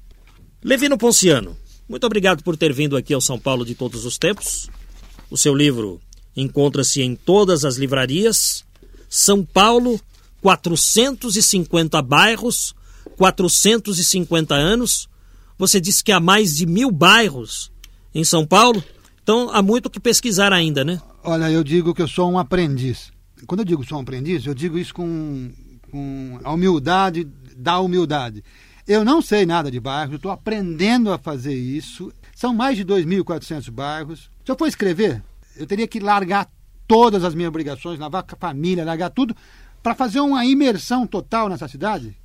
Levino 0.62 0.99
Ponciano, 0.99 1.57
muito 1.89 2.05
obrigado 2.05 2.43
por 2.43 2.57
ter 2.57 2.72
vindo 2.72 2.97
aqui 2.97 3.14
ao 3.14 3.20
São 3.20 3.39
Paulo 3.39 3.64
de 3.64 3.74
todos 3.74 4.05
os 4.05 4.18
tempos. 4.18 4.68
O 5.31 5.37
seu 5.37 5.55
livro 5.55 6.01
encontra-se 6.37 7.01
em 7.01 7.14
todas 7.14 7.64
as 7.64 7.77
livrarias. 7.77 8.64
São 9.09 9.45
Paulo, 9.45 10.01
450 10.43 12.03
bairros, 12.03 12.74
450 13.16 14.55
anos. 14.55 15.09
Você 15.57 15.81
disse 15.81 16.03
que 16.03 16.11
há 16.11 16.18
mais 16.18 16.57
de 16.57 16.66
mil 16.66 16.91
bairros 16.91 17.70
em 18.12 18.24
São 18.24 18.45
Paulo. 18.45 18.83
Então 19.27 19.51
há 19.51 19.61
muito 19.61 19.91
que 19.91 19.99
pesquisar 19.99 20.53
ainda, 20.53 20.85
né? 20.85 21.03
Olha, 21.24 21.51
eu 21.51 21.64
digo 21.64 21.93
que 21.93 22.01
eu 22.01 22.07
sou 22.07 22.31
um 22.31 22.39
aprendiz. 22.39 23.11
Quando 23.45 23.59
eu 23.59 23.64
digo 23.64 23.85
sou 23.85 23.99
um 23.99 24.03
aprendiz, 24.03 24.47
eu 24.47 24.55
digo 24.55 24.79
isso 24.79 24.95
com, 24.95 25.51
com 25.91 26.39
a 26.45 26.53
humildade 26.53 27.27
da 27.57 27.81
humildade. 27.81 28.45
Eu 28.87 29.05
não 29.05 29.20
sei 29.20 29.45
nada 29.45 29.68
de 29.68 29.81
bairros, 29.81 30.14
estou 30.14 30.31
aprendendo 30.31 31.12
a 31.12 31.18
fazer 31.18 31.57
isso. 31.57 32.12
São 32.37 32.55
mais 32.55 32.77
de 32.77 32.85
2.400 32.85 33.68
bairros. 33.68 34.31
Se 34.45 34.53
eu 34.53 34.57
for 34.57 34.68
escrever, 34.68 35.20
eu 35.57 35.66
teria 35.66 35.89
que 35.89 35.99
largar 35.99 36.49
todas 36.87 37.24
as 37.24 37.35
minhas 37.35 37.49
obrigações, 37.49 37.99
lavar 37.99 38.24
a 38.31 38.37
família, 38.37 38.85
largar 38.85 39.11
tudo, 39.11 39.35
para 39.83 39.97
fazer 39.97 40.20
uma 40.20 40.47
imersão 40.47 41.05
total 41.05 41.49
nessa 41.49 41.66
cidade. 41.66 42.16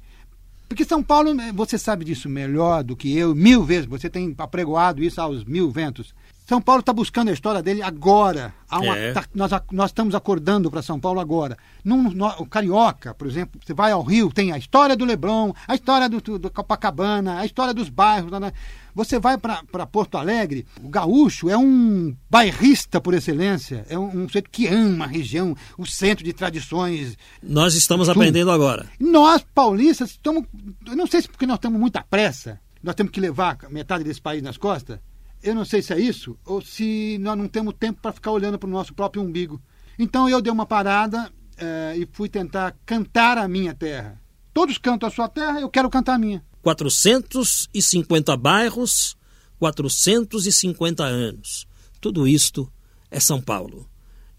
Porque 0.70 0.86
São 0.86 1.02
Paulo, 1.02 1.32
eh, 1.42 1.52
você 1.52 1.80
sabe 1.80 2.06
disso 2.06 2.30
melhor 2.30 2.84
do 2.84 2.96
que 2.96 3.18
eu, 3.18 3.34
mil 3.34 3.64
vezes, 3.64 3.88
você 3.88 4.08
tem 4.08 4.36
apregoado 4.38 5.04
isso 5.04 5.20
aos 5.20 5.44
mil 5.44 5.72
ventos. 5.72 6.14
São 6.52 6.62
Paulo 6.62 6.82
está 6.82 6.92
buscando 6.92 7.30
a 7.30 7.32
história 7.32 7.62
dele 7.64 7.82
agora. 7.82 8.54
Uma- 8.70 8.98
É. 8.98 9.14
tá- 9.14 9.24
nós, 9.34 9.52
nós 9.72 9.90
estamos 9.90 10.14
acordando 10.14 10.70
para 10.70 10.82
São 10.82 11.00
Paulo 11.00 11.22
agora. 11.22 11.58
Num, 11.82 12.12
no- 12.12 12.28
o 12.40 12.46
Carioca, 12.46 13.14
por 13.14 13.26
exemplo, 13.26 13.58
você 13.66 13.74
vai 13.74 13.94
ao 13.94 14.04
Rio, 14.04 14.30
tem 14.34 14.52
a 14.52 14.58
história 14.58 14.94
do 14.94 15.06
Leblon, 15.06 15.54
a 15.66 15.76
história 15.76 16.10
do, 16.10 16.20
do, 16.38 16.52
Copacabana, 16.52 17.40
a 17.40 17.46
história 17.46 17.74
dos 17.74 17.88
bairros. 17.88 18.30
lá 18.30 18.38
na- 18.38 18.52
Você 18.94 19.18
vai 19.18 19.38
para 19.38 19.88
Porto 19.88 20.18
Alegre, 20.18 20.66
o 20.84 20.90
gaúcho 20.90 21.50
é 21.50 21.58
um 21.58 22.14
bairrista 22.30 23.00
por 23.00 23.14
excelência, 23.14 23.86
é 23.88 23.98
um, 23.98 24.24
um 24.24 24.28
sujeito 24.28 24.50
que 24.50 24.68
ama 24.68 25.06
a 25.06 25.08
região, 25.08 25.56
o 25.78 25.86
centro 25.86 26.26
de 26.26 26.34
tradições 26.34 27.18
Nós 27.42 27.76
estamos 27.76 28.08
Sul. 28.08 28.12
aprendendo 28.14 28.52
agora. 28.52 28.90
nós, 29.00 29.42
paulistas, 29.56 30.10
estamos. 30.10 30.44
Eu 30.86 30.98
não 30.98 31.08
sei 31.08 31.22
se 31.22 31.30
porque 31.30 31.46
nós 31.48 31.60
temos 31.60 31.80
muita 31.80 32.04
pressa, 32.04 32.60
nós 32.84 32.94
temos 32.94 33.14
que 33.14 33.22
levar 33.22 33.58
metade 33.70 34.04
desse 34.04 34.20
país 34.22 34.44
nas 34.44 34.58
costas. 34.58 35.00
Eu 35.44 35.56
não 35.56 35.66
sei 35.66 35.82
se 35.82 35.94
é 35.94 36.00
isso, 36.00 36.38
ou 36.46 36.62
se 36.62 37.18
nós 37.20 37.38
não 37.38 37.48
temos 37.48 37.74
tempo 37.80 38.00
para 38.02 38.12
ficar 38.12 38.32
olhando 38.32 38.60
para 38.60 38.68
o 38.68 38.72
nosso 38.72 38.94
próprio 38.94 39.24
umbigo. 39.24 39.62
Então 39.98 40.30
eu 40.30 40.42
dei 40.42 40.52
uma 40.52 40.66
parada 40.66 41.32
eh, 41.58 41.96
e 41.98 42.08
fui 42.12 42.30
tentar 42.30 42.76
cantar 42.86 43.38
a 43.38 43.48
minha 43.48 43.74
terra. 43.74 44.22
Todos 44.54 44.78
cantam 44.78 45.08
a 45.08 45.12
sua 45.12 45.28
terra, 45.28 45.62
eu 45.62 45.70
quero 45.70 45.90
cantar 45.90 46.16
a 46.16 46.18
minha. 46.18 46.44
450 46.62 48.38
bairros, 48.38 49.18
450 49.60 51.04
anos. 51.04 51.68
Tudo 52.00 52.28
isto 52.28 52.72
é 53.10 53.20
São 53.20 53.42
Paulo. 53.42 53.88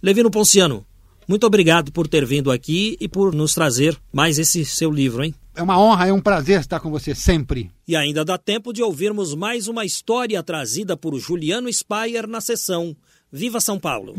Levino 0.01 0.31
Ponciano, 0.31 0.87
muito 1.27 1.47
obrigado 1.47 1.93
por 1.93 2.09
ter 2.09 2.25
vindo 2.27 2.51
aqui 2.51 2.97
e 3.01 3.09
por 3.09 3.35
nos 3.35 3.55
trazer 3.55 3.97
mais 4.13 4.39
esse 4.39 4.65
seu 4.65 4.91
livro, 4.91 5.25
hein? 5.25 5.35
É 5.55 5.63
uma 5.63 5.79
honra, 5.79 6.07
é 6.07 6.13
um 6.13 6.21
prazer 6.21 6.61
estar 6.61 6.81
com 6.81 6.91
você 6.91 7.15
sempre. 7.15 7.71
E 7.87 7.95
ainda 7.95 8.25
dá 8.25 8.39
tempo 8.39 8.73
de 8.73 8.83
ouvirmos 8.83 9.35
mais 9.35 9.69
uma 9.69 9.85
história 9.85 10.43
trazida 10.43 10.97
por 10.97 11.19
Juliano 11.19 11.71
Spayer 11.71 12.27
na 12.27 12.41
sessão 12.41 12.97
Viva 13.31 13.61
São 13.61 13.79
Paulo. 13.79 14.15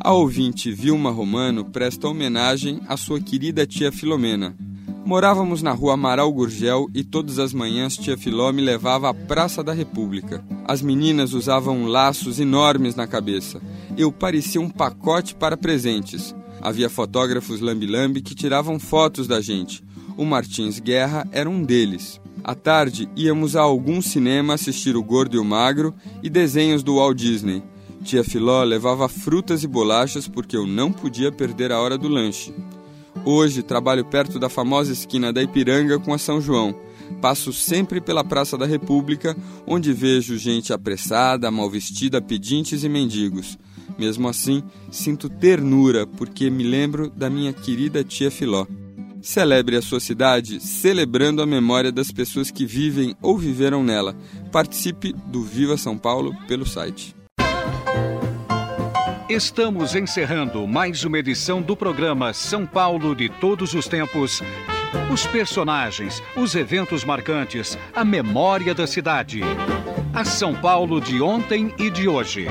A 0.00 0.12
ouvinte 0.12 0.72
Vilma 0.72 1.10
Romano 1.10 1.64
presta 1.66 2.08
homenagem 2.08 2.80
à 2.88 2.96
sua 2.96 3.20
querida 3.20 3.64
tia 3.64 3.92
Filomena. 3.92 4.56
Morávamos 5.06 5.62
na 5.62 5.70
rua 5.70 5.94
Amaral 5.94 6.32
Gurgel 6.32 6.88
e 6.92 7.04
todas 7.04 7.38
as 7.38 7.52
manhãs 7.52 7.96
tia 7.96 8.18
Filó 8.18 8.50
me 8.50 8.60
levava 8.60 9.08
à 9.08 9.14
Praça 9.14 9.62
da 9.62 9.72
República. 9.72 10.44
As 10.66 10.82
meninas 10.82 11.32
usavam 11.32 11.86
laços 11.86 12.40
enormes 12.40 12.96
na 12.96 13.06
cabeça. 13.06 13.62
Eu 13.96 14.10
parecia 14.10 14.60
um 14.60 14.68
pacote 14.68 15.34
para 15.34 15.56
presentes. 15.56 16.34
Havia 16.60 16.90
fotógrafos 16.90 17.60
lambi-lambi 17.60 18.20
que 18.20 18.34
tiravam 18.34 18.80
fotos 18.80 19.28
da 19.28 19.40
gente. 19.40 19.84
O 20.16 20.24
Martins 20.24 20.78
Guerra 20.78 21.26
era 21.32 21.50
um 21.50 21.62
deles. 21.62 22.20
À 22.42 22.54
tarde, 22.54 23.08
íamos 23.16 23.56
a 23.56 23.62
algum 23.62 24.00
cinema 24.00 24.54
assistir 24.54 24.96
O 24.96 25.02
Gordo 25.02 25.36
e 25.36 25.38
o 25.38 25.44
Magro 25.44 25.94
e 26.22 26.30
desenhos 26.30 26.82
do 26.82 26.96
Walt 26.96 27.16
Disney. 27.16 27.62
Tia 28.04 28.22
Filó 28.22 28.62
levava 28.62 29.08
frutas 29.08 29.64
e 29.64 29.66
bolachas 29.66 30.28
porque 30.28 30.56
eu 30.56 30.66
não 30.66 30.92
podia 30.92 31.32
perder 31.32 31.72
a 31.72 31.80
hora 31.80 31.98
do 31.98 32.06
lanche. 32.06 32.54
Hoje 33.24 33.62
trabalho 33.62 34.04
perto 34.04 34.38
da 34.38 34.48
famosa 34.48 34.92
esquina 34.92 35.32
da 35.32 35.42
Ipiranga 35.42 35.98
com 35.98 36.12
a 36.12 36.18
São 36.18 36.40
João. 36.40 36.74
Passo 37.20 37.52
sempre 37.52 38.00
pela 38.00 38.22
Praça 38.22 38.56
da 38.58 38.66
República, 38.66 39.36
onde 39.66 39.92
vejo 39.92 40.36
gente 40.36 40.72
apressada, 40.72 41.50
mal 41.50 41.68
vestida, 41.70 42.20
pedintes 42.20 42.84
e 42.84 42.88
mendigos. 42.88 43.58
Mesmo 43.98 44.28
assim, 44.28 44.62
sinto 44.90 45.28
ternura 45.28 46.06
porque 46.06 46.50
me 46.50 46.62
lembro 46.62 47.10
da 47.10 47.30
minha 47.30 47.52
querida 47.52 48.04
tia 48.04 48.30
Filó. 48.30 48.66
Celebre 49.24 49.74
a 49.74 49.80
sua 49.80 50.00
cidade 50.00 50.60
celebrando 50.60 51.40
a 51.40 51.46
memória 51.46 51.90
das 51.90 52.12
pessoas 52.12 52.50
que 52.50 52.66
vivem 52.66 53.16
ou 53.22 53.38
viveram 53.38 53.82
nela. 53.82 54.14
Participe 54.52 55.14
do 55.14 55.42
Viva 55.42 55.78
São 55.78 55.96
Paulo 55.96 56.36
pelo 56.46 56.66
site. 56.66 57.16
Estamos 59.26 59.94
encerrando 59.94 60.68
mais 60.68 61.04
uma 61.04 61.18
edição 61.18 61.62
do 61.62 61.74
programa 61.74 62.34
São 62.34 62.66
Paulo 62.66 63.16
de 63.16 63.30
Todos 63.30 63.72
os 63.72 63.88
Tempos. 63.88 64.42
Os 65.10 65.26
personagens, 65.26 66.22
os 66.36 66.54
eventos 66.54 67.02
marcantes, 67.02 67.78
a 67.94 68.04
memória 68.04 68.74
da 68.74 68.86
cidade. 68.86 69.40
A 70.12 70.26
São 70.26 70.54
Paulo 70.54 71.00
de 71.00 71.22
ontem 71.22 71.72
e 71.78 71.88
de 71.88 72.06
hoje. 72.06 72.46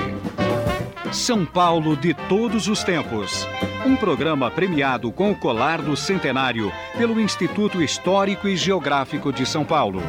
São 1.12 1.44
Paulo 1.44 1.96
de 1.96 2.14
Todos 2.14 2.66
os 2.66 2.82
Tempos. 2.82 3.46
Um 3.86 3.94
programa 3.94 4.50
premiado 4.50 5.12
com 5.12 5.30
o 5.30 5.34
colar 5.34 5.80
do 5.80 5.96
centenário 5.96 6.72
pelo 6.96 7.20
Instituto 7.20 7.82
Histórico 7.82 8.48
e 8.48 8.56
Geográfico 8.56 9.32
de 9.32 9.46
São 9.46 9.64
Paulo. 9.64 10.02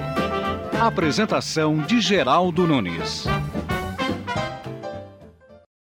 Apresentação 0.80 1.78
de 1.78 2.02
Geraldo 2.02 2.66
Nunes. 2.66 3.26